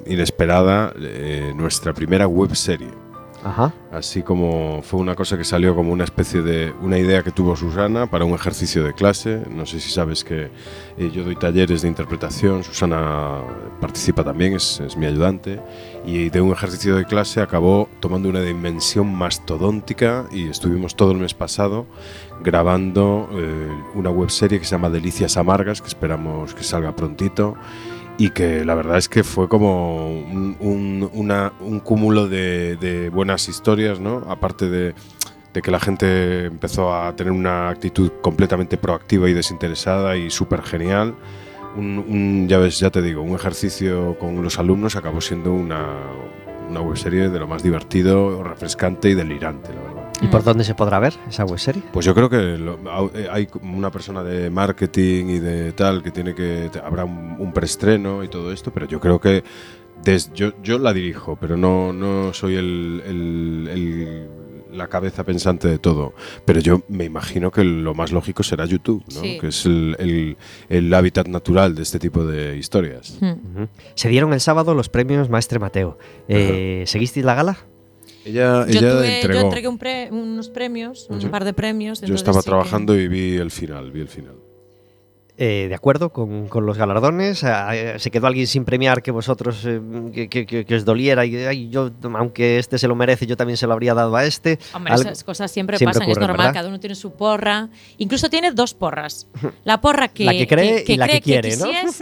inesperada 0.06 0.92
eh, 1.00 1.52
nuestra 1.56 1.92
primera 1.92 2.26
web 2.26 2.54
serie. 2.54 2.88
Ajá. 3.42 3.72
Así 3.90 4.22
como 4.22 4.82
fue 4.82 5.00
una 5.00 5.14
cosa 5.14 5.38
que 5.38 5.44
salió 5.44 5.74
como 5.74 5.92
una 5.92 6.04
especie 6.04 6.42
de 6.42 6.74
una 6.82 6.98
idea 6.98 7.22
que 7.22 7.30
tuvo 7.30 7.56
Susana 7.56 8.06
para 8.06 8.26
un 8.26 8.34
ejercicio 8.34 8.84
de 8.84 8.92
clase. 8.92 9.42
No 9.48 9.64
sé 9.64 9.80
si 9.80 9.90
sabes 9.90 10.24
que 10.24 10.50
eh, 10.98 11.10
yo 11.10 11.24
doy 11.24 11.36
talleres 11.36 11.80
de 11.80 11.88
interpretación, 11.88 12.62
Susana 12.62 13.40
participa 13.80 14.22
también, 14.22 14.54
es, 14.54 14.80
es 14.80 14.94
mi 14.94 15.06
ayudante, 15.06 15.58
y 16.06 16.30
de 16.30 16.40
un 16.40 16.52
ejercicio 16.52 16.96
de 16.96 17.04
clase 17.04 17.40
acabó 17.40 17.88
tomando 18.00 18.28
una 18.28 18.40
dimensión 18.40 19.14
mastodóntica 19.14 20.24
y 20.32 20.48
estuvimos 20.48 20.96
todo 20.96 21.12
el 21.12 21.18
mes 21.18 21.34
pasado 21.34 21.86
grabando 22.42 23.28
eh, 23.32 23.68
una 23.94 24.10
web 24.10 24.30
serie 24.30 24.58
que 24.58 24.64
se 24.64 24.72
llama 24.72 24.88
Delicias 24.90 25.36
Amargas, 25.36 25.82
que 25.82 25.88
esperamos 25.88 26.54
que 26.54 26.64
salga 26.64 26.96
prontito 26.96 27.54
y 28.16 28.30
que 28.30 28.64
la 28.64 28.74
verdad 28.74 28.98
es 28.98 29.08
que 29.08 29.24
fue 29.24 29.48
como 29.48 30.08
un, 30.08 30.56
un- 30.60 31.10
una- 31.12 31.52
un 31.60 31.80
cúmulo 31.80 32.28
de, 32.28 32.76
de 32.76 33.08
buenas 33.10 33.48
historias, 33.48 34.00
¿no? 34.00 34.22
Aparte 34.28 34.68
de, 34.70 34.94
de 35.52 35.62
que 35.62 35.70
la 35.70 35.80
gente 35.80 36.46
empezó 36.46 36.94
a 36.94 37.14
tener 37.16 37.32
una 37.32 37.68
actitud 37.68 38.10
completamente 38.22 38.76
proactiva 38.78 39.28
y 39.28 39.32
desinteresada 39.34 40.16
y 40.16 40.30
súper 40.30 40.62
genial. 40.62 41.14
Un, 41.76 41.98
un- 41.98 42.48
ya 42.48 42.58
ves, 42.58 42.78
ya 42.80 42.90
te 42.90 43.00
digo, 43.02 43.22
un 43.22 43.34
ejercicio 43.34 44.16
con 44.18 44.42
los 44.42 44.58
alumnos 44.58 44.96
acabó 44.96 45.20
siendo 45.20 45.52
una, 45.52 45.86
una 46.68 46.80
webserie 46.80 47.28
de 47.28 47.38
lo 47.38 47.46
más 47.46 47.62
divertido, 47.62 48.42
refrescante 48.42 49.08
y 49.10 49.14
delirante, 49.14 49.68
la 49.74 49.80
verdad. 49.82 50.10
¿Y 50.22 50.26
por 50.26 50.42
dónde 50.42 50.64
se 50.64 50.74
podrá 50.74 50.98
ver 50.98 51.14
esa 51.28 51.44
web 51.44 51.58
serie? 51.58 51.82
Pues 51.92 52.04
yo 52.04 52.14
creo 52.14 52.28
que 52.28 52.58
lo- 52.58 52.78
eh, 53.14 53.28
hay 53.30 53.48
una 53.62 53.90
persona 53.90 54.22
de 54.22 54.50
marketing 54.50 55.26
y 55.26 55.38
de 55.38 55.72
tal 55.72 56.02
que 56.02 56.10
tiene 56.10 56.34
que 56.34 56.70
habrá 56.84 57.04
un, 57.04 57.36
un 57.38 57.52
preestreno 57.52 58.22
y 58.24 58.28
todo 58.28 58.52
esto, 58.52 58.70
pero 58.72 58.86
yo 58.86 59.00
creo 59.00 59.18
que 59.20 59.42
des- 60.04 60.30
yo, 60.34 60.52
yo 60.62 60.78
la 60.78 60.92
dirijo, 60.92 61.36
pero 61.40 61.56
no, 61.56 61.92
no 61.92 62.34
soy 62.34 62.56
el, 62.56 63.02
el- 63.06 63.68
el- 63.72 64.28
la 64.72 64.88
cabeza 64.88 65.24
pensante 65.24 65.68
de 65.68 65.78
todo. 65.78 66.14
Pero 66.44 66.60
yo 66.60 66.82
me 66.88 67.04
imagino 67.04 67.50
que 67.50 67.64
lo 67.64 67.94
más 67.94 68.12
lógico 68.12 68.42
será 68.42 68.64
YouTube, 68.66 69.04
¿no? 69.14 69.20
Sí. 69.20 69.38
que 69.40 69.48
es 69.48 69.66
el, 69.66 69.96
el- 69.98 70.36
el 70.68 70.94
hábitat 70.94 71.26
natural 71.28 71.74
de 71.74 71.82
este 71.82 71.98
tipo 71.98 72.24
de 72.24 72.56
historias. 72.56 73.18
Hmm. 73.20 73.64
Se 73.94 74.08
dieron 74.08 74.32
el 74.32 74.40
sábado 74.40 74.74
los 74.74 74.88
premios 74.88 75.28
Maestre 75.28 75.58
Mateo. 75.58 75.98
Eh, 76.28 76.84
¿Seguisteis 76.86 77.24
la 77.24 77.34
gala? 77.34 77.58
Ella, 78.24 78.66
Yo, 78.66 78.78
ella 78.78 78.80
tuve- 78.80 79.08
yo 79.08 79.14
entregó. 79.14 79.40
entregué 79.40 79.68
un 79.68 79.78
pre- 79.78 80.08
unos 80.12 80.50
premios, 80.50 81.06
un 81.08 81.20
Yo- 81.20 81.30
par 81.30 81.44
de 81.44 81.54
premios. 81.54 82.00
Yo 82.02 82.14
estaba 82.14 82.40
que- 82.40 82.44
trabajando 82.46 82.94
y 82.98 83.08
vi 83.08 83.36
el 83.36 83.50
final, 83.50 83.90
vi 83.92 84.00
el 84.00 84.08
final. 84.08 84.34
Eh, 85.42 85.68
de 85.70 85.74
acuerdo 85.74 86.10
con, 86.12 86.48
con 86.48 86.66
los 86.66 86.76
galardones. 86.76 87.44
Ah, 87.44 87.74
eh, 87.74 87.98
¿Se 87.98 88.10
quedó 88.10 88.26
alguien 88.26 88.46
sin 88.46 88.66
premiar 88.66 89.02
que 89.02 89.10
vosotros 89.10 89.64
eh, 89.64 90.28
que, 90.28 90.44
que- 90.44 90.74
os 90.76 90.84
doliera? 90.84 91.24
Y 91.24 91.34
ay, 91.34 91.70
yo, 91.70 91.90
aunque 92.14 92.58
este 92.58 92.76
se 92.76 92.86
lo 92.86 92.94
merece, 92.94 93.26
yo 93.26 93.38
también 93.38 93.56
se 93.56 93.66
lo 93.66 93.72
habría 93.72 93.94
dado 93.94 94.14
a 94.16 94.26
este. 94.26 94.58
Hombre, 94.74 94.92
esas 94.92 95.24
cosas 95.24 95.50
siempre, 95.50 95.78
siempre 95.78 95.94
pasan, 95.94 96.10
es 96.10 96.14
ocurren, 96.14 96.26
normal, 96.28 96.46
¿verdad? 96.48 96.60
cada 96.60 96.68
uno 96.68 96.78
tiene 96.78 96.94
su 96.94 97.12
porra. 97.14 97.70
Incluso 97.96 98.28
tiene 98.28 98.50
dos 98.52 98.74
porras. 98.74 99.28
La 99.64 99.80
porra 99.80 100.08
que, 100.08 100.26
La 100.26 100.32
que 100.32 100.46
cree 100.46 100.84
y 100.86 100.96
la 100.98 101.08
que 101.08 101.22
quiere, 101.22 101.56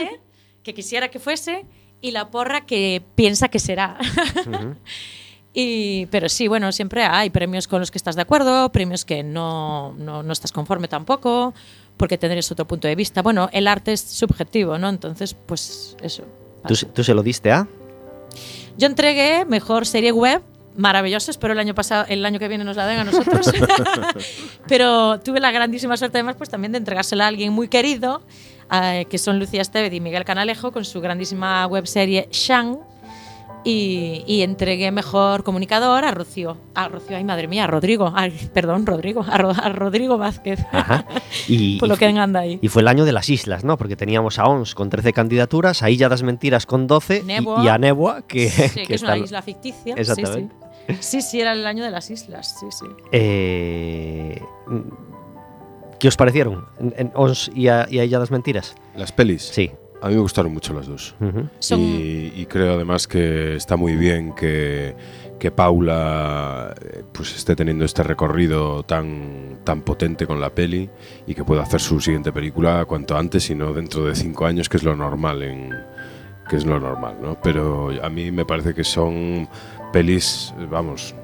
que 0.64 0.74
quisiera 0.74 1.06
que 1.08 1.20
fuese, 1.20 1.64
y 2.00 2.10
la 2.10 2.30
porra 2.32 2.66
que 2.66 3.04
piensa 3.14 3.46
que 3.46 3.60
será. 3.60 3.98
Y, 5.60 6.06
pero 6.06 6.28
sí, 6.28 6.46
bueno, 6.46 6.70
siempre 6.72 7.02
hay 7.04 7.30
premios 7.30 7.66
con 7.66 7.80
los 7.80 7.90
que 7.90 7.98
estás 7.98 8.14
de 8.14 8.22
acuerdo, 8.22 8.70
premios 8.70 9.04
que 9.04 9.22
no, 9.22 9.94
no, 9.94 10.22
no 10.22 10.32
estás 10.32 10.52
conforme 10.52 10.88
tampoco, 10.88 11.54
porque 11.98 12.16
tendrías 12.16 12.50
otro 12.50 12.66
punto 12.66 12.88
de 12.88 12.94
vista. 12.94 13.20
Bueno, 13.20 13.50
el 13.52 13.68
arte 13.68 13.92
es 13.92 14.00
subjetivo, 14.00 14.78
¿no? 14.78 14.88
Entonces, 14.88 15.34
pues 15.34 15.94
eso. 16.00 16.24
¿Tú, 16.66 16.74
se- 16.74 16.86
tú 16.86 17.04
se 17.04 17.12
lo 17.12 17.22
diste 17.22 17.52
a? 17.52 17.68
Yo 18.78 18.86
entregué 18.86 19.44
mejor 19.44 19.84
serie 19.86 20.12
web, 20.12 20.40
maravilloso, 20.76 21.30
espero 21.30 21.52
el 21.52 21.58
año 21.58 21.74
pasado, 21.74 22.06
el 22.08 22.24
año 22.24 22.38
que 22.38 22.48
viene 22.48 22.64
nos 22.64 22.76
la 22.76 22.86
den 22.86 23.00
a 23.00 23.04
nosotros. 23.04 23.52
Pero 24.68 25.20
tuve 25.20 25.40
la 25.40 25.50
grandísima 25.50 25.96
suerte 25.96 26.18
además 26.18 26.36
pues 26.36 26.50
también 26.50 26.72
de 26.72 26.78
entregársela 26.78 27.24
a 27.24 27.28
alguien 27.28 27.52
muy 27.52 27.68
querido, 27.68 28.22
eh, 28.72 29.06
que 29.10 29.18
son 29.18 29.38
Lucía 29.38 29.62
Estevez 29.62 29.92
y 29.92 30.00
Miguel 30.00 30.24
Canalejo 30.24 30.72
con 30.72 30.84
su 30.84 31.00
grandísima 31.00 31.66
webserie 31.66 32.28
Shang. 32.30 32.78
Y, 33.68 34.24
y 34.26 34.42
entregué 34.42 34.90
mejor 34.90 35.44
comunicador 35.44 36.04
a 36.04 36.10
Rocío. 36.10 36.56
A 36.74 36.88
Rocío, 36.88 37.16
ay 37.16 37.24
madre 37.24 37.48
mía, 37.48 37.64
a 37.64 37.66
Rodrigo. 37.66 38.12
Ay, 38.14 38.32
perdón, 38.54 38.86
Rodrigo. 38.86 39.24
A, 39.28 39.36
Ro- 39.38 39.50
a 39.50 39.68
Rodrigo 39.70 40.16
Vázquez. 40.18 40.60
Ajá. 40.72 41.04
Y, 41.48 41.78
Por 41.78 41.88
y 41.88 41.90
lo 41.90 41.96
que 41.96 42.06
anda 42.06 42.40
ahí. 42.40 42.58
y 42.62 42.68
fue 42.68 42.82
el 42.82 42.88
año 42.88 43.04
de 43.04 43.12
las 43.12 43.28
islas, 43.30 43.64
¿no? 43.64 43.76
Porque 43.78 43.96
teníamos 43.96 44.38
a 44.38 44.44
ONS 44.44 44.74
con 44.74 44.90
13 44.90 45.12
candidaturas, 45.12 45.82
a 45.82 45.90
Illa 45.90 46.08
das 46.08 46.22
Mentiras 46.22 46.66
con 46.66 46.86
12 46.86 47.18
y- 47.18 47.22
Neboa. 47.26 47.64
y, 47.64 47.68
a 47.68 47.78
Nebua, 47.78 48.22
que, 48.22 48.48
Sí, 48.50 48.82
que 48.86 48.94
es 48.94 49.02
una 49.02 49.16
isla 49.18 49.42
ficticia. 49.42 49.94
sí, 49.94 50.00
Exactamente. 50.00 50.54
Sí, 50.88 50.96
sí, 51.00 51.22
sí, 51.22 51.40
era 51.40 51.52
el 51.52 51.66
año 51.66 51.84
de 51.84 51.90
las 51.90 52.10
islas. 52.10 52.56
Sí, 52.58 52.66
sí. 52.70 52.86
Eh, 53.12 54.40
¿Qué 55.98 56.08
os 56.08 56.16
parecieron? 56.16 56.66
En- 56.78 56.94
en 56.96 57.12
ONS 57.14 57.50
y 57.54 57.68
a, 57.68 57.86
y 57.90 57.98
a 57.98 58.04
Illa 58.04 58.18
das 58.18 58.30
Mentiras. 58.30 58.74
Las 58.96 59.12
pelis. 59.12 59.42
Sí. 59.42 59.70
A 60.00 60.08
mí 60.08 60.14
me 60.14 60.20
gustaron 60.20 60.52
mucho 60.52 60.72
las 60.74 60.86
dos. 60.86 61.14
Son- 61.58 61.80
Y, 61.80 62.32
y 62.36 62.46
creo 62.46 62.74
además 62.74 63.06
que 63.08 63.56
está 63.56 63.76
muy 63.76 63.96
bien 63.96 64.32
que, 64.34 64.94
que 65.38 65.50
Paula 65.50 66.74
eh, 66.80 67.02
pues 67.12 67.34
esté 67.36 67.56
teniendo 67.56 67.84
este 67.84 68.02
recorrido 68.02 68.84
tan, 68.84 69.58
tan 69.64 69.82
potente 69.82 70.26
con 70.26 70.40
la 70.40 70.50
peli 70.54 70.88
y 71.26 71.34
que 71.34 71.44
pueda 71.44 71.62
hacer 71.62 71.80
su 71.80 72.00
siguiente 72.00 72.32
película 72.32 72.84
cuanto 72.84 73.16
antes 73.16 73.50
y 73.50 73.54
no 73.54 73.72
dentro 73.72 74.04
de 74.04 74.14
cinco 74.14 74.46
años, 74.46 74.68
que 74.68 74.76
es 74.76 74.84
lo 74.84 74.94
normal 74.94 75.42
en 75.42 75.74
que 76.48 76.56
es 76.56 76.64
lo 76.64 76.80
normal, 76.80 77.16
¿no? 77.20 77.38
Pero 77.42 77.90
a 78.02 78.08
mí 78.08 78.30
me 78.30 78.46
parece 78.46 78.72
que 78.72 78.82
son 78.84 79.46
pelis, 79.92 80.54
vamos, 80.70 81.14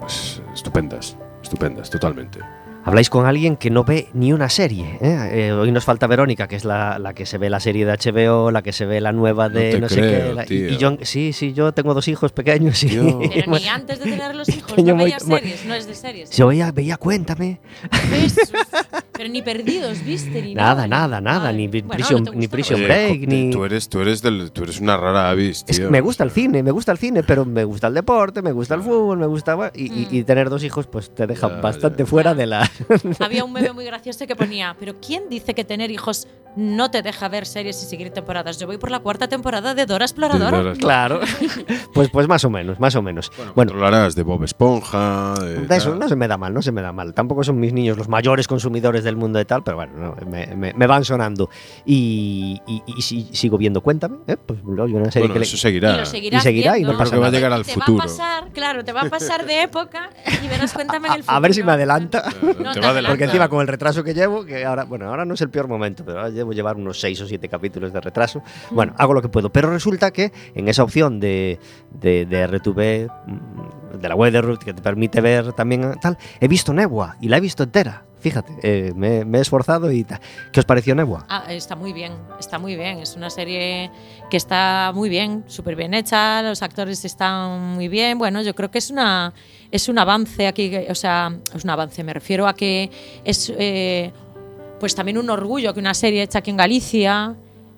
pues, 0.00 0.42
estupendas, 0.52 1.16
estupendas, 1.42 1.88
totalmente. 1.88 2.40
Habláis 2.86 3.08
con 3.08 3.24
alguien 3.24 3.56
que 3.56 3.70
no 3.70 3.82
ve 3.84 4.08
ni 4.12 4.32
una 4.34 4.50
serie. 4.50 4.98
¿eh? 5.00 5.30
Eh, 5.32 5.52
hoy 5.52 5.72
nos 5.72 5.84
falta 5.84 6.06
Verónica, 6.06 6.46
que 6.48 6.56
es 6.56 6.66
la, 6.66 6.98
la 6.98 7.14
que 7.14 7.24
se 7.24 7.38
ve 7.38 7.48
la 7.48 7.58
serie 7.58 7.86
de 7.86 7.92
HBO, 7.92 8.50
la 8.50 8.60
que 8.62 8.74
se 8.74 8.84
ve 8.84 9.00
la 9.00 9.10
nueva 9.10 9.48
No 9.48 9.54
de 9.58 9.70
te 9.72 9.80
no, 9.80 9.88
sé 9.88 10.00
qué. 10.02 10.32
la- 10.34 10.42
y- 10.44 10.46
tío. 10.46 10.68
y 10.68 10.76
yo, 10.76 10.96
sí, 11.00 11.32
sí, 11.32 11.54
yo 11.54 11.72
tengo 11.72 11.94
dos 11.94 12.08
hijos 12.08 12.32
pequeños. 12.32 12.82
Y. 12.84 12.88
Pero 13.34 13.52
ni 13.58 13.68
antes 13.68 13.98
de 14.00 14.04
tener 14.10 14.34
los 14.34 14.48
hijos, 14.54 14.76
no 14.76 14.94
mo- 14.96 15.06
series, 15.08 15.64
no 15.64 15.74
es 15.74 15.86
de 15.86 15.94
series. 15.94 16.30
yo 16.36 16.48
veía, 16.48 16.72
veía 16.72 16.98
Cuéntame. 16.98 17.58
¿Ves? 18.10 18.36
Pero 19.16 19.28
ni 19.30 19.42
perdidos, 19.42 20.04
¿viste? 20.04 20.42
Ni 20.42 20.54
Nada, 20.56 20.88
nada, 20.88 21.20
nada, 21.20 21.52
ni 21.52 21.68
Bueno, 21.68 21.88
Prison- 21.94 22.34
ni 22.34 22.48
Prison 22.48 22.80
bueno. 22.80 22.94
Break, 22.94 23.28
ni- 23.28 23.50
Tú 23.50 23.64
eres, 23.64 23.88
tú 23.88 24.00
eres, 24.00 24.20
del, 24.22 24.50
tú 24.52 24.64
eres 24.64 24.80
una 24.80 24.96
rara 24.96 25.30
avis, 25.30 25.64
Es 25.68 25.76
que 25.78 25.82
tío. 25.84 25.90
me 25.90 26.00
gusta 26.00 26.24
el 26.24 26.32
cine, 26.32 26.62
me 26.64 26.72
gusta 26.72 26.90
el 26.92 26.98
cine, 26.98 27.22
pero 27.22 27.44
me 27.44 27.62
gusta 27.64 27.86
el 27.86 27.94
deporte, 27.94 28.42
me 28.42 28.50
gusta 28.52 28.74
el 28.74 28.82
fútbol, 28.82 29.16
me 29.18 29.26
gusta... 29.26 29.56
Y, 29.74 29.84
y- 29.84 30.08
y 30.10 30.24
tener 30.24 30.50
dos 30.50 30.64
hijos 30.64 30.86
pues 30.88 31.14
te 31.14 31.26
deja 31.28 31.48
Ya, 31.48 31.60
bastante 31.60 32.02
ya. 32.02 32.06
fuera 32.06 32.34
de 32.34 32.46
la... 32.46 32.68
Había 33.20 33.44
un 33.44 33.52
meme 33.52 33.72
muy 33.72 33.84
gracioso 33.84 34.26
que 34.26 34.36
ponía, 34.36 34.76
pero 34.78 34.94
¿quién 35.00 35.28
dice 35.28 35.54
que 35.54 35.64
tener 35.64 35.90
hijos 35.90 36.26
no 36.56 36.88
te 36.90 37.02
deja 37.02 37.28
ver 37.28 37.46
series 37.46 37.82
y 37.82 37.86
seguir 37.86 38.10
temporadas? 38.10 38.58
Yo 38.60 38.66
voy 38.68 38.78
por 38.78 38.90
la 38.90 39.00
cuarta 39.00 39.26
temporada 39.28 39.74
de 39.74 39.86
Dora 39.86 40.04
Exploradora. 40.04 40.72
Claro. 40.74 41.20
pues, 41.92 42.08
pues 42.10 42.28
más 42.28 42.44
o 42.44 42.50
menos, 42.50 42.78
más 42.78 42.94
o 42.94 43.02
menos. 43.02 43.30
Bueno, 43.36 43.52
Bueno, 43.54 43.72
controlarás 43.72 44.14
de 44.14 44.22
Bob 44.22 44.44
Esponja. 44.44 45.34
De, 45.40 45.66
De 45.66 45.76
eso 45.76 45.94
no 45.96 46.08
se 46.08 46.14
me 46.16 46.28
da 46.28 46.36
mal, 46.38 46.54
no 46.54 46.62
se 46.62 46.70
me 46.70 46.80
da 46.82 46.92
mal. 46.92 47.12
Tampoco 47.12 47.42
son 47.42 47.58
mis 47.58 47.72
niños 47.72 47.96
los 47.98 48.08
mayores 48.08 48.46
consumidores 48.46 49.02
del 49.02 49.16
mundo 49.16 49.38
de 49.38 49.44
tal, 49.44 49.64
pero 49.64 49.76
bueno, 49.78 49.92
no, 49.96 50.30
me, 50.30 50.46
me- 50.54 50.72
me 50.74 50.86
van 50.86 51.04
sonando. 51.04 51.50
Y, 51.84 52.60
y- 52.66 52.82
y 52.86 53.02
si 53.02 53.28
sigo 53.32 53.58
viendo 53.58 53.80
Cuéntame, 53.80 54.18
¿eh? 54.28 54.36
pues 54.36 54.60
oye, 54.64 54.94
una 54.94 55.10
serie 55.10 55.22
Bueno, 55.28 55.34
que 55.34 55.38
le- 55.40 55.44
eso 55.46 55.56
seguirá. 55.56 55.92
Y 55.94 55.96
lo 55.96 56.02
Y 56.02 56.40
seguirá 56.40 56.78
y 56.78 56.82
no 56.82 56.96
pasa 56.96 57.12
que 57.14 57.18
va 57.20 57.26
a 57.26 57.30
llegar 57.30 57.52
al 57.52 57.64
te 57.64 57.72
futuro. 57.74 57.98
va 57.98 58.04
a 58.04 58.06
pasar, 58.06 58.48
claro, 58.52 58.84
te 58.84 58.92
va 58.92 59.02
a 59.02 59.10
pasar 59.10 59.44
de 59.44 59.62
época 59.62 60.10
y 60.42 60.46
verás 60.48 60.72
cuéntame 60.74 61.08
en 61.08 61.14
el 61.14 61.20
futuro. 61.22 61.36
a 61.36 61.40
ver 61.40 61.52
si 61.54 61.62
me 61.64 61.72
adelanta. 61.72 62.22
No, 62.64 62.72
te 62.72 62.80
va. 62.80 62.94
Porque 63.06 63.24
encima 63.24 63.48
con 63.48 63.60
el 63.60 63.68
retraso 63.68 64.02
que 64.02 64.14
llevo, 64.14 64.44
que 64.44 64.64
ahora, 64.64 64.84
bueno, 64.84 65.08
ahora 65.08 65.24
no 65.24 65.34
es 65.34 65.40
el 65.40 65.50
peor 65.50 65.68
momento, 65.68 66.04
pero 66.04 66.18
ahora 66.18 66.30
llevo 66.30 66.52
llevar 66.52 66.76
unos 66.76 67.00
seis 67.00 67.20
o 67.20 67.26
siete 67.26 67.48
capítulos 67.48 67.92
de 67.92 68.00
retraso. 68.00 68.42
Bueno, 68.70 68.94
hago 68.98 69.14
lo 69.14 69.22
que 69.22 69.28
puedo. 69.28 69.50
Pero 69.50 69.70
resulta 69.70 70.10
que 70.10 70.32
en 70.54 70.68
esa 70.68 70.82
opción 70.82 71.20
de, 71.20 71.58
de, 71.90 72.26
de 72.26 72.46
RTV, 72.46 73.10
mm, 73.26 73.98
de 74.00 74.08
la 74.08 74.14
web 74.14 74.32
de 74.32 74.40
Root, 74.42 74.64
que 74.64 74.74
te 74.74 74.82
permite 74.82 75.20
ver 75.20 75.52
también 75.52 75.84
eh, 75.84 75.94
tal, 76.00 76.18
he 76.40 76.48
visto 76.48 76.72
Nebua 76.72 77.16
y 77.20 77.28
la 77.28 77.36
he 77.36 77.40
visto 77.40 77.62
entera. 77.62 78.04
Fíjate, 78.24 78.54
eh, 78.62 78.92
me, 78.96 79.26
me 79.26 79.36
he 79.36 79.40
esforzado 79.42 79.92
y 79.92 80.02
tal. 80.02 80.18
¿Qué 80.50 80.58
os 80.58 80.64
pareció 80.64 80.94
Nebua? 80.94 81.26
Ah, 81.28 81.44
está 81.50 81.76
muy 81.76 81.92
bien, 81.92 82.14
está 82.40 82.58
muy 82.58 82.74
bien. 82.74 83.00
Es 83.00 83.16
una 83.16 83.28
serie 83.28 83.90
que 84.30 84.38
está 84.38 84.92
muy 84.94 85.10
bien, 85.10 85.44
súper 85.46 85.76
bien 85.76 85.92
hecha, 85.92 86.40
los 86.40 86.62
actores 86.62 87.04
están 87.04 87.60
muy 87.74 87.88
bien. 87.88 88.16
Bueno, 88.16 88.40
yo 88.40 88.54
creo 88.54 88.70
que 88.70 88.78
es 88.78 88.90
una 88.90 89.34
es 89.74 89.88
un 89.88 89.98
avance 89.98 90.46
aquí, 90.46 90.70
o 90.88 90.94
sea, 90.94 91.36
es 91.52 91.64
un 91.64 91.70
avance, 91.70 92.04
me 92.04 92.14
refiero 92.14 92.46
a 92.46 92.54
que 92.54 92.88
es 93.24 93.52
eh, 93.58 94.12
pues 94.78 94.94
también 94.94 95.18
un 95.18 95.28
orgullo 95.30 95.74
que 95.74 95.80
una 95.80 95.94
serie 95.94 96.22
hecha 96.22 96.38
aquí 96.38 96.50
en 96.50 96.56
Galicia 96.56 97.34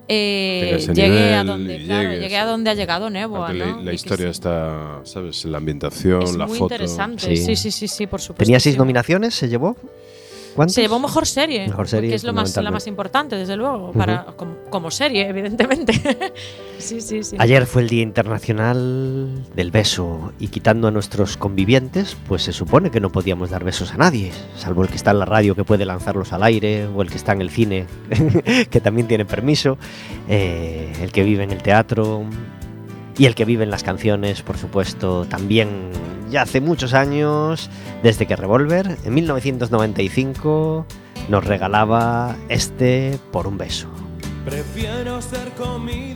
eh, 0.06 0.78
llegue 0.94 1.32
a 1.34 1.42
donde 1.42 1.82
claro, 1.84 2.10
llegue, 2.12 2.36
a 2.36 2.44
donde 2.44 2.68
ha 2.70 2.74
llegado 2.74 3.08
Neboa, 3.08 3.50
la- 3.54 3.66
¿no? 3.66 3.82
la, 3.82 3.90
que 3.90 3.94
historia 3.96 4.26
sí. 4.26 4.30
está, 4.32 5.00
¿sabes? 5.04 5.44
La 5.46 5.56
ambientación, 5.56 6.22
es 6.22 6.36
la 6.36 6.46
muy 6.46 6.58
foto. 6.58 6.74
interesante. 6.74 7.34
Sí. 7.34 7.36
Sí, 7.38 7.56
sí, 7.56 7.70
sí, 7.70 7.88
sí, 7.88 8.06
por 8.06 8.20
supuesto. 8.20 8.44
Tenía 8.44 8.60
seis 8.60 8.74
sí. 8.74 8.78
nominaciones, 8.78 9.34
¿se 9.34 9.48
llevó? 9.48 9.74
¿Cuántos? 10.56 10.74
Se 10.74 10.80
llevó 10.80 10.98
mejor 10.98 11.26
serie. 11.26 11.68
Mejor 11.68 11.86
serie, 11.86 12.08
Que 12.08 12.16
es 12.16 12.24
lo 12.24 12.32
más, 12.32 12.56
la 12.56 12.70
más 12.70 12.86
importante, 12.86 13.36
desde 13.36 13.56
luego, 13.56 13.92
para, 13.92 14.24
como, 14.36 14.56
como 14.70 14.90
serie, 14.90 15.28
evidentemente. 15.28 15.92
sí, 16.78 17.02
sí, 17.02 17.22
sí. 17.22 17.36
Ayer 17.38 17.66
fue 17.66 17.82
el 17.82 17.88
Día 17.88 18.02
Internacional 18.02 19.44
del 19.54 19.70
Beso 19.70 20.32
y 20.40 20.48
quitando 20.48 20.88
a 20.88 20.90
nuestros 20.90 21.36
convivientes, 21.36 22.16
pues 22.26 22.42
se 22.42 22.54
supone 22.54 22.90
que 22.90 23.00
no 23.00 23.12
podíamos 23.12 23.50
dar 23.50 23.64
besos 23.64 23.92
a 23.92 23.98
nadie, 23.98 24.32
salvo 24.56 24.82
el 24.82 24.88
que 24.88 24.96
está 24.96 25.10
en 25.10 25.18
la 25.18 25.26
radio 25.26 25.54
que 25.54 25.64
puede 25.64 25.84
lanzarlos 25.84 26.32
al 26.32 26.42
aire 26.42 26.86
o 26.86 27.02
el 27.02 27.10
que 27.10 27.16
está 27.16 27.32
en 27.32 27.42
el 27.42 27.50
cine 27.50 27.86
que 28.70 28.80
también 28.80 29.06
tiene 29.08 29.26
permiso, 29.26 29.76
eh, 30.26 30.92
el 31.02 31.12
que 31.12 31.22
vive 31.22 31.44
en 31.44 31.50
el 31.50 31.62
teatro 31.62 32.24
y 33.18 33.26
el 33.26 33.34
que 33.34 33.44
vive 33.44 33.64
en 33.64 33.70
las 33.70 33.82
canciones, 33.82 34.42
por 34.42 34.56
supuesto, 34.56 35.26
también 35.26 35.90
ya 36.30 36.42
hace 36.42 36.60
muchos 36.60 36.94
años, 36.94 37.70
desde 38.02 38.26
que 38.26 38.36
Revolver 38.36 38.96
en 39.04 39.14
1995 39.14 40.86
nos 41.28 41.44
regalaba 41.44 42.36
este 42.48 43.18
por 43.32 43.46
un 43.46 43.58
beso. 43.58 43.88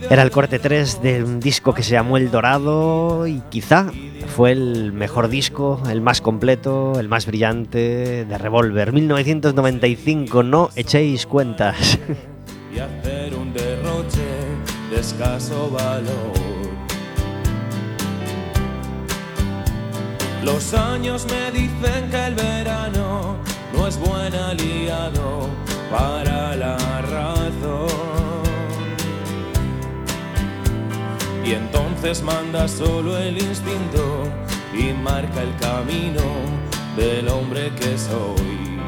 Era 0.09 0.23
el 0.23 0.31
corte 0.31 0.57
3 0.57 1.01
de 1.01 1.23
un 1.23 1.39
disco 1.41 1.73
que 1.73 1.83
se 1.83 1.91
llamó 1.91 2.15
El 2.15 2.31
Dorado 2.31 3.27
y 3.27 3.41
quizá 3.49 3.91
fue 4.35 4.53
el 4.53 4.93
mejor 4.93 5.27
disco, 5.27 5.81
el 5.89 5.99
más 5.99 6.21
completo, 6.21 6.97
el 6.99 7.09
más 7.09 7.25
brillante 7.25 8.25
de 8.25 8.37
Revolver. 8.37 8.93
1995, 8.93 10.43
no 10.43 10.69
echéis 10.75 11.25
cuentas. 11.25 11.99
y 12.73 12.79
hacer 12.79 13.35
un 13.35 13.53
derroche 13.53 14.21
de 14.89 14.99
escaso 14.99 15.69
valor. 15.69 16.60
Los 20.43 20.73
años 20.73 21.27
me 21.29 21.51
dicen 21.51 22.09
que 22.09 22.25
el 22.25 22.33
verano 22.33 23.35
no 23.73 23.87
es 23.87 23.97
buen 23.99 24.33
aliado 24.33 25.47
para 25.91 26.55
la 26.55 26.77
razón. 27.01 27.87
Y 31.45 31.51
entonces 31.53 32.23
manda 32.23 32.67
solo 32.67 33.17
el 33.17 33.37
instinto 33.37 34.23
y 34.73 34.93
marca 34.93 35.41
el 35.43 35.55
camino 35.57 36.23
del 36.95 37.27
hombre 37.27 37.71
que 37.75 37.97
soy. 37.97 38.79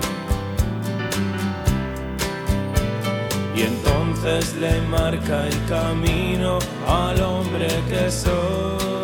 Y 3.56 3.62
entonces 3.62 4.56
le 4.56 4.82
marca 4.82 5.48
el 5.48 5.66
camino 5.66 6.58
al 6.88 7.22
hombre 7.22 7.68
que 7.90 8.10
soy. 8.10 9.03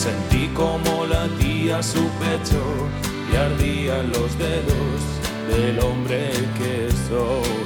Sentí 0.00 0.48
como 0.54 1.04
latía 1.04 1.82
su 1.82 2.08
pecho 2.22 2.62
y 3.30 3.36
ardían 3.36 4.08
los 4.08 4.38
dedos 4.38 5.00
del 5.46 5.78
hombre 5.80 6.30
que 6.56 6.88
soy. 7.06 7.60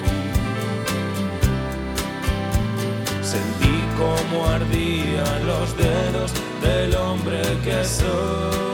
Sentí 3.22 3.76
como 3.96 4.46
ardían 4.46 5.46
los 5.46 5.76
dedos 5.76 6.32
del 6.60 6.96
hombre 6.96 7.40
que 7.62 7.84
soy. 7.84 8.73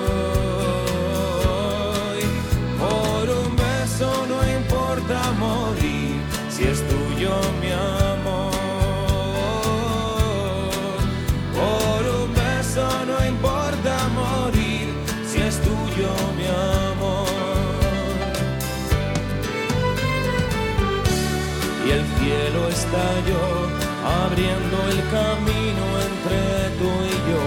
Abriendo 22.96 24.76
el 24.88 24.98
camino 25.10 25.84
entre 26.08 26.40
tú 26.78 26.90
y 27.04 27.16
yo. 27.30 27.44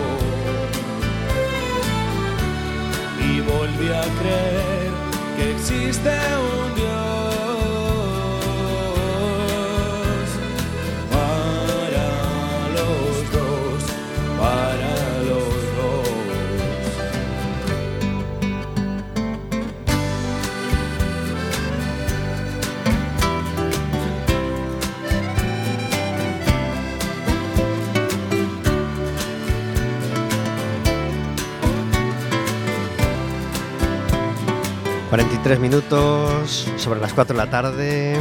Y 3.26 3.42
volví 3.42 3.90
a 3.92 4.06
creer 4.20 4.92
que 5.36 5.44
existe 5.52 6.10
un 6.10 6.73
43 35.44 35.60
minutos 35.60 36.72
sobre 36.78 37.02
las 37.02 37.12
4 37.12 37.36
de 37.36 37.38
la 37.38 37.50
tarde. 37.50 38.16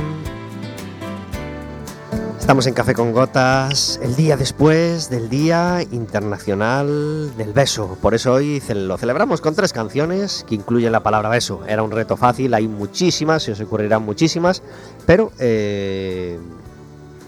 Estamos 2.37 2.66
en 2.66 2.75
Café 2.75 2.95
con 2.95 3.12
Gotas, 3.12 4.01
el 4.03 4.16
día 4.16 4.37
después 4.37 5.09
del 5.09 5.29
Día 5.29 5.85
Internacional 5.93 7.33
del 7.37 7.53
Beso. 7.53 7.97
Por 8.03 8.14
eso 8.14 8.33
hoy 8.33 8.61
lo 8.75 8.99
celebramos 8.99 9.41
con 9.41 9.55
tres 9.55 9.73
canciones 9.73 10.45
que 10.49 10.57
incluyen 10.57 10.91
la 10.91 11.05
palabra 11.05 11.29
beso. 11.29 11.61
Era 11.68 11.85
un 11.85 11.93
reto 11.93 12.16
fácil, 12.16 12.55
hay 12.55 12.66
muchísimas, 12.66 13.45
se 13.45 13.53
os 13.53 13.61
ocurrirán 13.61 14.05
muchísimas, 14.05 14.64
pero 15.07 15.31
eh, 15.39 16.41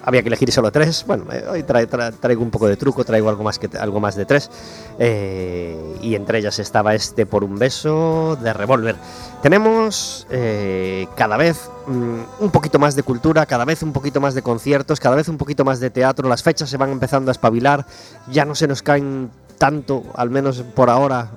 había 0.04 0.22
que 0.22 0.28
elegir 0.28 0.52
solo 0.52 0.70
tres. 0.70 1.04
Bueno, 1.06 1.24
eh, 1.32 1.44
hoy 1.50 1.62
tra- 1.62 1.88
tra- 1.88 2.12
traigo 2.18 2.42
un 2.42 2.50
poco 2.50 2.66
de 2.68 2.76
truco, 2.76 3.04
traigo 3.04 3.28
algo 3.28 3.42
más, 3.42 3.58
que 3.58 3.68
algo 3.78 4.00
más 4.00 4.14
de 4.16 4.24
tres. 4.26 4.50
Eh, 4.98 5.96
y 6.02 6.14
entre 6.14 6.38
ellas 6.38 6.58
estaba 6.58 6.94
este 6.94 7.26
por 7.26 7.42
un 7.44 7.58
beso 7.58 8.36
de 8.40 8.52
revólver. 8.52 8.96
Tenemos 9.42 10.26
eh, 10.30 11.06
cada 11.16 11.36
vez 11.36 11.68
mm, 11.86 12.20
un 12.44 12.50
poquito 12.50 12.78
más 12.78 12.94
de 12.96 13.02
cultura, 13.02 13.46
cada 13.46 13.64
vez 13.64 13.82
un 13.82 13.92
poquito 13.92 14.20
más 14.20 14.34
de 14.34 14.42
conciertos, 14.42 15.00
cada 15.00 15.16
vez 15.16 15.28
un 15.28 15.38
poquito 15.38 15.64
más 15.64 15.80
de 15.80 15.90
teatro. 15.90 16.28
Las 16.28 16.42
fechas 16.42 16.70
se 16.70 16.76
van 16.76 16.90
empezando 16.90 17.30
a 17.30 17.32
espabilar, 17.32 17.86
ya 18.30 18.44
no 18.44 18.54
se 18.54 18.68
nos 18.68 18.82
caen 18.82 19.30
tanto, 19.58 20.02
al 20.14 20.30
menos 20.30 20.62
por 20.74 20.90
ahora, 20.90 21.30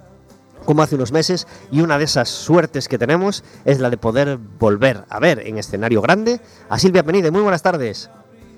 como 0.66 0.82
hace 0.82 0.96
unos 0.96 1.12
meses 1.12 1.48
y 1.72 1.82
una 1.82 1.98
de 1.98 2.04
esas 2.04 2.28
suertes 2.30 2.88
que 2.90 2.98
tenemos 2.98 3.44
es 3.64 3.80
la 3.80 3.90
de 3.90 3.98
poder 3.98 4.38
volver 4.60 5.06
a 5.10 5.20
ver 5.20 5.40
en 5.48 5.58
escenario 5.58 6.02
grande 6.02 6.42
a 6.70 6.78
Silvia 6.80 7.04
Penide. 7.04 7.32
Muy 7.32 7.42
buenas 7.42 7.62
tardes. 7.62 8.10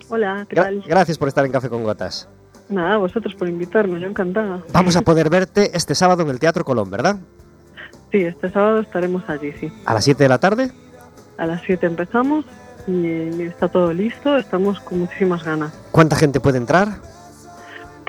Hola, 0.10 0.46
¿qué 0.50 0.56
Gra- 0.56 0.64
tal? 0.64 0.84
gracias 0.88 1.18
por 1.18 1.28
estar 1.28 1.46
en 1.46 1.52
Café 1.52 1.70
con 1.70 1.84
Gotas. 1.84 2.28
Nada, 2.70 2.98
vosotros 2.98 3.34
por 3.36 3.48
invitarme, 3.50 4.00
yo 4.00 4.08
encantada. 4.08 4.62
Vamos 4.74 4.96
a 4.96 5.02
poder 5.02 5.30
verte 5.30 5.76
este 5.76 5.96
sábado 5.96 6.24
en 6.24 6.30
el 6.30 6.40
Teatro 6.40 6.64
Colón, 6.64 6.90
¿verdad? 6.92 7.18
Sí, 8.12 8.24
este 8.24 8.50
sábado 8.52 8.80
estaremos 8.80 9.28
allí, 9.30 9.52
sí. 9.60 9.72
A 9.86 9.94
las 9.94 10.04
7 10.04 10.24
de 10.24 10.30
la 10.30 10.38
tarde. 10.40 10.72
A 11.38 11.46
las 11.46 11.62
7 11.64 11.86
empezamos 11.88 12.46
y 12.88 13.42
está 13.44 13.68
todo 13.70 13.94
listo, 13.94 14.38
estamos 14.38 14.80
con 14.82 15.00
muchísimas 15.00 15.44
ganas. 15.44 15.74
¿Cuánta 15.92 16.16
gente 16.16 16.40
puede 16.40 16.58
entrar? 16.58 16.90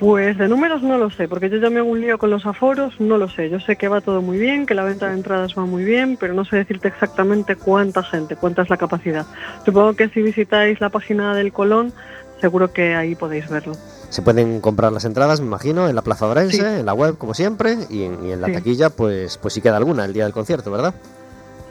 Pues 0.01 0.39
de 0.39 0.49
números 0.49 0.83
no 0.83 0.97
lo 0.97 1.11
sé, 1.11 1.29
porque 1.29 1.51
yo 1.51 1.59
ya 1.59 1.69
me 1.69 1.79
hago 1.81 1.91
un 1.91 2.01
lío 2.01 2.17
con 2.17 2.31
los 2.31 2.47
aforos, 2.47 2.99
no 3.01 3.19
lo 3.19 3.29
sé. 3.29 3.51
Yo 3.51 3.61
sé 3.61 3.77
que 3.77 3.87
va 3.87 4.01
todo 4.01 4.23
muy 4.23 4.39
bien, 4.39 4.65
que 4.65 4.75
la 4.75 4.83
venta 4.83 5.09
de 5.09 5.15
entradas 5.15 5.53
va 5.57 5.67
muy 5.67 5.85
bien, 5.85 6.17
pero 6.19 6.33
no 6.33 6.47
sé 6.47 6.57
decirte 6.57 6.89
exactamente 6.89 7.55
cuánta 7.57 8.03
gente, 8.03 8.35
cuánta 8.35 8.63
es 8.63 8.71
la 8.71 8.79
capacidad. 8.79 9.27
Supongo 9.67 9.95
que 9.95 10.09
si 10.09 10.23
visitáis 10.23 10.81
la 10.81 10.89
página 10.89 11.35
del 11.35 11.53
Colón, 11.53 11.93
seguro 12.41 12.73
que 12.73 12.95
ahí 12.97 13.15
podéis 13.15 13.47
verlo. 13.51 13.75
Se 14.09 14.23
pueden 14.23 14.63
comprar 14.63 14.91
las 14.91 15.05
entradas, 15.05 15.41
me 15.43 15.47
imagino, 15.49 15.87
en 15.87 15.95
la 15.95 16.01
Plaza 16.03 16.27
Orense, 16.27 16.57
Sí. 16.57 16.63
en 16.81 16.87
la 16.87 16.95
web, 16.95 17.19
como 17.19 17.35
siempre, 17.35 17.77
y 17.91 18.05
en, 18.05 18.25
y 18.25 18.33
en 18.33 18.41
la 18.41 18.47
Sí. 18.47 18.55
taquilla, 18.55 18.89
pues, 18.89 19.37
pues 19.37 19.53
sí 19.53 19.61
queda 19.61 19.77
alguna 19.77 20.07
el 20.07 20.15
día 20.15 20.25
del 20.25 20.33
concierto, 20.33 20.71
¿verdad? 20.71 20.95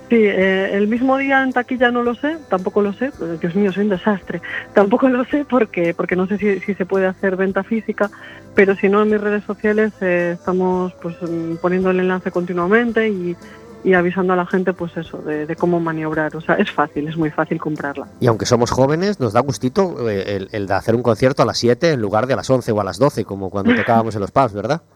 Sí, 0.10 0.16
eh, 0.16 0.72
el 0.74 0.88
mismo 0.88 1.18
día 1.20 1.43
en 1.43 1.53
taquilla 1.53 1.91
no 1.91 2.01
lo 2.01 2.16
sé, 2.16 2.38
tampoco 2.49 2.82
lo 2.82 2.93
sé, 2.93 3.12
Dios 3.39 3.53
mío, 3.53 3.72
soy 3.72 3.84
un 3.84 3.89
desastre, 3.89 4.41
tampoco 4.74 5.07
lo 5.07 5.24
sé 5.26 5.45
porque, 5.47 5.93
porque 5.93 6.16
no 6.16 6.26
sé 6.26 6.39
si, 6.39 6.60
si 6.62 6.74
se 6.74 6.86
puede 6.88 7.05
hacer 7.05 7.36
venta 7.36 7.64
física, 7.64 8.10
pero 8.55 8.76
si 8.76 8.89
no 8.89 9.03
en 9.03 9.12
mis 9.12 9.22
redes 9.22 9.43
sociales 9.43 9.93
eh, 10.01 10.32
estamos 10.34 10.93
pues 10.95 11.16
mm, 11.22 11.57
poniendo 11.57 11.91
el 11.91 11.99
enlace 11.99 12.32
continuamente 12.32 13.07
y, 13.07 13.38
y 13.84 13.93
avisando 13.93 14.34
a 14.34 14.36
la 14.36 14.47
gente 14.47 14.74
pues 14.74 14.97
eso, 14.97 15.20
de, 15.20 15.45
de 15.45 15.55
cómo 15.55 15.80
maniobrar, 15.80 16.36
o 16.36 16.41
sea, 16.41 16.55
es 16.55 16.72
fácil, 16.72 17.07
es 17.07 17.16
muy 17.16 17.30
fácil 17.30 17.60
comprarla. 17.60 18.07
Y 18.20 18.26
aunque 18.26 18.47
somos 18.47 18.72
jóvenes, 18.72 19.20
nos 19.20 19.34
da 19.34 19.41
gustito 19.41 20.10
eh, 20.10 20.38
el, 20.38 20.49
el 20.51 20.66
de 20.66 20.74
hacer 20.74 20.95
un 20.95 21.03
concierto 21.03 21.43
a 21.43 21.45
las 21.45 21.60
7 21.60 21.91
en 21.91 22.01
lugar 22.01 22.26
de 22.26 22.34
a 22.34 22.38
las 22.38 22.49
11 22.49 22.72
o 22.72 22.82
a 22.82 22.84
las 22.84 22.97
12, 22.97 23.26
como 23.26 23.51
cuando 23.51 23.76
tocábamos 23.76 24.16
en 24.16 24.22
los 24.22 24.32
pubs, 24.32 24.53
¿verdad? 24.53 24.82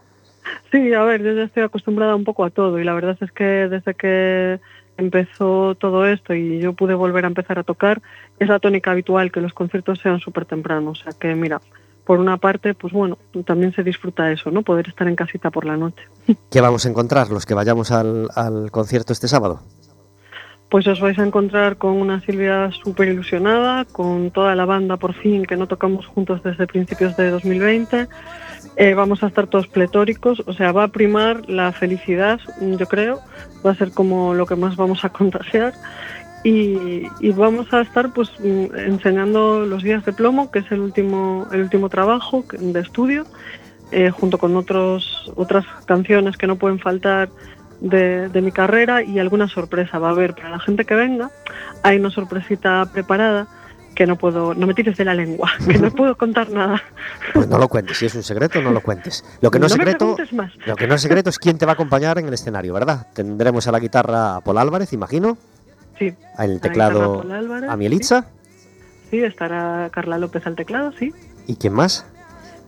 Sí, 0.72 0.94
a 0.94 1.04
ver, 1.04 1.22
yo 1.22 1.32
ya 1.34 1.44
estoy 1.44 1.64
acostumbrada 1.64 2.16
un 2.16 2.24
poco 2.24 2.44
a 2.44 2.50
todo 2.50 2.80
y 2.80 2.84
la 2.84 2.94
verdad 2.94 3.16
es 3.22 3.32
que 3.32 3.44
desde 3.44 3.94
que 3.94 4.60
empezó 5.04 5.76
todo 5.76 6.06
esto 6.08 6.34
y 6.34 6.60
yo 6.60 6.74
pude 6.74 6.94
volver 6.94 7.26
a 7.26 7.28
empezar 7.28 7.60
a 7.60 7.64
tocar, 7.64 8.02
es 8.40 8.48
la 8.48 8.60
tónica 8.60 8.92
habitual 8.92 9.32
que 9.32 9.42
los 9.42 9.54
conciertos 9.54 10.00
sean 10.00 10.20
súper 10.20 10.46
temprano. 10.46 10.92
O 10.92 10.96
sea 10.96 11.14
que, 11.14 11.36
mira, 11.36 11.62
por 12.06 12.20
una 12.20 12.38
parte, 12.38 12.74
pues 12.74 12.94
bueno, 12.94 13.18
también 13.46 13.74
se 13.74 13.84
disfruta 13.84 14.32
eso, 14.32 14.52
¿no? 14.52 14.64
Poder 14.64 14.88
estar 14.88 15.08
en 15.08 15.16
casita 15.16 15.52
por 15.52 15.66
la 15.66 15.78
noche. 15.78 16.04
¿Qué 16.52 16.62
vamos 16.62 16.86
a 16.86 16.90
encontrar 16.90 17.30
los 17.30 17.46
que 17.46 17.54
vayamos 17.54 17.92
al, 17.92 18.30
al 18.36 18.72
concierto 18.72 19.14
este 19.14 19.28
sábado? 19.28 19.62
Pues 20.70 20.88
os 20.88 21.00
vais 21.00 21.20
a 21.20 21.26
encontrar 21.26 21.78
con 21.78 21.92
una 21.92 22.20
Silvia 22.22 22.72
súper 22.72 23.10
ilusionada, 23.10 23.86
con 23.86 24.32
toda 24.32 24.56
la 24.56 24.66
banda 24.66 24.98
por 24.98 25.14
fin, 25.14 25.46
que 25.46 25.56
no 25.56 25.68
tocamos 25.68 26.08
juntos 26.08 26.42
desde 26.42 26.66
principios 26.66 27.16
de 27.16 27.30
2020. 27.30 28.08
Eh, 28.76 28.96
vamos 28.96 29.22
a 29.22 29.28
estar 29.28 29.48
todos 29.48 29.68
pletóricos, 29.68 30.42
o 30.48 30.54
sea, 30.54 30.72
va 30.72 30.86
a 30.86 30.88
primar 30.88 31.48
la 31.48 31.72
felicidad, 31.72 32.40
yo 32.60 32.88
creo, 32.88 33.20
va 33.66 33.72
a 33.72 33.76
ser 33.76 33.92
como 33.92 34.34
lo 34.34 34.48
que 34.48 34.56
más 34.56 34.76
vamos 34.76 35.06
a 35.06 35.10
contagiar. 35.10 35.74
Y, 36.44 37.04
y 37.22 37.32
vamos 37.32 37.72
a 37.74 37.82
estar 37.82 38.12
pues 38.12 38.30
mm, 38.40 38.76
enseñando 38.76 39.66
los 39.66 39.82
días 39.82 40.04
de 40.04 40.12
plomo, 40.12 40.52
que 40.52 40.60
es 40.60 40.72
el 40.72 40.82
último, 40.82 41.48
el 41.54 41.62
último 41.62 41.88
trabajo 41.88 42.44
de 42.52 42.80
estudio, 42.82 43.26
eh, 43.92 44.10
junto 44.10 44.38
con 44.38 44.58
otros, 44.58 45.32
otras 45.36 45.66
canciones 45.86 46.36
que 46.36 46.48
no 46.48 46.58
pueden 46.58 46.80
faltar 46.80 47.30
de, 47.80 48.28
de 48.28 48.42
mi 48.42 48.52
carrera 48.52 49.04
y 49.04 49.20
alguna 49.20 49.48
sorpresa 49.48 50.00
va 50.00 50.10
a 50.10 50.12
haber 50.12 50.34
para 50.34 50.50
la 50.50 50.60
gente 50.60 50.84
que 50.84 50.96
venga. 50.96 51.32
Hay 51.82 51.98
una 51.98 52.10
sorpresita 52.10 52.90
preparada 52.92 53.48
que 53.94 54.06
no 54.06 54.18
puedo, 54.18 54.54
no 54.54 54.68
me 54.68 54.74
tires 54.74 54.98
de 54.98 55.06
la 55.06 55.14
lengua, 55.14 55.52
que 55.68 55.78
no 55.78 55.92
puedo 55.92 56.16
contar 56.16 56.50
nada. 56.50 56.82
Pues 57.34 57.48
no 57.48 57.58
lo 57.58 57.68
cuentes, 57.68 57.98
si 57.98 58.06
es 58.06 58.16
un 58.16 58.24
secreto, 58.24 58.62
no 58.62 58.72
lo 58.72 58.82
cuentes. 58.82 59.24
Lo 59.42 59.52
que 59.52 59.60
no, 59.60 59.68
es 59.68 59.74
secreto, 59.74 60.16
más. 60.32 60.52
lo 60.66 60.76
que 60.76 60.88
no 60.88 60.96
es 60.96 61.02
secreto 61.02 61.30
es 61.30 61.40
quién 61.40 61.58
te 61.58 61.66
va 61.66 61.74
a 61.74 61.76
acompañar 61.76 62.18
en 62.20 62.28
el 62.28 62.34
escenario, 62.34 62.74
¿verdad? 62.74 63.08
Tendremos 63.14 63.68
a 63.68 63.72
la 63.72 63.80
guitarra 63.80 64.38
a 64.38 64.42
Paul 64.42 64.58
Álvarez, 64.58 64.94
imagino, 64.94 65.38
Sí, 65.98 66.14
el 66.40 66.60
teclado 66.60 67.20
Paul 67.22 67.32
Álvarez, 67.32 67.70
a 67.70 67.78
Mielitza, 67.78 68.26
sí, 69.12 69.24
estará 69.24 69.90
Carla 69.92 70.18
López 70.18 70.46
al 70.48 70.56
teclado, 70.56 70.92
sí. 70.98 71.14
¿y 71.46 71.56
quién 71.56 71.74
más? 71.74 72.06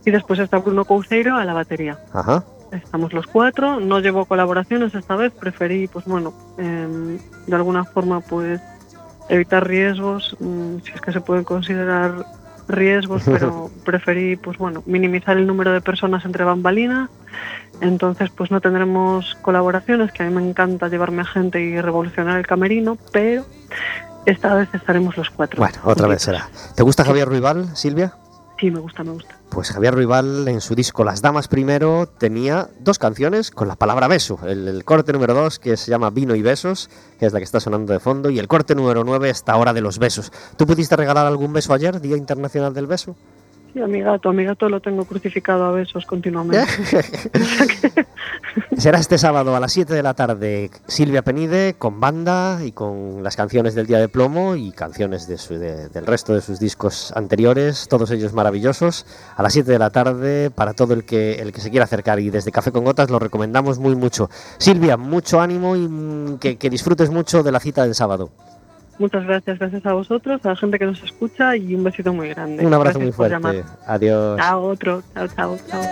Y 0.05 0.11
después 0.11 0.39
está 0.39 0.59
Bruno 0.59 0.85
Couceiro 0.85 1.35
a 1.35 1.45
la 1.45 1.53
batería. 1.53 1.97
Ajá. 2.13 2.43
Estamos 2.71 3.13
los 3.13 3.25
cuatro, 3.25 3.79
no 3.79 3.99
llevo 3.99 4.25
colaboraciones 4.25 4.93
esta 4.93 5.15
vez, 5.15 5.33
preferí, 5.33 5.87
pues 5.87 6.05
bueno, 6.05 6.33
em, 6.57 7.17
de 7.47 7.55
alguna 7.55 7.85
forma, 7.85 8.21
pues 8.21 8.61
evitar 9.29 9.67
riesgos, 9.67 10.35
mm, 10.39 10.79
si 10.83 10.91
es 10.91 11.01
que 11.01 11.11
se 11.11 11.21
pueden 11.21 11.43
considerar 11.43 12.25
riesgos, 12.67 13.23
pero 13.25 13.69
preferí, 13.83 14.35
pues 14.35 14.57
bueno, 14.57 14.83
minimizar 14.85 15.37
el 15.37 15.47
número 15.47 15.71
de 15.71 15.81
personas 15.81 16.25
entre 16.25 16.43
bambalinas. 16.43 17.09
Entonces, 17.81 18.29
pues 18.29 18.51
no 18.51 18.61
tendremos 18.61 19.35
colaboraciones, 19.41 20.11
que 20.11 20.23
a 20.23 20.27
mí 20.27 20.33
me 20.33 20.47
encanta 20.47 20.87
llevarme 20.87 21.21
a 21.23 21.25
gente 21.25 21.61
y 21.61 21.79
revolucionar 21.81 22.39
el 22.39 22.47
camerino, 22.47 22.97
pero 23.11 23.45
esta 24.25 24.55
vez 24.55 24.69
estaremos 24.73 25.17
los 25.17 25.29
cuatro. 25.29 25.59
Bueno, 25.59 25.77
otra 25.83 26.07
vez 26.07 26.21
será. 26.21 26.49
¿Te 26.75 26.83
gusta 26.83 27.03
Javier 27.03 27.27
Ruibal, 27.27 27.75
Silvia? 27.75 28.13
Sí, 28.59 28.71
me 28.71 28.79
gusta, 28.79 29.03
me 29.03 29.11
gusta. 29.11 29.37
Pues 29.49 29.71
Javier 29.71 29.93
Ruibal 29.93 30.47
en 30.47 30.61
su 30.61 30.75
disco 30.75 31.03
Las 31.03 31.21
Damas 31.21 31.47
Primero 31.47 32.07
tenía 32.07 32.69
dos 32.79 32.99
canciones 32.99 33.51
con 33.51 33.67
la 33.67 33.75
palabra 33.75 34.07
beso. 34.07 34.39
El, 34.45 34.83
corte 34.85 35.11
número 35.11 35.33
dos 35.33 35.59
que 35.59 35.75
se 35.75 35.91
llama 35.91 36.09
Vino 36.09 36.35
y 36.35 36.41
Besos, 36.41 36.89
que 37.19 37.25
es 37.25 37.33
la 37.33 37.39
que 37.39 37.45
está 37.45 37.59
sonando 37.59 37.91
de 37.91 37.99
fondo, 37.99 38.29
y 38.29 38.39
el 38.39 38.47
corte 38.47 38.73
número 38.75 39.03
nueve 39.03 39.29
esta 39.29 39.55
hora 39.57 39.73
de 39.73 39.81
los 39.81 39.99
besos. 39.99 40.31
¿Tú 40.57 40.65
pudiste 40.65 40.95
regalar 40.95 41.25
algún 41.25 41.51
beso 41.51 41.73
ayer, 41.73 41.99
Día 41.99 42.15
Internacional 42.15 42.73
del 42.73 42.87
Beso? 42.87 43.15
Sí, 43.75 43.81
a 43.81 43.87
mi 43.87 43.99
gato, 43.99 44.29
a 44.29 44.33
mi 44.33 44.45
gato 44.45 44.69
lo 44.69 44.79
tengo 44.79 45.03
crucificado 45.03 45.65
a 45.65 45.71
besos 45.71 46.05
continuamente. 46.05 46.65
Será 48.77 48.99
este 48.99 49.17
sábado 49.17 49.53
a 49.53 49.59
las 49.59 49.73
7 49.73 49.93
de 49.93 50.01
la 50.01 50.13
tarde 50.13 50.71
Silvia 50.87 51.23
Penide 51.23 51.75
con 51.77 51.99
banda 51.99 52.61
y 52.63 52.71
con 52.71 53.21
las 53.21 53.35
canciones 53.35 53.75
del 53.75 53.85
Día 53.85 53.97
de 53.99 54.07
Plomo 54.07 54.55
y 54.55 54.71
canciones 54.71 55.27
de 55.27 55.37
su- 55.37 55.57
de- 55.57 55.89
del 55.89 56.05
resto 56.05 56.33
de 56.33 56.39
sus 56.39 56.57
discos 56.57 57.11
anteriores, 57.17 57.87
todos 57.89 58.11
ellos 58.11 58.31
maravillosos. 58.31 59.05
A 59.35 59.43
las 59.43 59.51
7 59.51 59.69
de 59.69 59.79
la 59.79 59.89
tarde 59.89 60.51
para 60.51 60.73
todo 60.73 60.93
el 60.93 61.03
que, 61.03 61.33
el 61.41 61.51
que 61.51 61.59
se 61.59 61.69
quiera 61.69 61.83
acercar 61.83 62.21
y 62.21 62.29
desde 62.29 62.53
Café 62.53 62.71
con 62.71 62.85
Gotas 62.85 63.09
lo 63.09 63.19
recomendamos 63.19 63.77
muy 63.77 63.97
mucho. 63.97 64.29
Silvia, 64.57 64.95
mucho 64.95 65.41
ánimo 65.41 65.75
y 65.75 65.85
mm, 65.89 66.37
que 66.37 66.69
disfrutes 66.69 67.09
mucho 67.09 67.43
de 67.43 67.51
la 67.51 67.59
cita 67.59 67.83
del 67.83 67.93
sábado. 67.93 68.29
Muchas 68.97 69.25
gracias, 69.25 69.59
gracias 69.59 69.85
a 69.85 69.93
vosotros, 69.93 70.39
a 70.45 70.49
la 70.49 70.55
gente 70.55 70.79
que 70.79 70.85
nos 70.85 71.03
escucha 71.03 71.55
y 71.57 71.75
un 71.75 71.83
besito 71.83 72.13
muy 72.13 72.29
grande. 72.29 72.65
Un 72.65 72.73
abrazo 72.73 72.99
Gracias 72.99 73.17
muy 73.19 73.29
fuerte. 73.29 73.63
Adiós. 73.85 74.39
Chao, 74.39 74.63
otro. 74.63 75.03
Chao, 75.13 75.27
chao, 75.27 75.57
chao. 75.69 75.83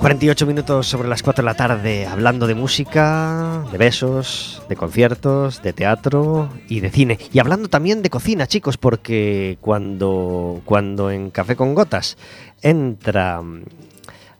48 0.00 0.46
minutos 0.46 0.86
sobre 0.86 1.08
las 1.08 1.24
4 1.24 1.42
de 1.42 1.46
la 1.46 1.54
tarde 1.54 2.06
hablando 2.06 2.46
de 2.46 2.54
música, 2.54 3.64
de 3.72 3.78
besos, 3.78 4.62
de 4.68 4.76
conciertos, 4.76 5.60
de 5.60 5.72
teatro 5.72 6.50
y 6.68 6.78
de 6.80 6.90
cine. 6.90 7.18
Y 7.32 7.40
hablando 7.40 7.68
también 7.68 8.02
de 8.02 8.08
cocina, 8.08 8.46
chicos, 8.46 8.76
porque 8.76 9.58
cuando, 9.60 10.60
cuando 10.64 11.10
en 11.10 11.30
Café 11.30 11.56
con 11.56 11.74
Gotas 11.74 12.16
entra... 12.62 13.42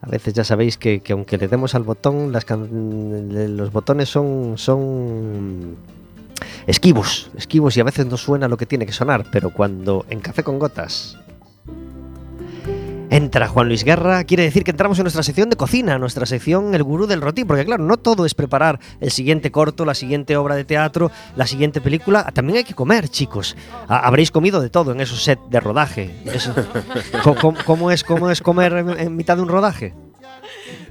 A 0.00 0.08
veces 0.08 0.32
ya 0.34 0.44
sabéis 0.44 0.78
que, 0.78 1.00
que 1.00 1.12
aunque 1.12 1.38
le 1.38 1.48
demos 1.48 1.74
al 1.74 1.82
botón, 1.82 2.30
las 2.32 2.44
can- 2.44 3.56
los 3.56 3.72
botones 3.72 4.08
son, 4.08 4.54
son 4.56 5.76
esquivos, 6.66 7.30
esquivos 7.36 7.76
y 7.76 7.80
a 7.80 7.84
veces 7.84 8.06
no 8.06 8.16
suena 8.16 8.46
lo 8.48 8.56
que 8.56 8.66
tiene 8.66 8.86
que 8.86 8.92
sonar, 8.92 9.26
pero 9.32 9.50
cuando 9.50 10.06
en 10.08 10.20
Café 10.20 10.42
con 10.44 10.58
Gotas 10.58 11.18
Entra 13.10 13.48
Juan 13.48 13.68
Luis 13.68 13.84
Guerra, 13.84 14.22
quiere 14.24 14.42
decir 14.42 14.64
que 14.64 14.70
entramos 14.70 14.98
en 14.98 15.04
nuestra 15.04 15.22
sección 15.22 15.48
de 15.48 15.56
cocina, 15.56 15.98
nuestra 15.98 16.26
sección 16.26 16.74
El 16.74 16.82
Gurú 16.82 17.06
del 17.06 17.22
Rotín, 17.22 17.46
porque 17.46 17.64
claro, 17.64 17.82
no 17.82 17.96
todo 17.96 18.26
es 18.26 18.34
preparar 18.34 18.78
el 19.00 19.10
siguiente 19.10 19.50
corto, 19.50 19.86
la 19.86 19.94
siguiente 19.94 20.36
obra 20.36 20.54
de 20.56 20.64
teatro, 20.64 21.10
la 21.34 21.46
siguiente 21.46 21.80
película, 21.80 22.30
también 22.34 22.58
hay 22.58 22.64
que 22.64 22.74
comer, 22.74 23.08
chicos. 23.08 23.56
Ha- 23.88 24.00
Habréis 24.00 24.30
comido 24.30 24.60
de 24.60 24.68
todo 24.68 24.92
en 24.92 25.00
esos 25.00 25.22
set 25.22 25.40
de 25.48 25.58
rodaje. 25.60 26.14
Eso- 26.26 26.54
¿Cómo, 27.64 27.90
es, 27.90 28.04
¿Cómo 28.04 28.30
es 28.30 28.42
comer 28.42 28.72
en, 28.74 28.90
en 29.00 29.16
mitad 29.16 29.36
de 29.36 29.42
un 29.42 29.48
rodaje? 29.48 29.94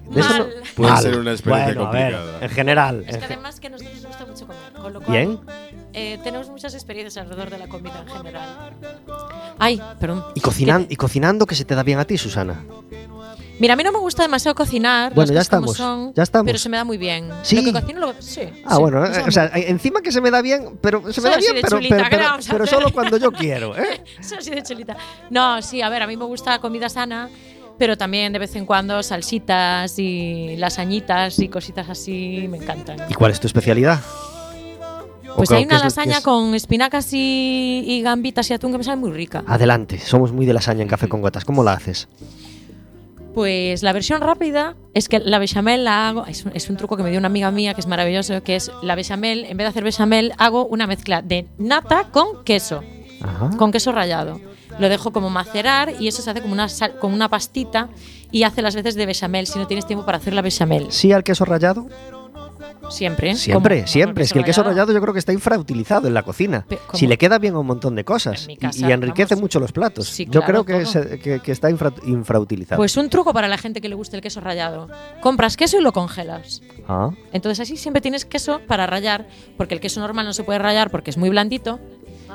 De 0.09 0.21
eso 0.21 0.37
no- 0.39 0.45
Mal. 0.45 0.53
Puede 0.75 0.91
Mal. 0.91 1.01
ser 1.03 1.19
una 1.19 1.31
experiencia 1.31 1.73
Bueno, 1.75 1.89
a 1.89 1.91
ver, 1.91 2.13
complicada. 2.13 2.45
en 2.45 2.49
general. 2.49 3.03
Es 3.07 3.17
que 3.17 3.25
además 3.25 3.59
que 3.59 3.67
a 3.67 3.69
nosotros 3.71 3.95
nos 3.95 4.05
gusta 4.07 4.25
mucho 4.25 4.45
comer, 4.47 4.73
con 4.81 4.93
lo 4.93 5.01
cual 5.01 5.17
Bien. 5.17 5.39
Eh, 5.97 6.19
tenemos 6.23 6.47
muchas 6.49 6.73
experiencias 6.73 7.17
alrededor 7.23 7.49
de 7.49 7.57
la 7.57 7.67
comida 7.67 8.03
en 8.07 8.13
general. 8.15 8.71
Ay, 9.59 9.81
perdón. 9.99 10.23
Y, 10.35 10.41
cocinan- 10.41 10.87
Que- 10.87 10.93
y 10.93 10.95
cocinando 10.95 11.45
que 11.45 11.55
se 11.55 11.65
te 11.65 11.75
da 11.75 11.83
bien 11.83 11.99
a 11.99 12.05
ti, 12.05 12.17
Susana. 12.17 12.63
Mira, 13.59 13.73
a 13.73 13.75
mí 13.75 13.83
no 13.83 13.91
me 13.91 13.97
gusta 13.97 14.21
demasiado 14.21 14.53
cocinar. 14.53 15.15
Bueno, 15.15 15.33
ya 15.33 15.41
estamos, 15.41 15.75
son, 15.75 16.13
ya 16.13 16.21
estamos. 16.21 16.45
Pero 16.45 16.59
se 16.59 16.69
me 16.69 16.77
da 16.77 16.83
muy 16.83 16.97
bien. 16.99 17.29
Sí. 17.41 17.55
Lo 17.55 17.73
que 17.73 17.81
cocino, 17.81 17.99
lo, 17.99 18.13
sí. 18.21 18.41
Ah, 18.63 18.75
sí, 18.75 18.81
bueno, 18.81 19.03
eh, 19.03 19.23
o 19.27 19.31
sea, 19.31 19.49
encima 19.55 20.01
que 20.01 20.11
se 20.11 20.21
me 20.21 20.29
da 20.29 20.43
bien, 20.43 20.77
pero 20.79 21.11
se 21.11 21.21
me 21.21 21.31
da 21.31 21.37
bien, 21.37 21.55
pero, 21.61 21.77
chulita, 21.79 22.07
¿qué 22.07 22.67
solo 22.67 22.91
cuando 22.93 23.17
yo 23.17 23.31
quiero, 23.31 23.75
¿eh? 23.75 24.03
Soy 24.21 24.37
así 24.37 24.51
de 24.51 24.61
chulita. 24.61 24.95
No, 25.31 25.59
sí, 25.63 25.81
a 25.81 25.89
ver, 25.89 26.03
a 26.03 26.07
mí 26.07 26.15
me 26.15 26.25
gusta 26.25 26.51
la 26.51 26.59
comida 26.59 26.87
sana, 26.87 27.29
pero 27.79 27.97
también 27.97 28.31
de 28.31 28.37
vez 28.37 28.55
en 28.55 28.67
cuando 28.67 29.01
salsitas 29.01 29.97
y 29.97 30.55
lasañitas 30.57 31.39
y 31.39 31.49
cositas 31.49 31.89
así 31.89 32.45
me 32.47 32.57
encantan. 32.57 32.97
¿Y 33.09 33.15
cuál 33.15 33.31
es 33.31 33.39
tu 33.39 33.47
especialidad? 33.47 33.99
¿O 35.29 35.35
Pues 35.37 35.51
hay 35.51 35.65
una 35.65 35.79
lasaña 35.79 36.17
es? 36.17 36.23
con 36.23 36.55
espinacas 36.55 37.11
y, 37.13 37.83
y 37.85 38.01
gambitas 38.01 38.49
y 38.49 38.53
atún 38.53 38.71
que 38.71 38.77
me 38.79 38.83
sabe 38.83 38.97
muy 38.97 39.11
rica. 39.11 39.43
Adelante, 39.47 39.99
somos 39.99 40.31
muy 40.31 40.45
de 40.45 40.53
lasaña 40.53 40.81
en 40.81 40.87
Café 40.87 41.07
con 41.07 41.21
Gotas. 41.21 41.45
¿Cómo 41.45 41.63
la 41.63 41.73
haces? 41.73 42.07
Pues 43.33 43.83
la 43.83 43.93
versión 43.93 44.21
rápida 44.21 44.75
es 44.95 45.07
que 45.09 45.19
la 45.19 45.37
bechamel 45.37 45.83
la 45.83 46.09
hago, 46.09 46.25
es 46.25 46.43
un, 46.45 46.51
es 46.55 46.69
un 46.71 46.77
truco 46.77 46.97
que 46.97 47.03
me 47.03 47.11
dio 47.11 47.19
una 47.19 47.27
amiga 47.27 47.51
mía 47.51 47.75
que 47.75 47.81
es 47.81 47.87
maravilloso, 47.87 48.41
que 48.41 48.55
es 48.55 48.71
la 48.81 48.95
bechamel, 48.95 49.43
en 49.45 49.57
vez 49.57 49.65
de 49.65 49.69
hacer 49.69 49.83
bechamel, 49.83 50.33
hago 50.39 50.65
una 50.65 50.87
mezcla 50.87 51.21
de 51.21 51.45
nata 51.59 52.05
con 52.11 52.43
queso, 52.43 52.81
Ajá. 53.21 53.51
con 53.57 53.71
queso 53.71 53.91
rallado. 53.91 54.39
Lo 54.79 54.89
dejo 54.89 55.11
como 55.11 55.29
macerar 55.29 55.93
y 55.99 56.07
eso 56.07 56.21
se 56.23 56.31
hace 56.31 56.41
como 56.41 56.53
una, 56.53 56.67
sal- 56.67 56.97
como 56.99 57.13
una 57.15 57.29
pastita 57.29 57.89
y 58.31 58.41
hace 58.43 58.63
las 58.63 58.75
veces 58.75 58.95
de 58.95 59.05
bechamel 59.05 59.45
si 59.45 59.59
no 59.59 59.67
tienes 59.67 59.85
tiempo 59.85 60.03
para 60.05 60.17
hacer 60.17 60.33
la 60.33 60.41
bechamel. 60.41 60.87
¿Sí 60.91 61.11
al 61.11 61.23
queso 61.23 61.45
rallado? 61.45 61.87
Siempre. 62.89 63.35
Siempre, 63.35 63.87
siempre. 63.87 64.23
Es 64.23 64.33
que 64.33 64.39
el 64.39 64.45
queso 64.45 64.63
rallado 64.63 64.91
yo 64.93 65.01
creo 65.01 65.13
que 65.13 65.19
está 65.19 65.33
infrautilizado 65.33 66.07
en 66.07 66.13
la 66.13 66.23
cocina. 66.23 66.65
Si 66.93 67.07
le 67.07 67.17
queda 67.17 67.37
bien 67.39 67.53
a 67.55 67.59
un 67.59 67.67
montón 67.67 67.95
de 67.95 68.03
cosas. 68.03 68.47
En 68.47 68.57
y- 68.87 68.91
enriquece 68.91 69.35
vamos. 69.35 69.41
mucho 69.43 69.59
los 69.59 69.71
platos. 69.71 70.07
Sí, 70.07 70.27
yo 70.29 70.41
creo 70.41 70.63
que, 70.65 70.81
todo. 70.83 70.85
se- 70.85 71.19
que- 71.19 71.39
que 71.39 71.51
está 71.51 71.69
infra- 71.69 71.93
infrautilizado. 72.05 72.77
Pues 72.79 72.95
un 72.97 73.09
truco 73.09 73.33
para 73.33 73.47
la 73.47 73.57
gente 73.57 73.81
que 73.81 73.89
le 73.89 73.95
guste 73.95 74.15
el 74.15 74.21
queso 74.21 74.39
rallado. 74.41 74.87
Compras 75.21 75.57
queso 75.57 75.77
y 75.79 75.81
lo 75.81 75.91
congelas. 75.93 76.61
Ah, 76.87 77.11
Entonces 77.33 77.59
así 77.59 77.77
siempre 77.77 78.01
tienes 78.01 78.25
queso 78.25 78.61
para 78.67 78.87
rallar, 78.87 79.27
porque 79.57 79.73
el 79.75 79.81
queso 79.81 79.99
normal 79.99 80.25
no 80.25 80.33
se 80.33 80.43
puede 80.43 80.59
rallar 80.59 80.89
porque 80.89 81.09
es 81.11 81.17
muy 81.17 81.29
blandito, 81.29 81.79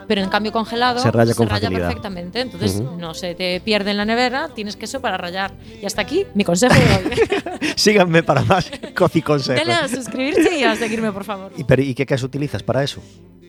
pero 0.08 0.22
en 0.22 0.28
cambio 0.28 0.52
congelado 0.52 1.00
Se 1.00 1.10
raya 1.10 1.34
con 1.34 1.48
facilidad. 1.48 1.86
perfectamente. 1.88 2.40
Entonces 2.40 2.76
Ujú. 2.76 2.96
no 2.98 3.14
se 3.14 3.34
te 3.34 3.60
pierde 3.60 3.90
en 3.92 3.96
la 3.96 4.04
nevera, 4.04 4.48
tienes 4.54 4.76
queso 4.76 5.00
para 5.00 5.16
rallar. 5.16 5.52
Y 5.80 5.86
hasta 5.86 6.02
aquí 6.02 6.26
mi 6.34 6.44
consejo 6.44 6.74
de 6.74 6.80
hoy. 7.60 7.70
Síganme 7.76 8.22
para 8.22 8.42
más 8.42 8.70
coffee 8.96 9.22
consejos. 9.22 9.66
Dale 9.66 9.72
a 9.78 9.88
suscribirse 9.88 10.58
y 10.58 10.64
a 10.64 10.74
seguirme, 10.76 11.12
por 11.12 11.24
favor. 11.24 11.52
¿Y, 11.56 11.64
pero, 11.64 11.82
¿Y 11.82 11.94
qué 11.94 12.06
queso 12.06 12.26
utilizas 12.26 12.62
para 12.62 12.82
eso? 12.82 13.00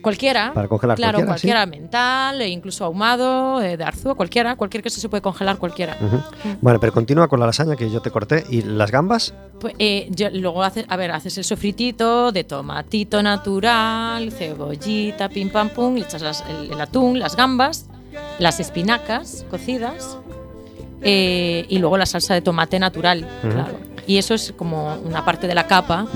Cualquiera. 0.04 0.52
Para 0.54 0.68
congelar 0.68 0.96
Claro, 0.96 1.18
cualquiera, 1.24 1.36
sí. 1.38 1.46
cualquiera, 1.48 1.66
mental, 1.66 2.40
e 2.40 2.48
incluso 2.48 2.84
ahumado, 2.84 3.60
eh, 3.60 3.76
de 3.76 3.82
arzúa, 3.84 4.14
cualquiera. 4.14 4.54
Cualquier 4.54 4.82
queso 4.84 5.00
se 5.00 5.08
puede 5.08 5.20
congelar, 5.22 5.56
cualquiera. 5.58 5.96
Ujú. 6.00 6.20
Bueno, 6.60 6.78
pero 6.78 6.92
continúa 6.92 7.26
con 7.26 7.40
la 7.40 7.46
lasaña 7.46 7.74
que 7.74 7.90
yo 7.90 8.00
te 8.00 8.10
corté. 8.12 8.44
¿Y 8.50 8.62
las 8.62 8.90
gambas? 8.92 9.34
Pues, 9.58 9.74
eh, 9.80 10.06
yo- 10.10 10.30
luego 10.30 10.62
haces, 10.62 10.84
a 10.88 10.96
ver, 10.96 11.10
haces 11.10 11.36
el 11.38 11.44
sofritito 11.44 12.30
de 12.30 12.44
tomatito 12.44 13.22
natural, 13.22 14.30
cebollita, 14.30 15.28
pim 15.28 15.48
pam 15.50 15.70
pum, 15.70 15.94
le 15.94 16.02
echas 16.02 16.22
las- 16.22 16.44
el, 16.48 16.72
el 16.72 16.80
atún, 16.80 17.18
las 17.18 17.34
gambas, 17.34 17.86
las 18.38 18.60
espinacas 18.60 19.44
cocidas 19.50 20.18
eh, 21.02 21.66
y 21.68 21.78
luego 21.78 21.96
la 21.98 22.06
salsa 22.06 22.34
de 22.34 22.40
tomate 22.40 22.78
natural, 22.78 23.26
Ujú. 23.42 23.52
claro. 23.52 23.74
Y 24.06 24.18
eso 24.18 24.34
es 24.34 24.52
como 24.56 24.94
una 25.04 25.24
parte 25.24 25.46
de 25.46 25.54
la 25.54 25.66
capa. 25.66 26.06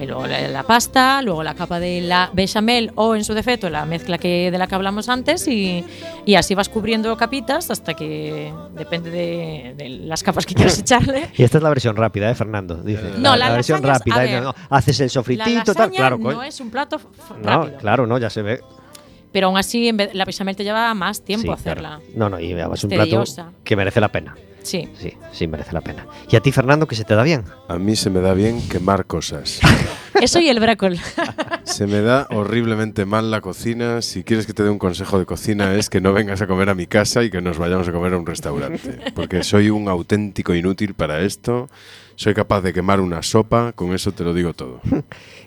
Eh, 0.00 0.06
luego 0.06 0.26
la, 0.26 0.48
la 0.48 0.62
pasta, 0.62 1.20
luego 1.22 1.42
la 1.42 1.54
capa 1.54 1.78
de 1.80 2.00
la 2.00 2.30
bechamel 2.32 2.92
o 2.94 3.14
en 3.14 3.24
su 3.24 3.34
defecto 3.34 3.68
la 3.70 3.84
mezcla 3.84 4.18
que, 4.18 4.50
de 4.50 4.58
la 4.58 4.66
que 4.66 4.74
hablamos 4.74 5.08
antes 5.08 5.46
y, 5.48 5.84
y 6.26 6.34
así 6.36 6.54
vas 6.54 6.68
cubriendo 6.68 7.16
capitas 7.16 7.70
hasta 7.70 7.94
que 7.94 8.52
depende 8.74 9.10
de, 9.10 9.74
de 9.76 9.88
las 9.88 10.22
capas 10.22 10.46
que 10.46 10.54
quieras 10.54 10.78
echarle. 10.80 11.28
Y 11.36 11.42
esta 11.42 11.58
es 11.58 11.62
la 11.62 11.68
versión 11.70 11.96
rápida, 11.96 12.30
¿eh, 12.30 12.34
Fernando? 12.34 12.76
Dice. 12.76 13.02
No, 13.18 13.36
la 13.36 13.50
versión 13.50 13.82
lasaña 13.82 13.92
es- 13.92 13.98
rápida. 13.98 14.16
a 14.16 14.24
¿eh? 14.24 14.32
ver, 14.34 14.42
No, 14.42 14.52
no, 14.52 14.76
haces 14.76 14.98
el 15.00 15.06
La 15.06 15.10
sofritito, 15.10 15.74
tal. 15.74 15.90
Claro, 15.90 16.16
no 16.18 16.24
coño. 16.24 16.42
es 16.42 16.60
un 16.60 16.70
plato 16.70 16.96
f- 16.96 17.06
No, 17.42 17.60
rápido. 17.62 17.78
claro, 17.78 18.06
no, 18.06 18.18
ya 18.18 18.30
se 18.30 18.42
ve. 18.42 18.60
Pero 19.32 19.46
aún 19.46 19.58
así, 19.58 19.86
en 19.88 19.96
vez- 19.96 20.10
la 20.14 20.24
bechamel 20.24 20.56
te 20.56 20.64
lleva 20.64 20.92
más 20.94 21.22
tiempo 21.22 21.46
Sí, 21.54 21.60
hacerla. 21.60 22.00
claro. 22.00 22.02
No, 22.16 22.28
no, 22.30 22.40
y 22.40 22.52
es 22.52 22.84
un 22.84 22.90
plato 22.90 23.24
que 23.62 23.76
merece 23.76 24.00
la 24.00 24.08
pena. 24.10 24.34
Sí. 24.62 24.88
Sí, 24.98 25.14
sí, 25.32 25.46
merece 25.46 25.72
la 25.72 25.80
pena. 25.80 26.06
¿Y 26.28 26.36
a 26.36 26.40
ti, 26.40 26.52
Fernando, 26.52 26.86
que 26.86 26.94
se 26.94 27.04
te 27.04 27.14
da 27.14 27.22
bien? 27.22 27.44
A 27.68 27.76
mí 27.78 27.96
se 27.96 28.10
me 28.10 28.20
da 28.20 28.34
bien 28.34 28.66
quemar 28.68 29.06
cosas. 29.06 29.60
Eso 30.20 30.40
y 30.40 30.48
el 30.48 30.60
brócoli. 30.60 31.00
Se 31.64 31.86
me 31.86 32.00
da 32.00 32.26
horriblemente 32.30 33.04
mal 33.04 33.30
la 33.30 33.40
cocina. 33.40 34.02
Si 34.02 34.24
quieres 34.24 34.46
que 34.46 34.52
te 34.52 34.62
dé 34.62 34.70
un 34.70 34.78
consejo 34.78 35.18
de 35.18 35.26
cocina 35.26 35.74
es 35.74 35.88
que 35.90 36.00
no 36.00 36.12
vengas 36.12 36.40
a 36.42 36.46
comer 36.46 36.68
a 36.70 36.74
mi 36.74 36.86
casa 36.86 37.22
y 37.22 37.30
que 37.30 37.40
nos 37.40 37.58
vayamos 37.58 37.86
a 37.88 37.92
comer 37.92 38.14
a 38.14 38.18
un 38.18 38.26
restaurante. 38.26 38.98
Porque 39.14 39.42
soy 39.42 39.70
un 39.70 39.88
auténtico 39.88 40.54
inútil 40.54 40.94
para 40.94 41.20
esto. 41.20 41.68
Soy 42.16 42.34
capaz 42.34 42.60
de 42.60 42.74
quemar 42.74 43.00
una 43.00 43.22
sopa, 43.22 43.72
con 43.72 43.94
eso 43.94 44.12
te 44.12 44.24
lo 44.24 44.34
digo 44.34 44.52
todo. 44.52 44.80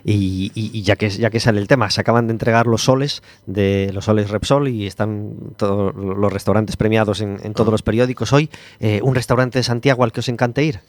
Y, 0.06 0.52
y- 0.54 0.70
y 0.78 0.82
ya, 0.82 0.96
que, 0.96 1.08
ya 1.08 1.30
que 1.30 1.40
sale 1.40 1.58
el 1.60 1.66
tema, 1.66 1.88
se 1.88 1.98
acaban 2.02 2.26
de 2.26 2.32
entregar 2.32 2.66
los 2.66 2.84
soles 2.84 3.22
de 3.46 3.90
los 3.94 4.04
soles 4.04 4.28
Repsol 4.28 4.68
y 4.68 4.86
están 4.86 5.32
todos 5.56 5.94
los 5.94 6.30
restaurantes 6.30 6.76
premiados 6.76 7.22
en, 7.22 7.38
en 7.42 7.54
todos 7.54 7.70
los 7.72 7.80
periódicos 7.82 8.34
hoy. 8.34 8.50
Eh, 8.80 9.00
un 9.02 9.14
restaurante 9.14 9.60
de 9.60 9.62
Santiago 9.62 10.04
al 10.04 10.12
que 10.12 10.20
os 10.20 10.28
encante 10.28 10.62
ir. 10.62 10.80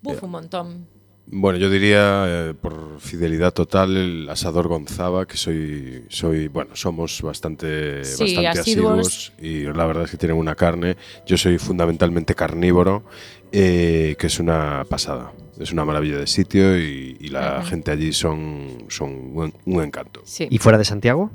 Buf, 0.00 0.22
un 0.22 0.30
montón. 0.30 0.86
Bueno, 1.32 1.58
yo 1.60 1.70
diría, 1.70 2.24
eh, 2.26 2.54
por 2.60 2.98
fidelidad 2.98 3.52
total, 3.52 3.96
el 3.96 4.28
asador 4.28 4.66
Gonzaba, 4.66 5.26
que 5.26 5.36
soy, 5.36 6.04
soy 6.08 6.48
bueno, 6.48 6.74
somos 6.74 7.22
bastante, 7.22 8.04
Sí, 8.04 8.34
bastante 8.34 8.58
asiduos. 8.60 8.98
asiduos 8.98 9.32
y 9.40 9.62
la 9.72 9.86
verdad 9.86 10.04
es 10.04 10.10
que 10.10 10.16
tienen 10.16 10.36
una 10.36 10.56
carne. 10.56 10.96
Yo 11.26 11.36
soy 11.36 11.58
fundamentalmente 11.58 12.34
carnívoro, 12.34 13.04
eh, 13.52 14.16
que 14.18 14.26
es 14.26 14.40
una 14.40 14.84
pasada. 14.88 15.32
Es 15.60 15.70
una 15.72 15.84
maravilla 15.84 16.16
de 16.18 16.26
sitio 16.26 16.76
y, 16.76 17.16
y 17.20 17.28
la 17.28 17.62
gente 17.62 17.92
allí 17.92 18.12
son, 18.12 18.86
son 18.88 19.10
un, 19.36 19.54
un 19.66 19.82
encanto. 19.84 20.22
Sí. 20.24 20.48
¿Y 20.50 20.58
fuera 20.58 20.78
de 20.78 20.84
Santiago? 20.84 21.30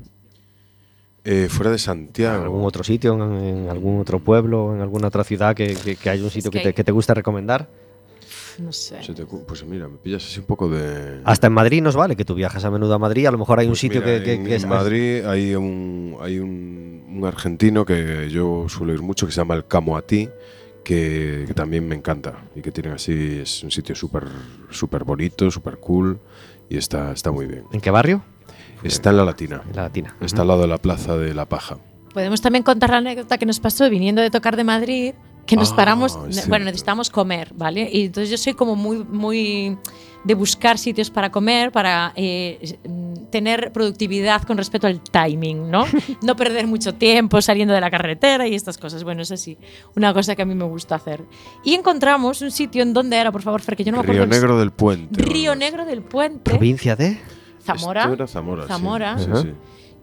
Eh, 1.23 1.47
fuera 1.49 1.69
de 1.69 1.75
¿En 1.75 1.79
Santiago. 1.79 2.43
algún 2.43 2.65
otro 2.65 2.83
sitio, 2.83 3.13
en, 3.13 3.21
en 3.63 3.69
algún 3.69 4.01
otro 4.01 4.19
pueblo, 4.19 4.75
en 4.75 4.81
alguna 4.81 5.07
otra 5.07 5.23
ciudad 5.23 5.55
que, 5.55 5.73
que, 5.75 5.95
que 5.95 6.09
haya 6.09 6.23
un 6.23 6.29
sitio 6.31 6.51
que 6.51 6.57
que, 6.57 6.63
te, 6.63 6.67
hay- 6.69 6.73
que 6.73 6.83
te 6.83 6.91
gusta 6.91 7.13
recomendar? 7.13 7.69
No 8.59 8.71
sé. 8.71 9.03
Se 9.03 9.13
te 9.13 9.25
pues 9.25 9.65
mira, 9.65 9.87
me 9.87 9.97
pillas 9.97 10.23
así 10.25 10.39
un 10.39 10.45
poco 10.45 10.69
de... 10.69 11.21
Hasta 11.25 11.47
en 11.47 11.53
Madrid 11.53 11.81
nos 11.81 11.95
vale, 11.95 12.15
que 12.15 12.23
tú 12.25 12.35
viajas 12.35 12.63
a 12.63 12.71
menudo 12.71 12.93
a 12.93 12.99
Madrid, 12.99 13.25
a 13.25 13.31
lo 13.31 13.37
mejor 13.37 13.59
hay 13.59 13.65
un 13.65 13.71
Pues 13.71 13.79
sitio 13.81 14.01
mira, 14.01 14.17
que, 14.19 14.23
que- 14.23 14.33
en, 14.33 14.45
que 14.45 14.55
en 14.55 14.67
Madrid 14.69 15.25
hay 15.25 15.55
un 15.55 16.17
hay 16.21 16.39
un, 16.39 17.03
un 17.09 17.25
argentino 17.25 17.85
que 17.85 18.29
yo 18.29 18.67
suelo 18.69 18.93
ir 18.93 19.01
mucho 19.01 19.25
que 19.25 19.31
se 19.33 19.37
llama 19.41 19.55
el 19.55 19.65
Camo 19.65 19.97
a 19.97 20.01
ti 20.03 20.29
que, 20.83 21.45
que 21.47 21.53
también 21.53 21.87
me 21.87 21.95
encanta 21.95 22.45
y 22.55 22.61
que 22.61 22.71
tiene 22.71 22.91
así 22.91 23.39
es 23.41 23.63
un 23.63 23.71
sitio 23.71 23.95
súper 23.95 24.25
súper 24.69 25.03
bonito 25.03 25.49
súper 25.51 25.77
cool 25.77 26.19
y 26.69 26.77
está 26.77 27.11
está 27.11 27.31
muy 27.31 27.47
bien 27.47 27.63
¿En 27.73 27.81
qué 27.81 27.89
barrio? 27.91 28.23
está 28.83 29.09
en 29.09 29.17
la 29.17 29.25
Latina 29.25 29.63
En 29.69 29.75
la 29.75 29.81
Latina. 29.83 30.15
está 30.21 30.43
al 30.43 30.47
lado 30.47 30.61
de 30.61 30.67
la 30.67 30.77
plaza 30.77 31.17
de 31.17 31.33
la 31.33 31.45
Paja 31.45 31.77
Podemos 32.13 32.39
también 32.39 32.63
contar 32.63 32.91
la 32.91 32.97
anécdota 32.97 33.37
que 33.37 33.45
nos 33.45 33.59
pasó 33.59 33.89
viniendo 33.89 34.21
de 34.21 34.29
tocar 34.31 34.55
de 34.55 34.63
Madrid, 34.63 35.13
que 35.45 35.55
nos 35.55 35.71
Ah, 35.71 35.75
paramos, 35.75 36.17
es 36.29 36.47
bueno, 36.47 36.65
necesitamos 36.65 37.09
comer, 37.09 37.51
¿vale? 37.55 37.89
Y 37.91 38.05
entonces 38.05 38.29
yo 38.29 38.37
soy 38.37 38.53
como 38.53 38.75
muy, 38.75 39.03
muy 39.03 39.77
de 40.23 40.33
buscar 40.33 40.79
sitios 40.79 41.11
para 41.11 41.31
comer, 41.31 41.71
para 41.71 42.11
eh, 42.15 42.79
tener 43.29 43.71
productividad 43.71 44.41
con 44.41 44.57
respecto 44.57 44.87
al 44.87 44.99
timing, 45.01 45.69
¿no? 45.69 45.85
no 46.23 46.35
perder 46.35 46.65
mucho 46.65 46.95
tiempo 46.95 47.41
saliendo 47.41 47.73
de 47.75 47.81
la 47.81 47.91
carretera 47.91 48.47
y 48.47 48.55
estas 48.55 48.77
cosas. 48.79 49.03
Bueno, 49.03 49.21
es 49.21 49.31
así, 49.31 49.57
una 49.95 50.13
cosa 50.13 50.35
que 50.35 50.41
a 50.41 50.45
mí 50.45 50.55
me 50.55 50.65
gusta 50.65 50.95
hacer. 50.95 51.23
Y 51.63 51.75
encontramos 51.75 52.41
un 52.41 52.49
sitio 52.51 52.81
en 52.81 52.93
donde 52.93 53.17
era, 53.17 53.31
por 53.31 53.43
favor, 53.43 53.61
Fer, 53.61 53.75
que 53.75 53.83
yo 53.83 53.91
no 53.91 53.99
me 53.99 54.03
acuerdo. 54.03 54.23
Río 54.25 54.33
Negro 54.33 54.57
del 54.59 54.71
Puente 54.71 55.21
Río. 55.21 55.55
Negro 55.55 55.85
del 55.85 56.01
Puente, 56.01 56.49
¿Provincia 56.51 56.95
de? 56.95 57.19
Zamora. 57.63 58.01
Esto 58.01 58.13
era 58.13 58.27
Zamora 58.27 58.63
sí. 58.63 58.67
Zamora. 58.69 59.17
Sí, 59.19 59.25
sí. 59.41 59.53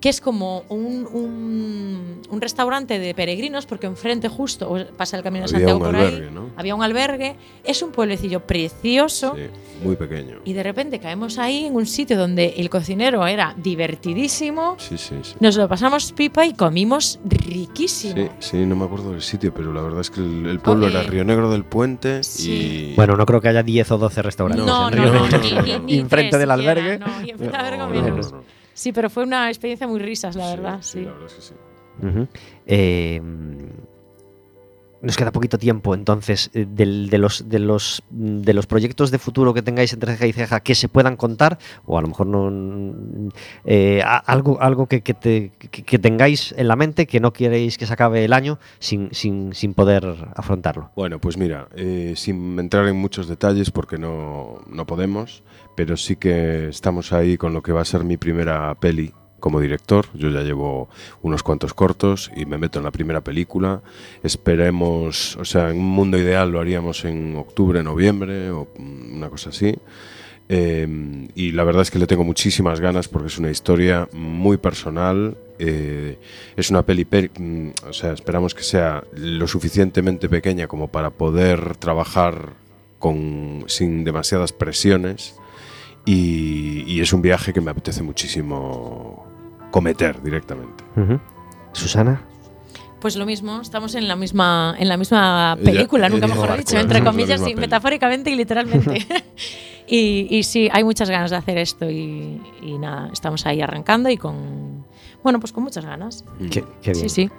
Que 0.02 0.08
es 0.08 0.20
como 0.20 0.64
un, 0.68 1.06
un, 1.12 2.20
un 2.28 2.40
restaurante 2.40 2.98
de 2.98 3.14
peregrinos, 3.14 3.66
porque 3.66 3.86
enfrente 3.86 4.28
justo 4.28 4.76
pasa 4.96 5.16
el 5.16 5.22
Camino 5.22 5.46
de 5.46 5.54
Había 5.56 5.68
Santiago 5.68 5.78
un 5.78 5.86
por 5.86 5.96
albergue, 5.96 6.26
ahí, 6.26 6.34
¿no? 6.34 6.50
había 6.56 6.74
un 6.74 6.82
albergue, 6.82 7.36
es 7.62 7.80
un 7.82 7.92
pueblecillo 7.92 8.40
precioso. 8.44 9.34
Sí, 9.36 9.42
muy 9.84 9.94
pequeño 9.96 10.40
Y 10.44 10.52
de 10.54 10.62
repente 10.64 10.98
caemos 10.98 11.38
ahí 11.38 11.66
en 11.66 11.74
un 11.76 11.86
sitio 11.86 12.18
donde 12.18 12.54
el 12.58 12.68
cocinero 12.68 13.24
era 13.26 13.54
divertidísimo, 13.56 14.74
sí 14.78 14.98
sí 14.98 15.14
sí 15.22 15.34
nos 15.40 15.56
lo 15.56 15.68
pasamos 15.68 16.12
pipa 16.12 16.44
y 16.46 16.52
comimos 16.54 17.20
riquísimo. 17.24 18.14
Sí, 18.16 18.28
sí, 18.40 18.56
no 18.66 18.74
me 18.74 18.84
acuerdo 18.86 19.12
del 19.12 19.22
sitio, 19.22 19.54
pero 19.54 19.72
la 19.72 19.82
verdad 19.82 20.00
es 20.00 20.10
que 20.10 20.20
el, 20.20 20.46
el 20.46 20.58
pueblo 20.58 20.88
era 20.88 21.02
Río 21.04 21.24
Negro 21.24 21.48
del 21.50 21.64
Puente 21.64 22.24
Sí. 22.24 22.90
y... 22.92 22.96
Bueno, 22.96 23.16
no 23.16 23.24
creo 23.24 23.40
que 23.40 23.48
haya 23.48 23.62
10 23.62 23.90
o 23.92 23.98
12 23.98 24.22
restaurantes 24.22 24.66
No, 24.66 24.88
en 24.88 24.96
no, 24.96 25.02
Río 25.02 25.14
no, 25.14 25.28
Negro. 25.28 25.84
Y 25.86 25.98
enfrente 26.00 26.38
del 26.38 26.50
albergue. 26.50 26.98
no, 26.98 27.06
y 27.24 27.30
enfrente 27.30 27.56
del 27.56 27.80
albergue 27.80 28.22
Sí, 28.82 28.90
pero 28.92 29.08
fue 29.08 29.22
una 29.22 29.48
experiencia 29.48 29.86
muy 29.86 30.00
risas, 30.00 30.34
la 30.34 30.44
Sí, 30.50 30.56
verdad. 30.56 30.78
sí, 30.80 30.98
Sí, 30.98 31.04
la 31.04 31.12
verdad 31.12 31.26
es 31.28 31.34
que 31.34 31.40
sí. 31.42 31.54
Eh, 32.66 33.20
nos 35.02 35.16
queda 35.16 35.32
poquito 35.32 35.58
tiempo, 35.58 35.94
entonces, 35.96 36.48
eh, 36.54 36.64
de, 36.68 37.18
los, 37.18 37.48
de, 37.48 37.58
los, 37.58 38.02
de 38.10 38.54
los 38.54 38.66
proyectos 38.66 39.10
de 39.10 39.18
futuro 39.18 39.52
que 39.52 39.60
tengáis 39.60 39.92
entre 39.92 40.12
ceja 40.12 40.26
y 40.28 40.32
ceja 40.32 40.60
que 40.60 40.76
se 40.76 40.88
puedan 40.88 41.16
contar, 41.16 41.58
o 41.86 41.98
a 41.98 42.02
lo 42.02 42.06
mejor 42.08 42.26
no. 42.28 43.32
eh, 43.64 44.00
algo 44.04 44.60
algo 44.60 44.86
que, 44.86 45.00
que 45.02 45.12
te- 45.14 45.50
que- 45.58 45.82
que 45.82 45.98
tengáis 45.98 46.52
en 46.56 46.68
la 46.68 46.76
mente 46.76 47.06
que 47.08 47.18
no 47.18 47.32
queréis 47.32 47.78
que 47.78 47.86
se 47.86 47.92
acabe 47.92 48.24
el 48.24 48.32
año 48.32 48.58
sin, 48.78 49.08
sin, 49.12 49.52
sin 49.54 49.74
poder 49.74 50.04
afrontarlo. 50.36 50.90
Bueno, 50.94 51.18
pues 51.20 51.36
mira, 51.36 51.66
eh, 51.74 52.14
sin 52.16 52.56
entrar 52.60 52.86
en 52.86 52.94
muchos 52.96 53.26
detalles 53.28 53.70
porque 53.72 53.98
no, 53.98 54.60
no 54.68 54.86
podemos, 54.86 55.42
pero 55.76 55.96
sí 55.96 56.16
que 56.16 56.68
estamos 56.68 57.12
ahí 57.12 57.36
con 57.36 57.52
lo 57.52 57.62
que 57.62 57.72
va 57.72 57.82
a 57.82 57.84
ser 57.84 58.04
mi 58.04 58.16
primera 58.16 58.74
peli 58.74 59.12
como 59.42 59.60
director. 59.60 60.06
Yo 60.14 60.30
ya 60.30 60.42
llevo 60.42 60.88
unos 61.20 61.42
cuantos 61.42 61.74
cortos 61.74 62.30
y 62.34 62.46
me 62.46 62.56
meto 62.56 62.78
en 62.78 62.84
la 62.84 62.92
primera 62.92 63.20
película. 63.20 63.82
Esperemos, 64.22 65.36
o 65.36 65.44
sea, 65.44 65.70
en 65.70 65.78
un 65.78 65.90
mundo 65.90 66.16
ideal 66.16 66.50
lo 66.50 66.60
haríamos 66.60 67.04
en 67.04 67.36
octubre, 67.36 67.82
noviembre 67.82 68.50
o 68.50 68.68
mm, 68.78 69.16
una 69.16 69.28
cosa 69.28 69.50
así. 69.50 69.74
Eh, 70.48 71.28
y 71.34 71.52
la 71.52 71.64
verdad 71.64 71.82
es 71.82 71.90
que 71.90 71.98
le 71.98 72.06
tengo 72.06 72.24
muchísimas 72.24 72.80
ganas 72.80 73.08
porque 73.08 73.28
es 73.28 73.38
una 73.38 73.50
historia 73.50 74.08
muy 74.12 74.56
personal. 74.56 75.36
eh, 75.58 76.18
es 76.56 76.70
una 76.70 76.82
peli, 76.82 77.04
mm, 77.04 77.68
o 77.88 77.92
sea, 77.92 78.12
esperamos 78.12 78.54
que 78.54 78.62
sea 78.62 79.04
lo 79.14 79.46
suficientemente 79.46 80.28
pequeña 80.28 80.66
como 80.66 80.88
para 80.88 81.10
poder 81.10 81.76
trabajar 81.76 82.54
con, 82.98 83.64
sin 83.66 84.04
demasiadas 84.04 84.52
presiones. 84.52 85.34
Y, 86.04 86.82
y 86.86 87.00
es 87.00 87.12
un 87.12 87.22
viaje 87.22 87.52
que 87.52 87.60
me 87.60 87.70
apetece 87.70 88.02
muchísimo 88.02 89.24
cometer 89.70 90.22
directamente. 90.22 90.84
Susana. 91.72 92.22
Pues 93.00 93.16
lo 93.16 93.26
mismo, 93.26 93.60
estamos 93.60 93.94
en 93.96 94.06
la 94.06 94.14
misma, 94.14 94.76
en 94.78 94.88
la 94.88 94.96
misma 94.96 95.56
película, 95.64 96.08
nunca 96.08 96.26
ella- 96.26 96.34
mejor 96.34 96.56
dicho, 96.56 96.78
entre 96.78 97.02
comillas, 97.02 97.40
sí, 97.40 97.54
metafóricamente 97.56 98.30
y 98.30 98.36
literalmente. 98.36 99.06
y, 99.88 100.28
y 100.30 100.42
sí, 100.44 100.68
hay 100.72 100.84
muchas 100.84 101.10
ganas 101.10 101.30
de 101.32 101.36
hacer 101.36 101.58
esto 101.58 101.90
y, 101.90 102.40
y 102.62 102.78
nada, 102.78 103.08
estamos 103.12 103.44
ahí 103.46 103.60
arrancando 103.60 104.08
y 104.08 104.16
con, 104.16 104.84
bueno, 105.24 105.40
pues 105.40 105.52
con 105.52 105.64
muchas 105.64 105.84
ganas. 105.84 106.24
Qué, 106.50 106.64
qué 106.80 106.92
bien. 106.92 106.94
Sí, 106.94 107.08
sí, 107.08 107.30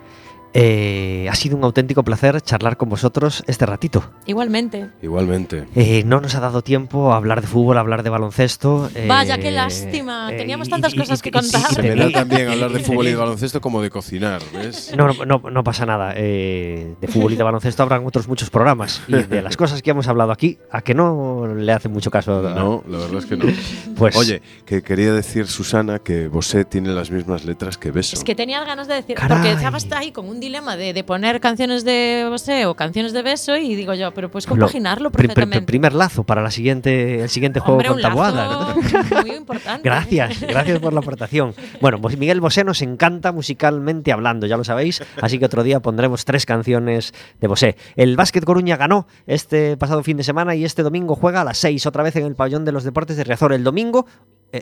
Eh, 0.56 1.28
ha 1.32 1.36
sido 1.36 1.58
un 1.58 1.64
auténtico 1.64 2.04
placer 2.04 2.39
charlar 2.41 2.78
con 2.78 2.88
vosotros 2.89 3.43
este 3.47 3.66
ratito. 3.66 4.04
igualmente. 4.26 4.89
Igualmente. 5.01 5.66
Eh, 5.76 6.04
no 6.06 6.22
nos 6.22 6.36
ha 6.36 6.39
dado 6.39 6.62
tiempo 6.62 7.12
a 7.12 7.18
hablar 7.18 7.41
de 7.41 7.47
fútbol, 7.47 7.78
a 7.78 7.80
hablar 7.80 8.04
de 8.04 8.10
baloncesto. 8.10 8.89
eh, 8.93 9.06
Vaya, 9.08 9.38
qué 9.39 9.49
lástima. 9.51 10.30
Teníamos 10.30 10.70
tantas 10.70 10.93
cosas 10.93 11.22
que 11.22 11.32
contar. 11.32 11.62
y 11.72 11.76
Se 11.76 11.82
me 11.82 11.95
da 11.95 12.10
también 12.12 12.49
hablar 12.49 12.72
de 12.72 12.80
fútbol 12.82 13.08
y 13.08 13.12
de 13.12 13.16
baloncesto 13.16 13.62
como 13.62 13.82
de 13.82 13.89
cocinar, 13.89 14.41
¿ves? 14.54 14.93
No, 14.95 15.08
no, 15.08 15.26
no, 15.26 15.49
no 15.49 15.64
pasa 15.64 15.86
nada. 15.86 16.14
eh, 16.16 16.95
de 17.01 17.08
fútbol 17.08 17.34
y 17.34 17.36
de 17.36 17.43
baloncesto 17.43 17.82
habrán 17.84 18.06
otros 18.06 18.28
muchos 18.28 18.49
programas. 18.49 19.01
Y 19.08 19.14
de 19.14 19.41
las 19.41 19.58
cosas 19.58 19.82
que 19.82 19.89
hemos 19.91 20.08
hablado 20.08 20.32
aquí, 20.32 20.60
a 20.72 20.82
que 20.82 20.93
no 20.93 21.47
le 21.56 21.72
hace 21.72 21.89
mucho 21.89 22.12
caso. 22.12 22.47
a- 22.47 22.54
No, 22.54 22.84
la 22.88 22.99
verdad 22.99 23.18
es 23.18 23.26
que 23.26 23.38
no. 23.38 23.45
Pues, 23.97 24.16
Oye, 24.18 24.41
que 24.66 24.82
quería 24.82 25.14
decir, 25.14 25.47
Susana, 25.47 25.99
que 25.99 26.28
Bosé 26.28 26.66
tiene 26.66 26.89
las 26.89 27.10
mismas 27.12 27.45
letras 27.45 27.78
que 27.78 27.91
Beso. 27.91 28.16
Es 28.16 28.24
que 28.24 28.36
tenía 28.36 28.64
ganas 28.66 28.88
de 28.88 28.95
decir, 28.95 29.16
Caray. 29.16 29.38
porque 29.38 29.51
estabas 29.54 29.88
ahí 29.91 30.12
con 30.12 30.28
un 30.28 30.39
dilema 30.44 30.76
de, 30.78 30.94
de 30.94 31.04
poner 31.04 31.39
canciones 31.39 31.84
de 31.84 32.26
Bosé 32.30 32.66
o 32.66 32.76
canciones 32.76 33.14
de 33.14 33.22
beso 33.22 33.56
y 33.56 33.76
digo 33.76 33.94
yo, 33.94 34.14
pero 34.14 34.30
puedes 34.30 34.46
lo- 34.48 34.52
compaginarlo 34.56 35.10
pri- 35.12 35.18
pri- 35.24 35.28
perfectamente. 35.28 35.66
primer 35.66 35.94
lazo 35.94 36.24
para 36.24 36.41
la 36.41 36.52
siguiente, 36.52 37.22
el 37.22 37.30
siguiente 37.30 37.60
juego 37.60 37.74
Hombre, 37.74 37.88
con 37.89 37.98
un 37.98 38.02
Taboada. 38.02 38.46
lazo 38.48 38.76
muy 39.26 39.36
importante. 39.36 39.82
Gracias, 39.88 40.41
gracias 40.41 40.80
por 40.80 40.94
la 40.94 41.00
aportación. 41.00 41.54
Bueno, 41.82 42.00
pues 42.02 42.18
Miguel 42.18 42.41
Bosé 42.41 42.64
nos 42.64 42.82
encanta 42.82 43.32
musicalmente 43.32 44.12
hablando, 44.12 44.46
ya 44.48 44.58
lo 44.58 44.64
sabéis, 44.64 45.02
así 45.22 45.39
que 45.39 45.46
otro 45.46 45.64
día 45.64 45.80
pondremos 45.80 46.26
tres 46.26 46.46
canciones 46.46 47.14
de 47.39 47.48
Bosé. 47.48 47.76
El 47.96 48.16
Básquet 48.16 48.44
Coruña 48.46 48.78
ganó 48.78 49.08
este 49.28 49.78
pasado 49.78 50.04
fin 50.04 50.18
de 50.18 50.24
semana 50.24 50.56
y 50.56 50.66
este 50.66 50.84
domingo 50.84 51.16
juega 51.16 51.41
a 51.41 51.44
las 51.44 51.58
6, 51.58 51.86
otra 51.86 52.04
vez 52.04 52.16
en 52.16 52.26
el 52.26 52.36
pabellón 52.36 52.66
de 52.66 52.72
los 52.72 52.84
deportes 52.84 53.18
de 53.18 53.24
Riazor. 53.24 53.54
El 53.54 53.64
domingo, 53.64 54.06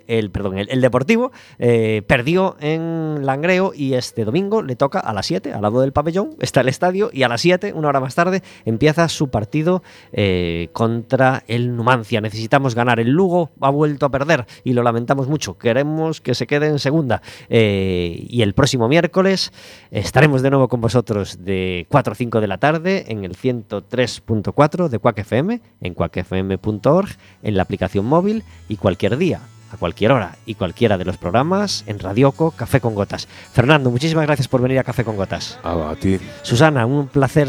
el, 0.08 0.32
perdón, 0.32 0.58
el, 0.58 0.82
Deportivo 0.82 1.32
eh, 1.60 2.02
perdió 2.08 2.56
en 2.60 3.26
Langreo 3.26 3.74
y 3.76 3.94
este 3.94 4.26
domingo 4.26 4.62
le 4.62 4.76
toca 4.76 5.00
a 5.00 5.14
las 5.14 5.26
7, 5.26 5.54
al 5.54 5.62
lado 5.62 5.82
del 5.82 5.92
pabellón, 5.92 6.36
está 6.40 6.62
el 6.62 6.70
estadio 6.70 7.10
y 7.12 7.24
a 7.24 7.28
las 7.28 7.42
7, 7.42 7.74
una 7.74 7.90
hora 7.90 8.00
más 8.00 8.16
tarde, 8.16 8.42
empieza 8.66 9.10
su 9.10 9.30
partido 9.30 9.84
eh, 10.14 10.70
contra 10.74 11.44
el 11.48 11.76
Numancia. 11.76 12.22
Necesitamos 12.22 12.76
ganar. 12.76 13.00
El 13.00 13.10
Lugo 13.10 13.52
ha 13.60 13.70
vuelto 13.70 14.06
a 14.06 14.10
perder 14.10 14.46
y 14.64 14.74
lo 14.74 14.84
lamentamos 14.84 15.28
mucho. 15.28 15.58
Queremos 15.58 16.22
que 16.22 16.36
se 16.36 16.48
quede 16.48 16.68
en 16.68 16.80
segunda. 16.80 17.22
Eh, 17.50 18.26
y 18.30 18.42
el 18.42 18.54
próximo 18.54 18.88
miércoles 18.88 19.52
estaremos 19.92 20.42
de 20.42 20.50
nuevo 20.50 20.68
con 20.68 20.82
vosotros 20.82 21.44
de 21.44 21.86
4 21.90 22.14
a 22.14 22.16
5 22.16 22.42
de 22.42 22.48
la 22.48 22.58
tarde 22.58 23.06
en 23.08 23.26
el 23.26 23.36
103.4 23.36 24.88
de 24.88 25.00
Quack 25.00 25.20
FM, 25.20 25.62
en 25.82 25.94
quackfm.org, 25.94 27.10
en 27.44 27.58
la 27.58 27.64
aplicación 27.64 28.06
móvil 28.06 28.44
y 28.70 28.78
cualquier 28.78 29.18
día 29.18 29.42
a 29.72 29.78
cualquier 29.78 30.12
hora 30.12 30.36
y 30.46 30.56
cualquiera 30.56 30.98
de 30.98 31.06
los 31.06 31.18
programas 31.18 31.84
en 31.88 32.00
Radioco 32.00 32.52
Café 32.52 32.80
con 32.82 32.96
Gotas. 32.96 33.28
Fernando, 33.54 33.90
muchísimas 33.92 34.26
gracias 34.26 34.48
por 34.48 34.62
venir 34.62 34.80
a 34.80 34.84
Café 34.84 35.04
con 35.04 35.16
Gotas. 35.16 35.60
Ah, 35.64 35.90
a 35.92 35.96
ti. 35.96 36.20
Susana, 36.42 36.86
un 36.86 37.08
placer 37.08 37.48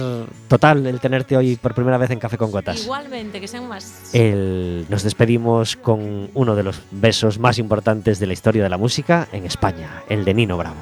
total 0.49 0.87
el 0.87 1.01
tenerte 1.01 1.37
hoy 1.37 1.57
por 1.57 1.75
primera 1.75 1.99
vez 1.99 2.11
en 2.11 2.19
Café 2.19 2.39
con 2.39 2.51
Gotas. 2.51 2.83
Igualmente, 2.85 3.41
que 3.41 3.49
sean 3.49 3.69
más. 3.69 4.15
El- 4.15 4.87
nos 4.89 5.03
despedimos 5.03 5.77
con 5.77 6.31
uno 6.35 6.55
de 6.55 6.63
los 6.63 6.81
besos 6.91 7.39
más 7.39 7.59
importantes 7.59 8.19
de 8.19 8.27
la 8.27 8.33
historia 8.33 8.63
de 8.63 8.69
la 8.69 8.79
música 8.79 9.29
en 9.33 9.45
España, 9.47 10.03
el 10.09 10.25
de 10.25 10.35
Nino 10.35 10.57
Bravo. 10.57 10.77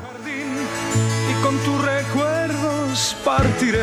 y 1.31 1.43
con 1.43 1.57
tus 1.59 1.85
recuerdos 1.85 3.17
partiré. 3.25 3.79